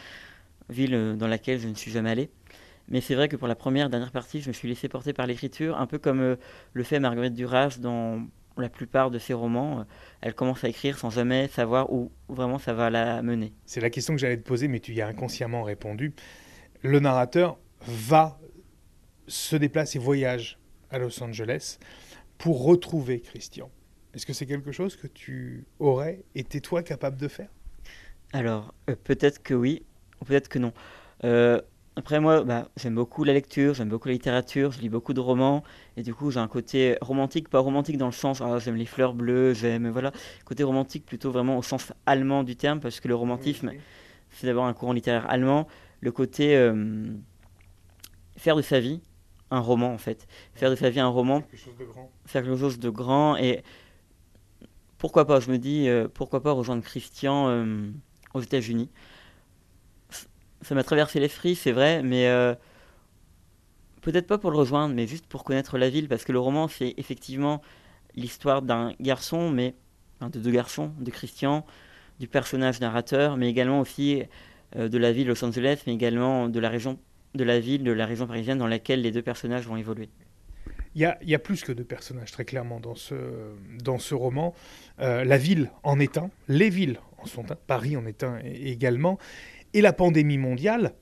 ville 0.70 0.94
euh, 0.94 1.16
dans 1.16 1.28
laquelle 1.28 1.60
je 1.60 1.68
ne 1.68 1.74
suis 1.74 1.92
jamais 1.92 2.12
allé. 2.12 2.30
Mais 2.90 3.02
c'est 3.02 3.16
vrai 3.16 3.28
que 3.28 3.36
pour 3.36 3.48
la 3.48 3.56
première, 3.56 3.90
dernière 3.90 4.12
partie, 4.12 4.40
je 4.42 4.48
me 4.48 4.54
suis 4.54 4.68
laissé 4.68 4.88
porter 4.88 5.14
par 5.14 5.26
l'écriture, 5.26 5.78
un 5.78 5.88
peu 5.88 5.98
comme 5.98 6.22
euh, 6.22 6.36
le 6.74 6.84
fait 6.84 7.00
Marguerite 7.00 7.34
Duras 7.34 7.78
dans 7.80 8.22
la 8.56 8.70
plupart 8.70 9.12
de 9.12 9.20
ses 9.20 9.34
romans. 9.34 9.80
Euh, 9.80 9.84
elle 10.22 10.36
commence 10.36 10.64
à 10.64 10.70
écrire 10.70 10.98
sans 10.98 11.10
jamais 11.10 11.48
savoir 11.48 11.92
où 11.92 12.12
vraiment 12.30 12.60
ça 12.60 12.74
va 12.74 12.90
la 12.90 13.22
mener. 13.24 13.54
C'est 13.66 13.82
la 13.82 13.90
question 13.90 14.14
que 14.14 14.20
j'allais 14.20 14.38
te 14.38 14.48
poser, 14.48 14.68
mais 14.68 14.80
tu 14.80 14.94
y 14.94 15.02
as 15.02 15.08
inconsciemment 15.08 15.64
répondu. 15.64 16.14
Le 16.84 17.00
narrateur 17.00 17.58
va 17.82 18.40
se 19.28 19.56
déplacer 19.56 20.00
voyage 20.00 20.60
à 20.92 21.00
Los 21.00 21.22
Angeles 21.22 21.80
pour 22.38 22.64
retrouver 22.64 23.20
Christian. 23.20 23.70
Est-ce 24.18 24.26
que 24.26 24.34
c'est 24.34 24.48
quelque 24.48 24.72
chose 24.72 24.96
que 24.96 25.06
tu 25.06 25.68
aurais 25.78 26.24
été 26.34 26.60
toi 26.60 26.82
capable 26.82 27.18
de 27.18 27.28
faire? 27.28 27.50
Alors, 28.34 28.74
euh, 28.90 28.96
peut-être 28.96 29.44
que 29.44 29.54
oui, 29.54 29.84
ou 30.20 30.26
peut-être 30.26 30.50
que 30.50 30.58
non. 30.58 30.74
Euh, 31.24 31.62
après, 31.96 32.20
moi, 32.20 32.44
bah, 32.44 32.68
j'aime 32.78 32.96
beaucoup 32.96 33.24
la 33.24 33.34
lecture, 33.34 33.76
j'aime 33.76 33.90
beaucoup 33.90 34.08
la 34.08 34.16
littérature, 34.16 34.72
je 34.72 34.82
lis 34.82 34.90
beaucoup 34.90 35.14
de 35.14 35.20
romans, 35.20 35.64
et 35.98 36.02
du 36.02 36.16
coup, 36.16 36.32
j'ai 36.32 36.40
un 36.40 36.48
côté 36.48 36.98
romantique, 37.00 37.48
pas 37.48 37.60
romantique 37.60 38.00
dans 38.00 38.08
le 38.08 38.12
sens, 38.12 38.42
ah, 38.42 38.58
j'aime 38.58 38.76
les 38.76 38.88
fleurs 38.88 39.14
bleues, 39.14 39.54
j'aime, 39.54 39.88
voilà, 39.88 40.12
côté 40.46 40.64
romantique 40.64 41.06
plutôt 41.06 41.30
vraiment 41.30 41.56
au 41.56 41.62
sens 41.62 41.94
allemand 42.08 42.44
du 42.44 42.56
terme, 42.56 42.80
parce 42.80 43.00
que 43.00 43.08
le 43.08 43.14
romantisme, 43.14 43.72
c'est 44.32 44.48
d'abord 44.48 44.66
un 44.66 44.74
courant 44.74 44.94
littéraire 44.94 45.30
allemand. 45.30 45.68
Le 46.02 46.12
côté 46.12 46.58
euh, 46.58 47.06
faire 48.36 48.56
de 48.56 48.64
sa 48.64 48.80
vie 48.80 49.00
un 49.52 49.60
roman, 49.60 49.94
en 49.94 50.00
fait. 50.00 50.26
Faire 50.56 50.72
de 50.72 50.76
sa 50.76 50.90
vie 50.90 51.00
un 51.00 51.08
roman. 51.08 51.42
Quelque 51.42 51.58
chose 51.58 51.78
de 51.78 51.86
grand. 51.86 52.12
Faire 52.26 52.42
quelque 52.42 52.58
chose 52.58 52.80
de 52.80 52.90
grand, 52.90 53.38
et 53.38 53.62
pourquoi 54.98 55.26
pas, 55.26 55.40
je 55.40 55.52
me 55.52 55.58
dis, 55.58 55.88
euh, 55.88 56.08
pourquoi 56.12 56.42
pas 56.42 56.52
rejoindre 56.52 56.84
Christian 56.84 57.50
euh, 57.50 57.92
aux 58.34 58.42
États-Unis. 58.42 58.90
Ça 60.62 60.76
m'a 60.76 60.84
traversé 60.84 61.20
l'esprit, 61.20 61.56
c'est 61.56 61.72
vrai, 61.72 62.02
mais 62.02 62.28
euh, 62.28 62.56
peut-être 64.02 64.28
pas 64.28 64.38
pour 64.38 64.52
le 64.52 64.58
rejoindre, 64.58 64.96
mais 64.96 65.06
juste 65.06 65.28
pour 65.28 65.44
connaître 65.44 65.78
la 65.78 65.90
ville, 65.90 66.08
parce 66.08 66.24
que 66.24 66.32
le 66.32 66.40
roman, 66.40 66.68
c'est 66.68 66.96
effectivement 66.98 67.62
l'histoire 68.16 68.64
d'un 68.64 68.94
garçon, 69.00 69.52
mais 69.52 69.76
de 70.22 70.40
deux 70.40 70.52
garçons, 70.52 70.92
de 71.00 71.12
Christian, 71.12 71.66
du 72.20 72.28
personnage 72.28 72.80
narrateur, 72.80 73.38
mais 73.38 73.50
également 73.50 73.80
aussi 73.80 74.24
de 74.76 74.98
la 74.98 75.12
ville 75.12 75.28
Los 75.28 75.46
Angeles, 75.46 75.84
mais 75.86 75.94
également 75.94 76.50
de 76.50 76.60
la 76.60 76.70
région 76.70 76.98
de 77.36 77.44
la 77.44 77.60
ville, 77.60 77.84
de 77.84 77.92
la 77.92 78.08
région 78.08 78.26
parisienne 78.26 78.58
dans 78.58 78.68
laquelle 78.68 79.02
les 79.02 79.12
deux 79.12 79.22
personnages 79.22 79.68
vont 79.68 79.78
évoluer. 79.78 80.10
Il 80.98 81.16
y, 81.22 81.36
a, 81.36 81.40
plus 81.40 81.64
que 81.64 81.72
deux 81.72 81.84
personnages, 81.84 82.32
très 82.32 82.44
clairement, 82.44 82.80
dans 82.80 82.96
ce, 82.96 84.14
roman. 84.16 84.56
Euh, 85.00 85.24
la 85.24 85.38
ville 85.38 85.70
en 85.84 86.00
est 86.00 86.18
un, 86.18 86.32
les 86.48 86.72
villes 86.72 87.00
en 87.20 87.28
sont 87.28 87.52
un, 87.52 87.56
Paris 87.56 87.96
en 87.96 88.08
est 88.08 88.24
un 88.24 88.40
également, 88.40 89.20
et 89.76 89.82
la 89.82 89.94
pandémie 89.94 90.40
mondiale 90.40 90.96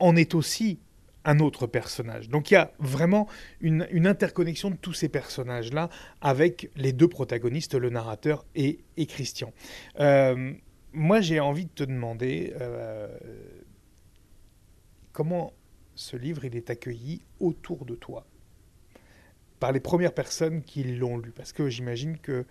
en 0.00 0.16
est 0.16 0.34
aussi 0.34 0.80
un 1.24 1.38
autre 1.38 1.68
personnage. 1.68 2.28
Donc 2.28 2.50
il 2.50 2.54
y 2.54 2.56
a 2.56 2.72
vraiment 2.80 3.28
une, 3.60 3.86
interconnexion 4.04 4.68
de 4.68 4.76
tous 4.76 4.94
ces 4.94 5.08
personnages-là 5.08 5.90
avec 6.20 6.68
les 6.74 6.92
deux 6.92 7.06
protagonistes, 7.06 7.76
le 7.76 7.88
narrateur 7.88 8.44
et, 8.56 8.80
Christian. 9.06 9.52
Euh, 10.00 10.54
moi 10.92 11.20
j'ai 11.20 11.38
envie 11.38 11.66
de 11.66 11.70
te 11.70 11.84
demander 11.84 12.52
euh, 12.60 13.06
comment 15.12 15.52
ce 15.94 16.16
livre 16.16 16.44
il 16.44 16.56
est 16.56 16.68
accueilli 16.68 17.22
autour 17.38 17.84
de 17.84 17.94
toi? 17.94 18.26
Par 19.60 19.72
les 19.72 19.80
premières 19.80 20.14
personnes 20.14 20.62
qui 20.62 20.82
l'ont 20.82 21.18
lu 21.18 21.30
Parce 21.30 21.52
que 21.52 21.68
j'imagine 21.68 22.18
que 22.18 22.44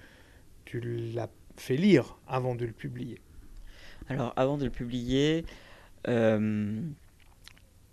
tu 0.64 0.80
l'as 0.80 1.30
fait 1.58 1.76
lire 1.76 2.18
avant 2.28 2.56
de 2.56 2.66
le 2.66 2.72
publier. 2.72 3.20
Alors, 4.08 4.34
avant 4.38 4.58
de 4.58 4.64
le 4.64 4.72
publier, 4.72 5.46
euh, 6.08 6.82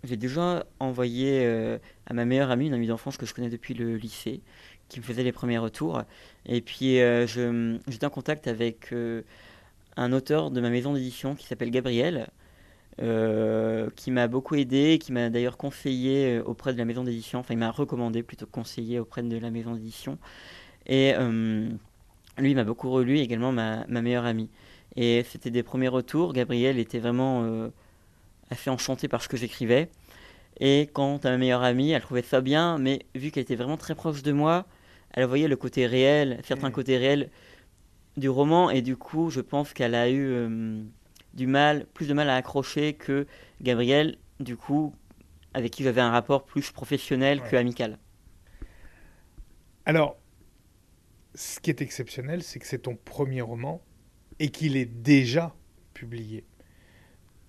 j'ai 0.03 0.17
déjà 0.17 0.65
envoyé 0.79 1.45
euh, 1.45 1.77
à 2.05 2.13
ma 2.13 2.25
meilleure 2.25 2.49
amie, 2.49 2.67
une 2.67 2.73
amie 2.73 2.87
d'enfance 2.87 3.17
que 3.17 3.25
je 3.25 3.33
connais 3.33 3.49
depuis 3.49 3.73
le 3.73 3.97
lycée, 3.97 4.41
qui 4.89 4.99
me 4.99 5.05
faisait 5.05 5.23
les 5.23 5.31
premiers 5.31 5.57
retours. 5.57 6.01
Et 6.45 6.61
puis, 6.61 6.99
euh, 6.99 7.27
j'étais 7.87 8.05
en 8.05 8.09
contact 8.09 8.47
avec 8.47 8.93
un 9.97 10.13
auteur 10.13 10.49
de 10.51 10.61
ma 10.61 10.69
maison 10.69 10.93
d'édition 10.93 11.35
qui 11.35 11.45
s'appelle 11.45 11.71
Gabriel, 11.71 12.29
euh, 12.99 13.89
qui 13.95 14.09
m'a 14.09 14.27
beaucoup 14.27 14.55
aidé, 14.55 14.97
qui 14.99 15.11
m'a 15.11 15.29
d'ailleurs 15.29 15.57
conseillé 15.57 16.37
euh, 16.37 16.43
auprès 16.43 16.73
de 16.73 16.79
la 16.79 16.85
maison 16.85 17.03
d'édition, 17.03 17.39
enfin 17.39 17.53
il 17.53 17.57
m'a 17.59 17.69
recommandé 17.69 18.23
plutôt 18.23 18.47
que 18.47 18.51
conseillé 18.51 18.97
auprès 18.99 19.21
de 19.21 19.37
la 19.37 19.51
maison 19.51 19.75
d'édition. 19.75 20.17
Et 20.87 21.13
euh, 21.15 21.69
lui 22.39 22.55
m'a 22.55 22.63
beaucoup 22.63 22.89
relu, 22.89 23.19
également 23.19 23.51
ma, 23.51 23.85
ma, 23.87 24.01
meilleure 24.01 24.25
amie. 24.25 24.49
Et 24.95 25.23
c'était 25.29 25.51
des 25.51 25.61
premiers 25.61 25.89
retours. 25.89 26.33
Gabriel 26.33 26.79
était 26.79 26.97
vraiment 26.97 27.69
assez 28.49 28.69
enchanté 28.71 29.07
par 29.07 29.21
ce 29.21 29.27
que 29.27 29.37
j'écrivais. 29.37 29.89
Et 30.59 30.89
quant 30.91 31.17
à 31.17 31.29
ma 31.29 31.37
meilleure 31.37 31.61
amie, 31.61 31.91
elle 31.91 32.01
trouvait 32.01 32.23
ça 32.23 32.41
bien, 32.41 32.79
mais 32.79 33.05
vu 33.13 33.29
qu'elle 33.29 33.43
était 33.43 33.55
vraiment 33.55 33.77
très 33.77 33.93
proche 33.93 34.23
de 34.23 34.31
moi, 34.31 34.65
elle 35.11 35.25
voyait 35.25 35.47
le 35.47 35.55
côté 35.55 35.85
réel, 35.85 36.39
certains 36.43 36.69
mmh. 36.69 36.73
côtés 36.73 36.97
réels 36.97 37.29
du 38.15 38.29
roman, 38.29 38.71
et 38.71 38.81
du 38.81 38.97
coup, 38.97 39.29
je 39.29 39.41
pense 39.41 39.73
qu'elle 39.73 39.93
a 39.93 40.09
eu 40.09 40.87
du 41.33 41.47
mal, 41.47 41.85
plus 41.93 42.07
de 42.07 42.13
mal 42.13 42.29
à 42.29 42.35
accrocher 42.35 42.93
que 42.93 43.27
Gabriel, 43.61 44.17
du 44.39 44.57
coup, 44.57 44.93
avec 45.53 45.71
qui 45.71 45.83
j'avais 45.83 46.01
un 46.01 46.11
rapport 46.11 46.45
plus 46.45 46.71
professionnel 46.71 47.41
que 47.41 47.55
amical. 47.55 47.97
Alors, 49.85 50.17
ce 51.35 51.59
qui 51.59 51.69
est 51.69 51.81
exceptionnel, 51.81 52.43
c'est 52.43 52.59
que 52.59 52.65
c'est 52.65 52.79
ton 52.79 52.95
premier 52.95 53.41
roman 53.41 53.81
et 54.39 54.49
qu'il 54.49 54.75
est 54.77 54.85
déjà 54.85 55.55
publié. 55.93 56.45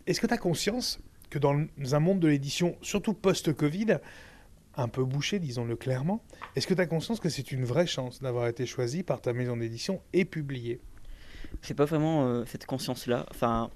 Est-ce 0.07 0.21
que 0.21 0.27
tu 0.27 0.35
as 0.35 0.38
conscience 0.38 1.01
que 1.31 1.38
dans 1.38 1.67
un 1.93 2.01
monde 2.01 2.21
de 2.21 2.29
l'édition, 2.29 2.77
surtout 2.81 3.12
post-Covid, 3.12 3.99
un 4.77 4.88
peu 4.88 5.05
bouché, 5.05 5.38
disons-le 5.38 5.77
clairement, 5.77 6.25
est-ce 6.55 6.67
que 6.67 6.75
tu 6.75 6.81
as 6.81 6.87
conscience 6.87 7.21
que 7.21 7.29
c'est 7.29 7.52
une 7.52 7.65
vraie 7.65 7.87
chance 7.87 8.23
d'avoir 8.23 8.46
été 8.46 8.65
choisi 8.65 9.02
par 9.02 9.21
ta 9.21 9.33
maison 9.33 9.57
d'édition 9.57 10.00
et 10.13 10.25
publié 10.25 10.81
j'ai 11.63 11.75
pas 11.75 11.85
vraiment 11.85 12.27
euh, 12.27 12.44
cette 12.46 12.67
conscience-là. 12.67 13.27
Enfin, 13.31 13.71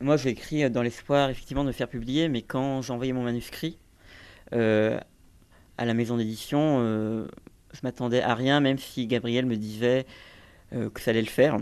moi, 0.00 0.16
j'ai 0.16 0.30
écrit 0.30 0.68
dans 0.70 0.82
l'espoir 0.82 1.30
effectivement 1.30 1.62
de 1.62 1.68
me 1.68 1.72
faire 1.72 1.88
publier, 1.88 2.28
mais 2.28 2.42
quand 2.42 2.82
j'ai 2.82 2.92
envoyé 2.92 3.12
mon 3.12 3.22
manuscrit 3.22 3.78
euh, 4.52 4.98
à 5.78 5.84
la 5.84 5.94
maison 5.94 6.16
d'édition, 6.16 6.78
euh, 6.80 7.26
je 7.72 7.80
m'attendais 7.82 8.22
à 8.22 8.34
rien, 8.34 8.60
même 8.60 8.78
si 8.78 9.06
Gabriel 9.06 9.46
me 9.46 9.56
disait 9.56 10.06
que 10.92 11.00
ça 11.00 11.12
allait 11.12 11.22
le 11.22 11.28
faire. 11.28 11.58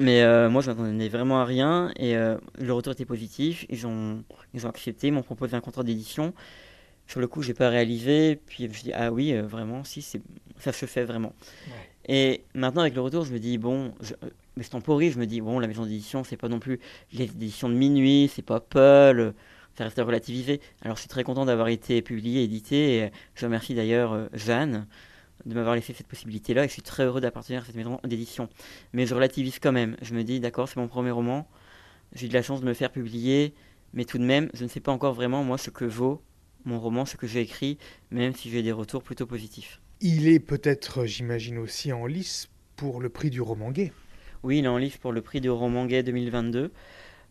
Mais 0.00 0.48
moi, 0.48 0.60
je 0.60 0.70
m'attendais 0.70 1.08
vraiment 1.08 1.40
à 1.40 1.44
rien, 1.44 1.92
et 1.94 2.14
le 2.14 2.72
retour 2.72 2.92
était 2.92 3.04
positif. 3.04 3.64
Ils 3.68 3.86
ont, 3.86 4.24
ils 4.54 4.66
ont 4.66 4.68
accepté, 4.68 5.06
ils 5.06 5.12
m'ont 5.12 5.22
proposé 5.22 5.54
un 5.54 5.60
contrat 5.60 5.84
d'édition. 5.84 6.34
Sur 7.08 7.20
le 7.20 7.26
coup, 7.26 7.42
j'ai 7.42 7.54
pas 7.54 7.70
réalisé, 7.70 8.38
puis 8.46 8.64
je 8.64 8.68
me 8.68 8.72
suis 8.74 8.84
dit, 8.84 8.92
ah 8.92 9.10
oui, 9.10 9.32
vraiment, 9.32 9.82
si, 9.82 10.02
ça 10.02 10.72
se 10.72 10.86
fait 10.86 11.04
vraiment. 11.04 11.32
Et 12.06 12.42
maintenant, 12.54 12.82
avec 12.82 12.94
le 12.94 13.00
retour, 13.00 13.24
je 13.24 13.32
me 13.32 13.38
dis, 13.38 13.58
bon, 13.58 13.94
je, 14.00 14.14
euh, 14.22 14.30
mais 14.56 14.64
temporise, 14.64 15.14
je 15.14 15.18
me 15.18 15.26
dis, 15.26 15.40
bon, 15.40 15.58
la 15.58 15.68
maison 15.68 15.84
d'édition, 15.84 16.22
c'est 16.22 16.36
pas 16.36 16.48
non 16.48 16.58
plus 16.58 16.80
les 17.12 17.24
éditions 17.24 17.68
de 17.70 17.74
minuit, 17.74 18.30
c'est 18.34 18.42
pas 18.42 18.60
Paul, 18.60 19.34
ça 19.76 19.84
reste 19.84 19.98
relativisé. 19.98 20.60
Alors, 20.82 20.96
je 20.96 21.02
suis 21.02 21.08
très 21.08 21.24
content 21.24 21.46
d'avoir 21.46 21.68
été 21.68 22.02
publié, 22.02 22.42
édité, 22.42 22.98
et 22.98 23.10
je 23.34 23.46
remercie 23.46 23.74
d'ailleurs 23.74 24.12
euh, 24.12 24.26
Jeanne 24.34 24.86
de 25.46 25.54
m'avoir 25.54 25.76
laissé 25.76 25.94
cette 25.94 26.08
possibilité-là 26.08 26.64
et 26.64 26.68
je 26.68 26.72
suis 26.72 26.82
très 26.82 27.04
heureux 27.04 27.20
d'appartenir 27.20 27.62
à 27.62 27.64
cette 27.64 27.76
maison 27.76 28.00
d'édition. 28.04 28.48
Mais 28.92 29.06
je 29.06 29.14
relativise 29.14 29.60
quand 29.60 29.72
même. 29.72 29.96
Je 30.02 30.14
me 30.14 30.24
dis, 30.24 30.40
d'accord, 30.40 30.68
c'est 30.68 30.80
mon 30.80 30.88
premier 30.88 31.12
roman, 31.12 31.48
j'ai 32.12 32.26
eu 32.26 32.28
de 32.28 32.34
la 32.34 32.42
chance 32.42 32.60
de 32.60 32.66
me 32.66 32.74
faire 32.74 32.90
publier, 32.90 33.54
mais 33.94 34.04
tout 34.04 34.18
de 34.18 34.24
même, 34.24 34.50
je 34.52 34.64
ne 34.64 34.68
sais 34.68 34.80
pas 34.80 34.92
encore 34.92 35.14
vraiment, 35.14 35.44
moi, 35.44 35.56
ce 35.56 35.70
que 35.70 35.84
vaut 35.84 36.20
mon 36.68 36.78
roman, 36.78 37.04
ce 37.04 37.16
que 37.16 37.26
j'ai 37.26 37.40
écrit, 37.40 37.78
même 38.10 38.34
si 38.34 38.50
j'ai 38.50 38.62
des 38.62 38.72
retours 38.72 39.02
plutôt 39.02 39.26
positifs. 39.26 39.80
Il 40.00 40.28
est 40.28 40.38
peut-être, 40.40 41.06
j'imagine, 41.06 41.58
aussi 41.58 41.92
en 41.92 42.06
lice 42.06 42.48
pour 42.76 43.00
le 43.00 43.08
prix 43.08 43.30
du 43.30 43.40
roman 43.40 43.70
gay. 43.72 43.92
Oui, 44.44 44.58
il 44.58 44.64
est 44.64 44.68
en 44.68 44.78
lice 44.78 44.96
pour 44.96 45.12
le 45.12 45.20
prix 45.20 45.40
du 45.40 45.50
roman 45.50 45.86
gay 45.86 46.02
2022, 46.04 46.70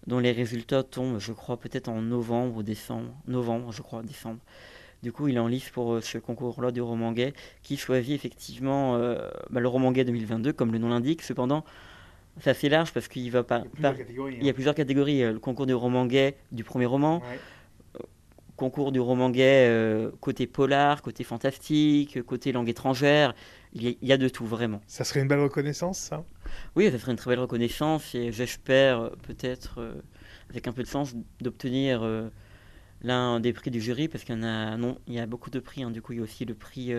dont 0.07 0.19
les 0.19 0.33
résultats 0.33 0.83
tombent, 0.83 1.19
je 1.19 1.31
crois, 1.31 1.57
peut-être 1.57 1.87
en 1.87 2.01
novembre 2.01 2.57
ou 2.57 2.63
décembre. 2.63 3.13
Novembre, 3.27 3.71
je 3.71 3.81
crois, 3.81 4.03
décembre. 4.03 4.39
Du 5.03 5.11
coup, 5.11 5.27
il 5.27 5.35
est 5.35 5.39
en 5.39 5.47
lice 5.47 5.69
pour 5.69 5.93
euh, 5.93 6.01
ce 6.01 6.17
concours-là 6.17 6.71
du 6.71 6.81
roman 6.81 7.11
gay, 7.13 7.33
qui 7.61 7.77
choisit 7.77 8.15
effectivement 8.15 8.95
euh, 8.95 9.29
bah, 9.51 9.61
le 9.61 9.67
roman 9.67 9.91
gay 9.91 10.03
2022, 10.03 10.53
comme 10.53 10.71
le 10.73 10.79
nom 10.79 10.89
l'indique. 10.89 11.21
Cependant, 11.21 11.63
c'est 12.41 12.49
assez 12.49 12.67
large 12.67 12.91
parce 12.93 13.07
qu'il 13.07 13.29
va 13.31 13.43
pas. 13.43 13.59
Il 13.59 13.63
y 13.63 13.67
a 13.67 13.93
plusieurs 13.93 13.95
catégories. 13.97 14.37
Il 14.39 14.43
y 14.43 14.47
a 14.47 14.49
hein. 14.49 14.53
plusieurs 14.53 14.75
catégories. 14.75 15.23
euh, 15.23 15.33
Le 15.33 15.39
concours 15.39 15.67
du 15.67 15.73
roman 15.73 16.05
gay 16.07 16.35
du 16.51 16.63
premier 16.63 16.87
roman, 16.87 17.21
concours 18.57 18.91
du 18.91 18.99
roman 18.99 19.29
gay 19.29 19.67
euh, 19.69 20.11
côté 20.19 20.47
polar, 20.47 21.01
côté 21.01 21.23
fantastique, 21.23 22.21
côté 22.23 22.51
langue 22.51 22.67
étrangère. 22.67 23.33
Il 23.73 23.83
y, 23.83 23.87
a, 23.87 23.93
il 24.01 24.07
y 24.07 24.11
a 24.11 24.17
de 24.17 24.27
tout, 24.27 24.45
vraiment. 24.45 24.81
Ça 24.87 25.03
serait 25.05 25.21
une 25.21 25.27
belle 25.27 25.39
reconnaissance, 25.39 25.97
ça? 25.99 26.25
Oui, 26.75 26.89
ça 26.91 26.97
serait 26.99 27.11
une 27.11 27.17
très 27.17 27.29
belle 27.29 27.39
reconnaissance 27.39 28.13
et 28.15 28.31
j'espère 28.31 28.99
euh, 28.99 29.09
peut-être, 29.23 29.79
euh, 29.79 30.01
avec 30.49 30.67
un 30.67 30.73
peu 30.73 30.83
de 30.83 30.87
sens, 30.87 31.13
d'obtenir 31.39 32.03
euh, 32.03 32.29
l'un 33.01 33.39
des 33.39 33.53
prix 33.53 33.71
du 33.71 33.79
jury 33.79 34.07
parce 34.07 34.23
qu'il 34.23 34.35
y 34.35 34.37
en 34.39 34.43
a, 34.43 34.75
non, 34.75 34.97
il 35.07 35.13
y 35.13 35.19
a 35.19 35.25
beaucoup 35.27 35.49
de 35.51 35.59
prix. 35.59 35.83
hein. 35.83 35.91
Du 35.91 36.01
coup, 36.01 36.13
il 36.13 36.17
y 36.17 36.21
a 36.21 36.23
aussi 36.23 36.43
le 36.45 36.55
prix 36.55 36.91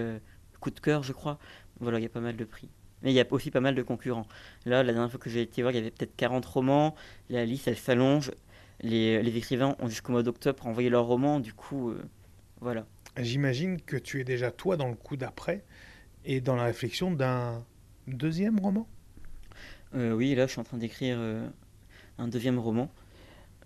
coup 0.60 0.70
de 0.70 0.80
cœur, 0.80 1.02
je 1.02 1.12
crois. 1.12 1.38
Voilà, 1.80 1.98
il 1.98 2.02
y 2.02 2.06
a 2.06 2.10
pas 2.10 2.20
mal 2.20 2.36
de 2.36 2.44
prix. 2.44 2.68
Mais 3.02 3.12
il 3.12 3.14
y 3.14 3.20
a 3.20 3.26
aussi 3.30 3.50
pas 3.50 3.60
mal 3.60 3.74
de 3.76 3.82
concurrents. 3.82 4.26
Là, 4.66 4.82
la 4.82 4.92
dernière 4.92 5.10
fois 5.10 5.20
que 5.20 5.30
j'ai 5.30 5.42
été 5.42 5.62
voir, 5.62 5.72
il 5.72 5.76
y 5.76 5.78
avait 5.78 5.92
peut-être 5.92 6.16
40 6.16 6.44
romans. 6.46 6.94
La 7.30 7.44
liste, 7.44 7.68
elle 7.68 7.76
s'allonge. 7.76 8.32
Les, 8.80 9.22
les 9.22 9.36
écrivains 9.36 9.76
ont 9.80 9.88
jusqu'au 9.88 10.12
mois 10.12 10.22
d'octobre 10.22 10.58
pour 10.58 10.68
envoyer 10.68 10.90
leurs 10.90 11.06
romans. 11.06 11.40
Du 11.40 11.52
coup, 11.52 11.90
euh, 11.90 12.02
voilà. 12.60 12.86
J'imagine 13.16 13.80
que 13.80 13.96
tu 13.96 14.20
es 14.20 14.24
déjà, 14.24 14.50
toi, 14.50 14.76
dans 14.76 14.88
le 14.88 14.94
coup 14.94 15.16
d'après 15.16 15.64
et 16.24 16.40
dans 16.40 16.54
la 16.56 16.64
réflexion 16.64 17.10
d'un 17.10 17.64
deuxième 18.06 18.60
roman? 18.60 18.86
Euh, 19.94 20.12
oui, 20.12 20.34
là, 20.34 20.46
je 20.46 20.52
suis 20.52 20.60
en 20.60 20.64
train 20.64 20.76
d'écrire 20.76 21.16
euh, 21.18 21.48
un 22.18 22.28
deuxième 22.28 22.58
roman 22.58 22.92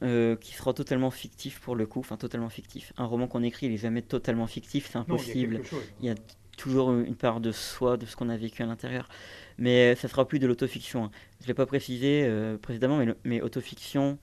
euh, 0.03 0.37
qui 0.37 0.55
sera 0.55 0.73
totalement 0.73 1.11
fictif 1.11 1.61
pour 1.61 1.77
le 1.77 1.87
coup. 1.87 2.01
Enfin, 2.01 2.17
totalement 2.17 2.49
fictif. 2.49 2.93
Un 2.97 3.05
roman 3.05 3.27
qu'on 3.27 3.43
écrit, 3.43 3.67
il 3.67 3.73
est 3.73 3.77
jamais 3.79 4.03
totalement 4.03 4.47
fictif. 4.47 4.89
C'est 4.91 4.99
impossible. 4.99 5.61
Il 6.01 6.07
y 6.07 6.11
a 6.11 6.15
toujours 6.57 6.93
une 6.93 7.17
part 7.17 7.41
de 7.41 7.51
soi, 7.53 7.97
de 7.97 8.07
ce 8.07 8.15
qu'on 8.17 8.29
a 8.29 8.37
vécu 8.37 8.63
à 8.63 8.67
l'intérieur. 8.67 9.09
Mais 9.59 9.95
ça 9.97 10.09
sera 10.09 10.27
plus 10.27 10.39
de 10.39 10.47
l'autofiction. 10.47 11.05
hein. 11.05 11.11
Je 11.41 11.45
ne 11.45 11.49
l'ai 11.49 11.55
pas 11.55 11.67
précisé 11.67 12.25
euh, 12.25 12.57
précédemment, 12.57 12.99
mais, 12.99 13.07
le- 13.07 13.17
mais 13.25 13.41
autofiction, 13.41 14.19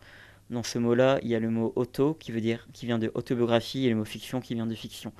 dans 0.49 0.63
ce 0.63 0.79
mot-là, 0.79 1.19
il 1.21 1.29
y 1.29 1.35
a 1.35 1.39
le 1.39 1.49
mot 1.49 1.71
auto 1.75 2.13
qui 2.13 2.31
veut 2.31 2.41
dire 2.41 2.67
qui 2.73 2.85
vient 2.85 2.99
de 2.99 3.11
autobiographie 3.13 3.85
et 3.85 3.89
le 3.89 3.95
mot 3.95 4.05
fiction 4.05 4.41
qui 4.41 4.55
vient 4.55 4.65
de 4.65 4.75
fiction. 4.75 5.13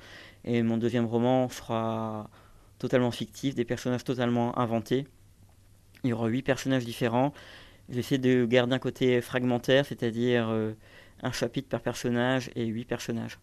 Et 0.44 0.62
mon 0.62 0.76
deuxième 0.76 1.06
roman 1.06 1.48
sera 1.48 2.30
totalement 2.78 3.10
fictif, 3.10 3.54
des 3.54 3.64
personnages 3.64 4.04
totalement 4.04 4.58
inventés. 4.58 5.06
Il 6.02 6.10
y 6.10 6.12
aura 6.12 6.28
huit 6.28 6.42
personnages 6.42 6.84
différents. 6.84 7.32
J'essaie 7.90 8.18
de 8.18 8.46
garder 8.46 8.74
un 8.74 8.78
côté 8.78 9.20
fragmentaire, 9.20 9.84
c'est-à-dire 9.84 10.48
euh, 10.48 10.72
un 11.22 11.32
chapitre 11.32 11.68
par 11.68 11.82
personnage 11.82 12.50
et 12.56 12.66
huit 12.66 12.84
personnages. 12.84 13.38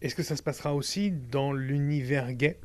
Est-ce 0.00 0.14
que 0.14 0.22
ça 0.22 0.36
se 0.36 0.42
passera 0.42 0.74
aussi 0.74 1.10
dans 1.10 1.52
l'univers 1.52 2.32
gay? 2.32 2.60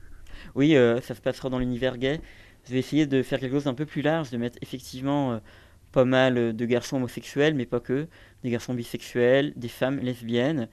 Oui, 0.55 0.75
euh, 0.75 1.01
ça 1.01 1.15
se 1.15 1.21
passera 1.21 1.49
dans 1.49 1.59
l'univers 1.59 1.97
gay. 1.97 2.21
Je 2.65 2.73
vais 2.73 2.79
essayer 2.79 3.07
de 3.07 3.23
faire 3.23 3.39
quelque 3.39 3.53
chose 3.53 3.65
d'un 3.65 3.73
peu 3.73 3.85
plus 3.85 4.01
large, 4.01 4.29
de 4.29 4.37
mettre 4.37 4.57
effectivement 4.61 5.33
euh, 5.33 5.39
pas 5.93 6.03
mal 6.03 6.37
euh, 6.37 6.51
de 6.51 6.65
garçons 6.65 6.97
homosexuels, 6.97 7.55
mais 7.55 7.65
pas 7.65 7.79
que, 7.79 8.07
des 8.43 8.49
garçons 8.49 8.73
bisexuels, 8.73 9.53
des 9.55 9.69
femmes 9.69 9.99
lesbiennes, 9.99 10.67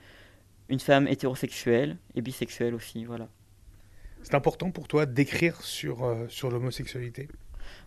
une 0.69 0.81
femme 0.81 1.07
hétérosexuelle 1.07 1.97
et 2.17 2.23
bisexuelle 2.23 2.75
aussi, 2.75 3.05
voilà. 3.05 3.29
C'est 4.23 4.35
important 4.35 4.71
pour 4.71 4.89
toi 4.89 5.07
d'écrire 5.07 5.61
sur, 5.63 6.05
euh, 6.05 6.27
sur 6.29 6.51
l'homosexualité? 6.51 7.29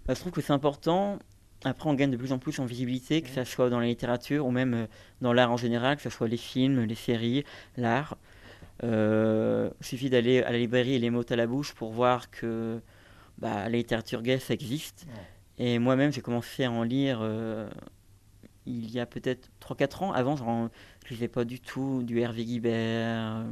Bah, 0.06 0.14
je 0.14 0.20
trouve 0.20 0.32
que 0.32 0.42
c'est 0.42 0.54
important. 0.54 1.20
Après, 1.64 1.90
on 1.90 1.94
gagne 1.94 2.12
de 2.12 2.18
plus 2.18 2.32
en 2.32 2.40
plus 2.40 2.60
en 2.60 2.66
visibilité, 2.66 3.22
que 3.22 3.30
ce 3.30 3.44
soit 3.44 3.70
dans 3.70 3.80
la 3.80 3.86
littérature 3.86 4.46
ou 4.46 4.52
même 4.52 4.74
euh, 4.74 4.86
dans 5.22 5.34
l'art 5.34 5.52
en 5.52 5.58
général, 5.58 5.98
que 5.98 6.04
ce 6.04 6.10
soit 6.10 6.28
les 6.28 6.38
films, 6.38 6.84
les 6.84 6.96
séries, 6.96 7.44
l'art. 7.78 8.18
Euh, 8.84 9.70
il 9.80 9.86
suffit 9.86 10.10
d'aller 10.10 10.42
à 10.42 10.52
la 10.52 10.58
librairie 10.58 10.96
et 10.96 11.00
les 11.00 11.10
mots 11.10 11.24
à 11.30 11.36
la 11.36 11.48
bouche 11.48 11.74
pour 11.74 11.92
voir 11.92 12.30
que 12.32 12.82
bah, 13.38 13.64
la 13.64 13.70
littérature 13.70 14.22
gay, 14.22 14.40
ça 14.40 14.54
existe. 14.54 15.06
Et 15.60 15.80
moi-même, 15.80 16.12
j'ai 16.12 16.22
commencé 16.22 16.64
à 16.64 16.72
en 16.72 16.84
lire 16.84 17.20
euh, 17.22 17.70
il 18.66 18.90
y 18.92 19.00
a 19.00 19.06
peut-être 19.06 19.50
3-4 19.62 20.04
ans. 20.04 20.12
Avant, 20.12 20.36
genre, 20.36 20.70
je 21.06 21.14
lisais 21.14 21.28
pas 21.28 21.46
du 21.46 21.60
tout 21.60 22.04
du 22.04 22.20
Hervé 22.20 22.46
Guibert, 22.46 23.38
euh, 23.38 23.44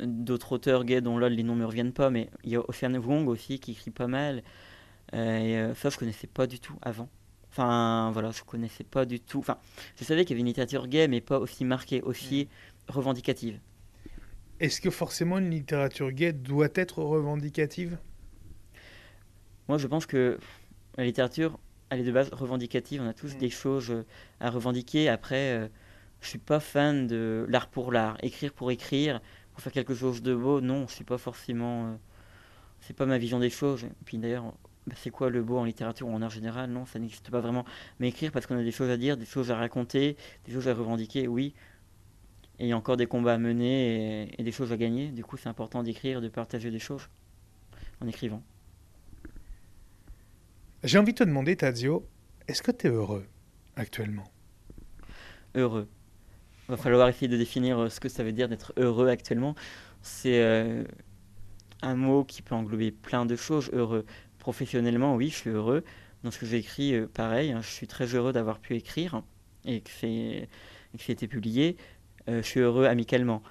d'autres 0.00 0.52
auteurs 0.52 0.84
gays 0.84 1.00
dont 1.00 1.18
là 1.18 1.28
les 1.28 1.42
noms 1.42 1.56
me 1.56 1.64
reviennent 1.64 1.92
pas, 1.92 2.10
mais 2.10 2.30
il 2.44 2.50
y 2.50 2.56
a 2.56 2.68
Océane 2.68 2.98
Wong 2.98 3.28
aussi 3.28 3.58
qui 3.58 3.72
écrit 3.72 3.90
pas 3.90 4.06
mal. 4.06 4.42
Euh, 5.14 5.38
et 5.38 5.58
euh, 5.58 5.74
ça, 5.74 5.90
je 5.90 5.98
connaissais 5.98 6.26
pas 6.26 6.46
du 6.46 6.60
tout 6.60 6.76
avant. 6.82 7.08
Enfin, 7.50 8.10
voilà, 8.12 8.30
je 8.30 8.42
connaissais 8.42 8.84
pas 8.84 9.04
du 9.04 9.18
tout. 9.20 9.40
Enfin, 9.40 9.58
je 9.96 10.04
savais 10.04 10.24
qu'il 10.24 10.30
y 10.30 10.34
avait 10.34 10.40
une 10.40 10.46
littérature 10.46 10.86
gay, 10.86 11.08
mais 11.08 11.20
pas 11.20 11.38
aussi 11.38 11.64
marquée, 11.64 12.00
aussi 12.02 12.48
revendicative. 12.88 13.58
Est-ce 14.60 14.80
que 14.80 14.90
forcément 14.90 15.38
une 15.38 15.50
littérature 15.50 16.12
gay 16.12 16.32
doit 16.32 16.68
être 16.74 17.02
revendicative? 17.02 17.98
Moi, 19.70 19.78
je 19.78 19.86
pense 19.86 20.04
que 20.04 20.36
la 20.98 21.04
littérature, 21.04 21.56
elle 21.90 22.00
est 22.00 22.04
de 22.04 22.10
base 22.10 22.28
revendicative. 22.32 23.00
On 23.04 23.06
a 23.06 23.12
tous 23.14 23.36
Mm. 23.36 23.38
des 23.38 23.50
choses 23.50 23.92
euh, 23.92 24.02
à 24.40 24.50
revendiquer. 24.50 25.08
Après, 25.08 25.52
euh, 25.52 25.68
je 26.20 26.26
suis 26.26 26.40
pas 26.40 26.58
fan 26.58 27.06
de 27.06 27.46
l'art 27.48 27.68
pour 27.68 27.92
l'art. 27.92 28.16
Écrire 28.20 28.52
pour 28.52 28.72
écrire, 28.72 29.20
pour 29.52 29.62
faire 29.62 29.72
quelque 29.72 29.94
chose 29.94 30.22
de 30.22 30.34
beau, 30.34 30.60
non, 30.60 30.88
je 30.88 30.94
suis 30.94 31.04
pas 31.04 31.18
forcément. 31.18 31.86
euh, 31.86 31.94
c'est 32.80 32.96
pas 32.96 33.06
ma 33.06 33.16
vision 33.16 33.38
des 33.38 33.48
choses. 33.48 33.84
Et 33.84 34.04
puis 34.04 34.18
d'ailleurs, 34.18 34.46
bah, 34.88 34.94
c'est 34.96 35.10
quoi 35.10 35.30
le 35.30 35.40
beau 35.40 35.58
en 35.58 35.64
littérature 35.64 36.08
ou 36.08 36.12
en 36.12 36.20
art 36.20 36.30
général? 36.30 36.68
Non, 36.70 36.84
ça 36.84 36.98
n'existe 36.98 37.30
pas 37.30 37.38
vraiment. 37.40 37.64
Mais 38.00 38.08
écrire 38.08 38.32
parce 38.32 38.46
qu'on 38.46 38.58
a 38.58 38.64
des 38.64 38.72
choses 38.72 38.90
à 38.90 38.96
dire, 38.96 39.16
des 39.16 39.24
choses 39.24 39.52
à 39.52 39.56
raconter, 39.56 40.16
des 40.46 40.52
choses 40.52 40.66
à 40.66 40.74
revendiquer, 40.74 41.28
oui. 41.28 41.54
Et 42.58 42.64
il 42.64 42.68
y 42.70 42.72
a 42.72 42.76
encore 42.76 42.96
des 42.96 43.06
combats 43.06 43.34
à 43.34 43.38
mener 43.38 44.24
et, 44.24 44.40
et 44.40 44.42
des 44.42 44.50
choses 44.52 44.72
à 44.72 44.76
gagner. 44.76 45.10
Du 45.12 45.22
coup, 45.22 45.36
c'est 45.36 45.48
important 45.48 45.84
d'écrire, 45.84 46.20
de 46.20 46.28
partager 46.28 46.72
des 46.72 46.80
choses 46.80 47.08
en 48.00 48.08
écrivant. 48.08 48.42
J'ai 50.82 50.96
envie 50.96 51.12
de 51.12 51.18
te 51.18 51.24
demander, 51.24 51.56
Tadzio, 51.56 52.08
est-ce 52.48 52.62
que 52.62 52.70
tu 52.70 52.86
es 52.86 52.90
heureux 52.90 53.26
actuellement? 53.76 54.24
Heureux. 55.54 55.86
Va 56.68 56.78
falloir 56.78 57.06
essayer 57.06 57.28
de 57.28 57.36
définir 57.36 57.78
euh, 57.78 57.88
ce 57.90 58.00
que 58.00 58.08
ça 58.08 58.24
veut 58.24 58.32
dire 58.32 58.48
d'être 58.48 58.72
heureux 58.78 59.08
actuellement. 59.08 59.54
C'est 60.00 60.42
euh, 60.42 60.84
un 61.82 61.96
mot 61.96 62.24
qui 62.24 62.40
peut 62.40 62.54
englober 62.54 62.92
plein 62.92 63.26
de 63.26 63.36
choses. 63.36 63.68
Heureux. 63.74 64.06
Professionnellement, 64.38 65.16
oui, 65.16 65.28
je 65.28 65.34
suis 65.34 65.50
heureux. 65.50 65.84
Dans 66.24 66.30
ce 66.30 66.38
que 66.38 66.46
j'ai 66.46 66.56
écrit, 66.56 66.94
euh, 66.94 67.06
pareil, 67.12 67.52
hein, 67.52 67.60
je 67.60 67.68
suis 67.68 67.86
très 67.86 68.14
heureux 68.14 68.32
d'avoir 68.32 68.58
pu 68.58 68.74
écrire 68.74 69.22
et 69.66 69.82
que 69.82 69.90
c'est 69.90 70.48
été 71.12 71.28
publié. 71.28 71.76
Je 72.26 72.40
suis 72.40 72.60
heureux 72.60 72.86
amicalement. 72.86 73.42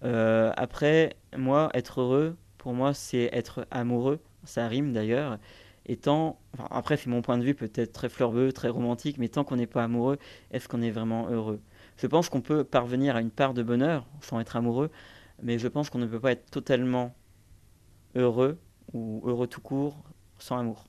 Après, 0.00 1.16
moi, 1.36 1.68
être 1.74 2.00
heureux, 2.00 2.36
pour 2.56 2.72
moi, 2.72 2.94
c'est 2.94 3.28
être 3.32 3.66
amoureux. 3.70 4.20
Ça 4.44 4.68
rime 4.68 4.94
d'ailleurs. 4.94 5.38
Et 5.88 5.96
tant, 5.96 6.38
enfin, 6.52 6.68
après, 6.70 6.98
c'est 6.98 7.08
mon 7.08 7.22
point 7.22 7.38
de 7.38 7.44
vue, 7.44 7.54
peut-être 7.54 7.92
très 7.92 8.10
fleurbeux, 8.10 8.52
très 8.52 8.68
romantique, 8.68 9.16
mais 9.18 9.28
tant 9.28 9.42
qu'on 9.42 9.56
n'est 9.56 9.66
pas 9.66 9.84
amoureux, 9.84 10.18
est-ce 10.50 10.68
qu'on 10.68 10.82
est 10.82 10.90
vraiment 10.90 11.28
heureux? 11.30 11.60
Je 11.96 12.06
pense 12.06 12.28
qu'on 12.28 12.42
peut 12.42 12.62
parvenir 12.62 13.16
à 13.16 13.22
une 13.22 13.30
part 13.30 13.54
de 13.54 13.62
bonheur 13.62 14.06
sans 14.20 14.38
être 14.38 14.54
amoureux, 14.56 14.90
mais 15.42 15.58
je 15.58 15.66
pense 15.66 15.88
qu'on 15.88 15.98
ne 15.98 16.06
peut 16.06 16.20
pas 16.20 16.32
être 16.32 16.50
totalement 16.50 17.14
heureux 18.14 18.58
ou 18.92 19.22
heureux 19.24 19.46
tout 19.46 19.62
court 19.62 20.02
sans 20.38 20.58
amour. 20.58 20.84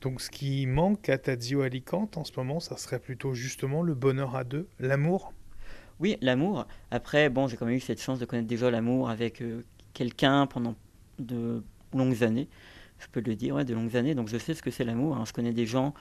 Donc 0.00 0.20
ce 0.20 0.30
qui 0.30 0.66
manque 0.66 1.08
à 1.08 1.18
Tadzio 1.18 1.62
Alicante 1.62 2.16
en 2.16 2.24
ce 2.24 2.32
moment, 2.36 2.60
ça 2.60 2.76
serait 2.76 3.00
plutôt 3.00 3.34
justement 3.34 3.82
le 3.82 3.94
bonheur 3.94 4.36
à 4.36 4.44
deux, 4.44 4.68
l'amour? 4.78 5.32
Oui, 6.00 6.16
l'amour. 6.20 6.66
Après, 6.90 7.28
bon, 7.28 7.48
j'ai 7.48 7.56
quand 7.56 7.66
même 7.66 7.74
eu 7.74 7.80
cette 7.80 8.00
chance 8.00 8.18
de 8.18 8.24
connaître 8.24 8.46
déjà 8.46 8.70
l'amour 8.70 9.10
avec 9.10 9.42
euh, 9.42 9.64
quelqu'un 9.94 10.46
pendant 10.46 10.76
de 11.18 11.64
longues 11.92 12.22
années. 12.22 12.48
Je 12.98 13.06
peux 13.08 13.20
le 13.20 13.34
dire, 13.34 13.54
ouais, 13.54 13.64
de 13.64 13.74
longues 13.74 13.96
années. 13.96 14.14
Donc 14.14 14.28
je 14.28 14.38
sais 14.38 14.54
ce 14.54 14.62
que 14.62 14.70
c'est 14.70 14.84
l'amour. 14.84 15.16
hein. 15.16 15.24
Je 15.26 15.32
connais 15.32 15.52
des 15.52 15.66
gens, 15.66 15.94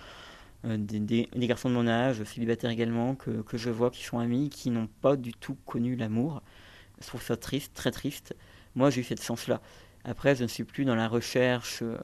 euh, 0.66 0.78
des, 0.78 1.28
garçons 1.36 1.70
de 1.70 1.76
mon 1.76 1.88
âge, 1.88 2.24
célibataires 2.24 2.70
également, 2.72 3.16
que, 3.16 3.42
que 3.42 3.58
je 3.58 3.70
vois 3.70 3.92
qui 3.92 4.04
sont 4.04 4.20
amis, 4.20 4.50
qui 4.50 4.70
n'ont 4.70 4.90
pas 5.02 5.16
du 5.16 5.34
tout 5.34 5.56
connu 5.66 5.96
l'amour. 5.96 6.42
Je 7.02 7.08
trouve 7.08 7.22
ça 7.22 7.38
triste, 7.38 7.74
très 7.74 7.92
triste. 7.92 8.36
Moi, 8.76 8.90
j'ai 8.90 9.02
eu 9.02 9.04
cette 9.04 9.24
chance-là. 9.24 9.62
Après, 10.04 10.36
je 10.36 10.44
ne 10.44 10.48
suis 10.48 10.64
plus 10.64 10.86
dans 10.86 10.96
la 10.96 11.08
recherche, 11.08 11.80
euh, 11.82 11.98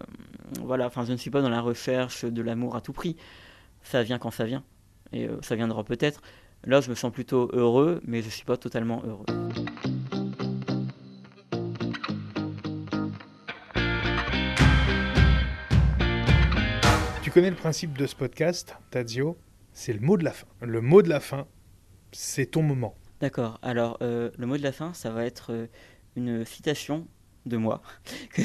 voilà, 0.61 0.87
enfin, 0.87 1.05
je 1.05 1.13
ne 1.13 1.17
suis 1.17 1.29
pas 1.29 1.41
dans 1.41 1.49
la 1.49 1.61
recherche 1.61 2.25
de 2.25 2.41
l'amour 2.41 2.75
à 2.75 2.81
tout 2.81 2.93
prix. 2.93 3.15
Ça 3.81 4.03
vient 4.03 4.19
quand 4.19 4.31
ça 4.31 4.45
vient. 4.45 4.63
Et 5.13 5.27
euh, 5.27 5.37
ça 5.41 5.55
viendra 5.55 5.83
peut-être. 5.83 6.21
Là, 6.65 6.81
je 6.81 6.89
me 6.89 6.95
sens 6.95 7.11
plutôt 7.11 7.49
heureux, 7.53 8.01
mais 8.05 8.21
je 8.21 8.27
ne 8.27 8.31
suis 8.31 8.45
pas 8.45 8.57
totalement 8.57 9.01
heureux. 9.05 9.25
Connais 17.33 17.49
le 17.49 17.55
principe 17.55 17.97
de 17.97 18.05
ce 18.05 18.15
podcast, 18.15 18.75
Tadzio 18.91 19.39
C'est 19.73 19.91
le 19.91 19.99
mot 19.99 20.17
de 20.17 20.23
la 20.23 20.29
fin. 20.29 20.45
Le 20.61 20.81
mot 20.81 21.01
de 21.01 21.09
la 21.09 21.19
fin, 21.19 21.47
c'est 22.11 22.45
ton 22.45 22.61
moment. 22.61 22.95
D'accord. 23.21 23.57
Alors, 23.63 23.97
euh, 24.03 24.29
le 24.37 24.45
mot 24.45 24.55
de 24.55 24.61
la 24.61 24.71
fin, 24.71 24.93
ça 24.93 25.09
va 25.09 25.25
être 25.25 25.51
euh, 25.51 25.65
une 26.15 26.45
citation 26.45 27.07
de 27.47 27.57
moi 27.57 27.81
que, 28.35 28.43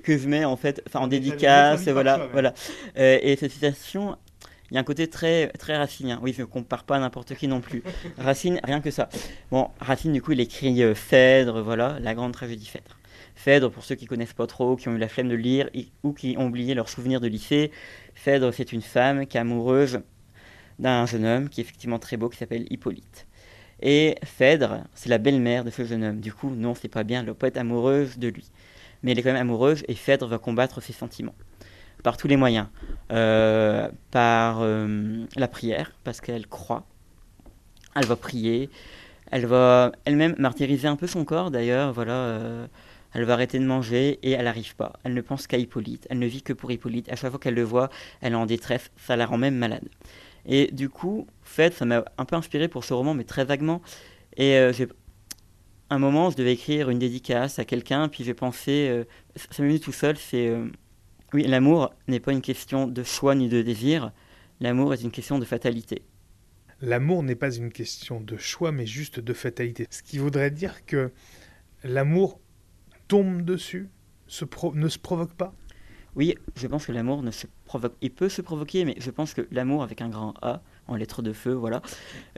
que 0.00 0.18
je 0.18 0.26
mets 0.28 0.44
en 0.44 0.56
fait, 0.56 0.82
enfin 0.88 0.98
en 0.98 1.06
dédicace, 1.06 1.86
voilà, 1.86 2.26
voilà. 2.32 2.54
Euh, 2.96 3.20
et 3.22 3.36
cette 3.36 3.52
citation, 3.52 4.16
il 4.72 4.74
y 4.74 4.78
a 4.78 4.80
un 4.80 4.84
côté 4.84 5.06
très 5.06 5.46
très 5.50 5.76
racinien. 5.76 6.18
Oui, 6.20 6.34
je 6.36 6.42
ne 6.42 6.46
compare 6.46 6.82
pas 6.82 6.96
à 6.96 6.98
n'importe 6.98 7.36
qui 7.36 7.46
non 7.46 7.60
plus. 7.60 7.84
Racine, 8.16 8.58
rien 8.64 8.80
que 8.80 8.90
ça. 8.90 9.08
Bon, 9.52 9.70
Racine, 9.78 10.12
du 10.12 10.20
coup, 10.20 10.32
il 10.32 10.40
écrit 10.40 10.92
Phèdre, 10.96 11.62
voilà, 11.62 12.00
la 12.00 12.14
grande 12.16 12.32
tragédie 12.32 12.66
Phèdre. 12.66 12.97
Phèdre, 13.38 13.70
pour 13.70 13.84
ceux 13.84 13.94
qui 13.94 14.06
connaissent 14.06 14.32
pas 14.32 14.48
trop, 14.48 14.74
qui 14.74 14.88
ont 14.88 14.96
eu 14.96 14.98
la 14.98 15.06
flemme 15.06 15.28
de 15.28 15.36
lire 15.36 15.70
ou 16.02 16.12
qui 16.12 16.34
ont 16.38 16.46
oublié 16.46 16.74
leurs 16.74 16.88
souvenirs 16.88 17.20
de 17.20 17.28
lycée, 17.28 17.70
Phèdre, 18.16 18.52
c'est 18.52 18.72
une 18.72 18.82
femme 18.82 19.26
qui 19.28 19.36
est 19.36 19.40
amoureuse 19.40 20.00
d'un 20.80 21.06
jeune 21.06 21.24
homme 21.24 21.48
qui 21.48 21.60
est 21.60 21.64
effectivement 21.64 22.00
très 22.00 22.16
beau, 22.16 22.28
qui 22.28 22.36
s'appelle 22.36 22.66
Hippolyte. 22.68 23.28
Et 23.80 24.16
Phèdre, 24.24 24.82
c'est 24.92 25.08
la 25.08 25.18
belle-mère 25.18 25.62
de 25.62 25.70
ce 25.70 25.84
jeune 25.84 26.02
homme. 26.02 26.20
Du 26.20 26.32
coup, 26.32 26.50
non, 26.50 26.74
c'est 26.74 26.88
pas 26.88 27.04
bien, 27.04 27.24
elle 27.24 27.32
pas 27.32 27.46
être 27.46 27.58
amoureuse 27.58 28.18
de 28.18 28.26
lui. 28.26 28.50
Mais 29.04 29.12
elle 29.12 29.20
est 29.20 29.22
quand 29.22 29.32
même 29.32 29.40
amoureuse 29.40 29.84
et 29.86 29.94
Phèdre 29.94 30.26
va 30.26 30.38
combattre 30.38 30.82
ses 30.82 30.92
sentiments. 30.92 31.36
Par 32.02 32.16
tous 32.16 32.26
les 32.26 32.36
moyens. 32.36 32.66
Euh, 33.12 33.88
par 34.10 34.62
euh, 34.62 35.24
la 35.36 35.46
prière, 35.46 35.92
parce 36.02 36.20
qu'elle 36.20 36.48
croit. 36.48 36.86
Elle 37.94 38.06
va 38.06 38.16
prier. 38.16 38.68
Elle 39.30 39.46
va 39.46 39.92
elle-même 40.06 40.34
martyriser 40.38 40.88
un 40.88 40.96
peu 40.96 41.06
son 41.06 41.24
corps 41.24 41.52
d'ailleurs. 41.52 41.92
Voilà. 41.92 42.14
Euh, 42.14 42.66
elle 43.14 43.24
va 43.24 43.34
arrêter 43.34 43.58
de 43.58 43.64
manger 43.64 44.18
et 44.22 44.32
elle 44.32 44.44
n'arrive 44.44 44.76
pas. 44.76 44.94
Elle 45.04 45.14
ne 45.14 45.20
pense 45.20 45.46
qu'à 45.46 45.56
Hippolyte. 45.56 46.06
Elle 46.10 46.18
ne 46.18 46.26
vit 46.26 46.42
que 46.42 46.52
pour 46.52 46.70
Hippolyte. 46.70 47.10
À 47.10 47.16
chaque 47.16 47.30
fois 47.30 47.40
qu'elle 47.40 47.54
le 47.54 47.62
voit, 47.62 47.88
elle 48.20 48.32
est 48.32 48.36
en 48.36 48.46
détresse. 48.46 48.90
Ça 48.96 49.16
la 49.16 49.26
rend 49.26 49.38
même 49.38 49.56
malade. 49.56 49.88
Et 50.46 50.70
du 50.72 50.88
coup, 50.88 51.26
fait, 51.42 51.74
ça 51.74 51.84
m'a 51.84 52.04
un 52.16 52.24
peu 52.24 52.36
inspiré 52.36 52.68
pour 52.68 52.84
ce 52.84 52.94
roman, 52.94 53.14
mais 53.14 53.24
très 53.24 53.44
vaguement. 53.44 53.82
Et 54.36 54.56
euh, 54.56 54.72
j'ai 54.72 54.88
un 55.90 55.98
moment, 55.98 56.30
je 56.30 56.36
devais 56.36 56.52
écrire 56.52 56.90
une 56.90 56.98
dédicace 56.98 57.58
à 57.58 57.64
quelqu'un, 57.64 58.08
puis 58.08 58.24
j'ai 58.24 58.34
pensé, 58.34 58.88
euh, 58.88 59.04
ça 59.36 59.62
m'est 59.62 59.68
venu 59.68 59.80
tout 59.80 59.92
seul, 59.92 60.16
c'est 60.16 60.48
euh, 60.48 60.66
oui, 61.32 61.44
l'amour 61.44 61.94
n'est 62.08 62.20
pas 62.20 62.32
une 62.32 62.42
question 62.42 62.86
de 62.86 63.02
choix 63.02 63.34
ni 63.34 63.48
de 63.48 63.62
désir, 63.62 64.12
l'amour 64.60 64.92
est 64.92 65.02
une 65.02 65.10
question 65.10 65.38
de 65.38 65.44
fatalité. 65.44 66.02
L'amour 66.80 67.22
n'est 67.22 67.34
pas 67.34 67.54
une 67.54 67.72
question 67.72 68.20
de 68.20 68.36
choix, 68.36 68.70
mais 68.70 68.86
juste 68.86 69.18
de 69.18 69.32
fatalité. 69.32 69.86
Ce 69.90 70.02
qui 70.02 70.18
voudrait 70.18 70.50
dire 70.50 70.86
que 70.86 71.10
l'amour 71.82 72.40
tombe 73.08 73.42
dessus, 73.42 73.88
ne 74.74 74.88
se 74.88 74.98
provoque 74.98 75.32
pas? 75.32 75.52
Oui, 76.14 76.34
je 76.56 76.66
pense 76.66 76.86
que 76.86 76.92
l'amour 76.92 77.22
ne 77.22 77.30
se 77.30 77.46
provoque. 77.64 77.94
Il 78.00 78.10
peut 78.10 78.28
se 78.28 78.42
provoquer, 78.42 78.84
mais 78.84 78.94
je 78.98 79.10
pense 79.10 79.34
que 79.34 79.46
l'amour 79.50 79.82
avec 79.82 80.00
un 80.00 80.08
grand 80.08 80.34
A, 80.42 80.62
en 80.86 80.96
lettres 80.96 81.22
de 81.22 81.32
feu, 81.32 81.52
voilà, 81.52 81.82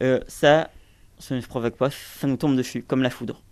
euh, 0.02 0.20
ça, 0.28 0.70
ça 1.18 1.34
ne 1.34 1.40
se 1.40 1.46
provoque 1.46 1.76
pas, 1.76 1.90
ça 1.90 2.26
nous 2.26 2.36
tombe 2.36 2.56
dessus, 2.56 2.82
comme 2.82 3.02
la 3.02 3.10
foudre. 3.10 3.42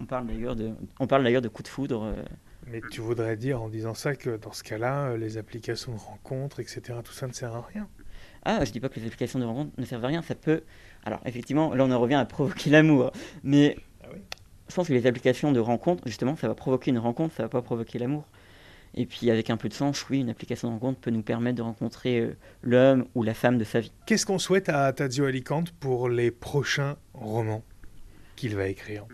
On 0.00 0.04
parle 0.04 0.26
d'ailleurs 0.26 0.56
de, 0.56 0.72
on 1.00 1.06
parle 1.06 1.24
d'ailleurs 1.24 1.42
de 1.42 1.48
coup 1.48 1.62
de 1.62 1.68
foudre. 1.68 2.04
Euh. 2.04 2.24
Mais 2.66 2.80
tu 2.90 3.00
voudrais 3.00 3.36
dire 3.36 3.62
en 3.62 3.68
disant 3.68 3.94
ça 3.94 4.14
que 4.14 4.36
dans 4.36 4.52
ce 4.52 4.62
cas-là, 4.62 5.10
euh, 5.10 5.16
les 5.16 5.38
applications 5.38 5.92
de 5.92 5.98
rencontres, 5.98 6.60
etc., 6.60 6.98
tout 7.04 7.12
ça 7.12 7.26
ne 7.26 7.32
sert 7.32 7.54
à 7.54 7.62
rien 7.62 7.88
Ah, 8.44 8.64
je 8.64 8.72
dis 8.72 8.80
pas 8.80 8.88
que 8.88 8.98
les 8.98 9.06
applications 9.06 9.38
de 9.38 9.44
rencontres 9.44 9.72
ne 9.78 9.84
servent 9.84 10.04
à 10.04 10.08
rien. 10.08 10.22
Ça 10.22 10.34
peut. 10.34 10.62
Alors 11.04 11.20
effectivement, 11.24 11.74
là 11.74 11.84
on 11.84 11.90
en 11.90 12.00
revient 12.00 12.14
à 12.14 12.24
provoquer 12.24 12.70
l'amour, 12.70 13.12
mais 13.42 13.76
je 14.68 14.74
pense 14.74 14.88
que 14.88 14.92
les 14.92 15.06
applications 15.06 15.52
de 15.52 15.60
rencontres, 15.60 16.02
justement, 16.06 16.36
ça 16.36 16.48
va 16.48 16.54
provoquer 16.54 16.90
une 16.90 16.98
rencontre, 16.98 17.34
ça 17.34 17.44
va 17.44 17.48
pas 17.48 17.62
provoquer 17.62 17.98
l'amour. 17.98 18.24
Et 18.94 19.06
puis 19.06 19.30
avec 19.30 19.50
un 19.50 19.56
peu 19.56 19.68
de 19.68 19.74
sens, 19.74 20.08
oui, 20.08 20.20
une 20.20 20.30
application 20.30 20.68
de 20.68 20.72
rencontre 20.72 21.00
peut 21.00 21.10
nous 21.10 21.22
permettre 21.22 21.56
de 21.56 21.62
rencontrer 21.62 22.20
euh, 22.20 22.36
l'homme 22.62 23.06
ou 23.14 23.22
la 23.22 23.34
femme 23.34 23.58
de 23.58 23.64
sa 23.64 23.80
vie. 23.80 23.92
Qu'est-ce 24.06 24.24
qu'on 24.24 24.38
souhaite 24.38 24.68
à 24.68 24.92
Tadzio 24.92 25.26
Alicante 25.26 25.70
pour 25.72 26.08
les 26.08 26.30
prochains 26.30 26.96
romans 27.12 27.62
qu'il 28.36 28.56
va 28.56 28.68
écrire? 28.68 29.04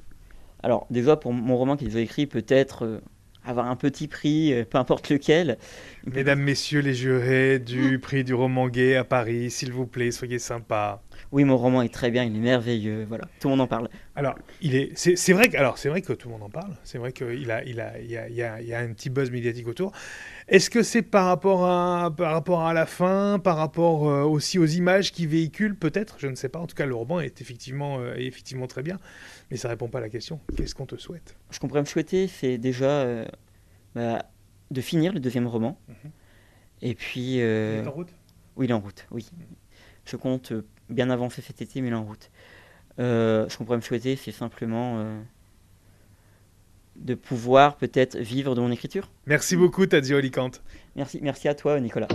Alors 0.62 0.86
déjà 0.90 1.16
pour 1.16 1.32
mon 1.32 1.56
roman 1.56 1.76
qu'il 1.76 1.90
va 1.90 2.00
écrire, 2.00 2.28
peut-être 2.28 2.84
euh, 2.84 3.00
avoir 3.44 3.66
un 3.66 3.76
petit 3.76 4.08
prix, 4.08 4.52
euh, 4.52 4.64
peu 4.64 4.78
importe 4.78 5.08
lequel. 5.10 5.58
Mesdames, 6.06 6.40
Messieurs 6.40 6.80
les 6.80 6.94
jurés 6.94 7.58
du 7.58 7.98
prix 7.98 8.24
du 8.24 8.34
roman 8.34 8.68
gay 8.68 8.96
à 8.96 9.04
Paris, 9.04 9.50
s'il 9.50 9.72
vous 9.72 9.86
plaît, 9.86 10.10
soyez 10.10 10.38
sympas 10.38 11.02
oui, 11.32 11.44
mon 11.44 11.56
roman 11.56 11.80
est 11.82 11.92
très 11.92 12.10
bien, 12.10 12.24
il 12.24 12.36
est 12.36 12.40
merveilleux, 12.40 13.06
voilà, 13.08 13.24
tout 13.40 13.48
le 13.48 13.52
monde 13.52 13.62
en 13.62 13.66
parle. 13.66 13.88
Alors, 14.14 14.34
il 14.60 14.74
est, 14.74 14.90
c'est, 14.94 15.32
vrai 15.32 15.48
que, 15.48 15.56
alors 15.56 15.78
c'est 15.78 15.88
vrai 15.88 16.02
que 16.02 16.12
tout 16.12 16.28
le 16.28 16.34
monde 16.34 16.42
en 16.42 16.50
parle, 16.50 16.76
c'est 16.84 16.98
vrai 16.98 17.12
qu'il 17.12 17.50
a, 17.50 17.64
il 17.64 17.80
a, 17.80 17.98
il 17.98 18.10
y 18.10 18.18
a, 18.18 18.28
il 18.28 18.66
y 18.66 18.74
a, 18.74 18.78
un 18.78 18.92
petit 18.92 19.08
buzz 19.08 19.30
médiatique 19.30 19.66
autour. 19.66 19.92
Est-ce 20.52 20.68
que 20.68 20.82
c'est 20.82 21.00
par 21.00 21.24
rapport 21.24 21.64
à, 21.64 22.14
par 22.14 22.30
rapport 22.30 22.66
à 22.66 22.74
la 22.74 22.84
fin, 22.84 23.38
par 23.38 23.56
rapport 23.56 24.06
euh, 24.06 24.22
aussi 24.22 24.58
aux 24.58 24.66
images 24.66 25.10
qu'il 25.10 25.26
véhicule, 25.26 25.74
peut-être, 25.74 26.16
je 26.18 26.26
ne 26.26 26.34
sais 26.34 26.50
pas. 26.50 26.58
En 26.58 26.66
tout 26.66 26.74
cas, 26.74 26.84
le 26.84 26.94
roman 26.94 27.20
est 27.20 27.40
effectivement, 27.40 28.00
euh, 28.00 28.16
est 28.16 28.26
effectivement 28.26 28.66
très 28.66 28.82
bien, 28.82 28.98
mais 29.50 29.56
ça 29.56 29.68
répond 29.68 29.88
pas 29.88 29.96
à 29.96 30.02
la 30.02 30.10
question. 30.10 30.40
Qu'est-ce 30.54 30.74
qu'on 30.74 30.84
te 30.84 30.96
souhaite? 30.96 31.38
Ce 31.50 31.58
qu'on 31.58 31.68
pourrait 31.68 31.80
me 31.80 31.86
souhaiter, 31.86 32.28
c'est 32.28 32.58
déjà 32.58 32.84
euh, 32.84 33.26
bah, 33.94 34.26
de 34.70 34.80
finir 34.82 35.14
le 35.14 35.20
deuxième 35.20 35.46
roman, 35.46 35.80
mhm. 35.88 36.10
et 36.82 36.94
puis. 36.96 37.36
il 37.36 37.40
est 37.40 37.86
en 37.86 37.90
route? 37.90 38.14
Oui, 38.56 38.66
il 38.66 38.72
est 38.72 38.74
en 38.74 38.80
route. 38.80 39.06
Oui. 39.10 39.26
Mhm. 39.32 39.46
Je 40.04 40.16
compte 40.16 40.52
bien 40.90 41.08
avancé 41.08 41.40
cet 41.40 41.62
été, 41.62 41.80
mais 41.80 41.94
en 41.94 42.04
route. 42.04 42.30
Ce 42.98 43.56
qu'on 43.56 43.64
pourrait 43.64 43.78
me 43.78 43.82
souhaiter, 43.82 44.16
c'est 44.16 44.32
simplement 44.32 45.02
de 47.02 47.14
pouvoir 47.14 47.76
peut-être 47.76 48.16
vivre 48.16 48.54
de 48.54 48.60
mon 48.60 48.70
écriture. 48.70 49.10
Merci 49.26 49.56
beaucoup, 49.56 49.86
Tadzio 49.86 50.16
Alicante. 50.16 50.62
Merci, 50.96 51.20
merci 51.22 51.48
à 51.48 51.54
toi, 51.54 51.78
Nicolas. 51.80 52.08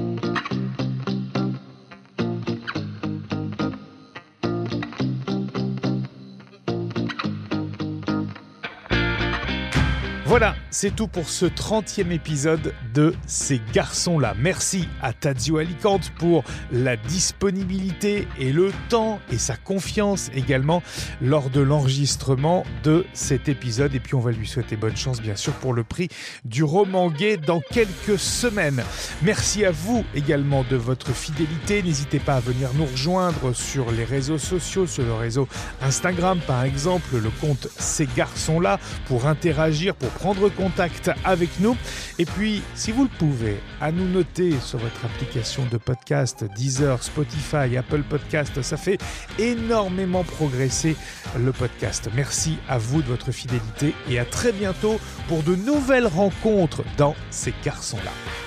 Voilà, 10.27 10.55
c'est 10.71 10.93
tout 10.93 11.07
pour 11.07 11.29
ce 11.29 11.45
30e 11.45 12.11
épisode 12.11 12.73
de 12.93 13.15
Ces 13.27 13.61
garçons-là. 13.71 14.35
Merci 14.37 14.89
à 15.01 15.13
Tadzio 15.13 15.57
Alicante 15.57 16.11
pour 16.19 16.43
la 16.69 16.97
disponibilité 16.97 18.27
et 18.37 18.51
le 18.51 18.73
temps 18.89 19.21
et 19.31 19.37
sa 19.37 19.55
confiance 19.55 20.29
également 20.35 20.83
lors 21.21 21.49
de 21.49 21.61
l'enregistrement 21.61 22.65
de 22.83 23.05
cet 23.13 23.47
épisode. 23.47 23.95
Et 23.95 24.01
puis 24.01 24.15
on 24.15 24.19
va 24.19 24.31
lui 24.31 24.45
souhaiter 24.45 24.75
bonne 24.75 24.97
chance 24.97 25.21
bien 25.21 25.37
sûr 25.37 25.53
pour 25.53 25.73
le 25.73 25.85
prix 25.85 26.09
du 26.43 26.61
roman 26.61 27.09
gay 27.09 27.37
dans 27.37 27.61
quelques 27.61 28.19
semaines. 28.19 28.83
Merci 29.21 29.63
à 29.63 29.71
vous 29.71 30.03
également 30.13 30.65
de 30.69 30.75
votre 30.75 31.13
fidélité. 31.13 31.81
N'hésitez 31.81 32.19
pas 32.19 32.35
à 32.35 32.41
venir 32.41 32.71
nous 32.73 32.85
rejoindre 32.85 33.55
sur 33.55 33.91
les 33.91 34.03
réseaux 34.03 34.39
sociaux, 34.39 34.87
sur 34.87 35.05
le 35.05 35.13
réseau 35.13 35.47
Instagram 35.81 36.41
par 36.45 36.65
exemple, 36.65 37.15
le 37.15 37.29
compte 37.39 37.69
Ces 37.77 38.09
garçons-là 38.13 38.77
pour 39.05 39.25
interagir, 39.25 39.95
pour 39.95 40.16
prendre 40.17 40.49
contact 40.49 41.11
avec 41.23 41.49
nous. 41.59 41.77
Et 42.17 42.25
puis, 42.25 42.63
si 42.73 42.91
vous 42.91 43.03
le 43.03 43.09
pouvez, 43.19 43.57
à 43.79 43.91
nous 43.91 44.07
noter 44.07 44.53
sur 44.59 44.79
votre 44.79 45.05
application 45.05 45.63
de 45.71 45.77
podcast, 45.77 46.43
Deezer, 46.55 47.03
Spotify, 47.03 47.77
Apple 47.77 48.01
Podcast. 48.01 48.61
Ça 48.61 48.77
fait 48.77 48.99
énormément 49.37 50.23
progresser 50.23 50.95
le 51.37 51.51
podcast. 51.51 52.09
Merci 52.15 52.57
à 52.67 52.77
vous 52.77 53.01
de 53.01 53.07
votre 53.07 53.31
fidélité 53.31 53.93
et 54.09 54.17
à 54.17 54.25
très 54.25 54.51
bientôt 54.51 54.99
pour 55.27 55.43
de 55.43 55.55
nouvelles 55.55 56.07
rencontres 56.07 56.83
dans 56.97 57.15
ces 57.29 57.53
garçons-là. 57.63 58.46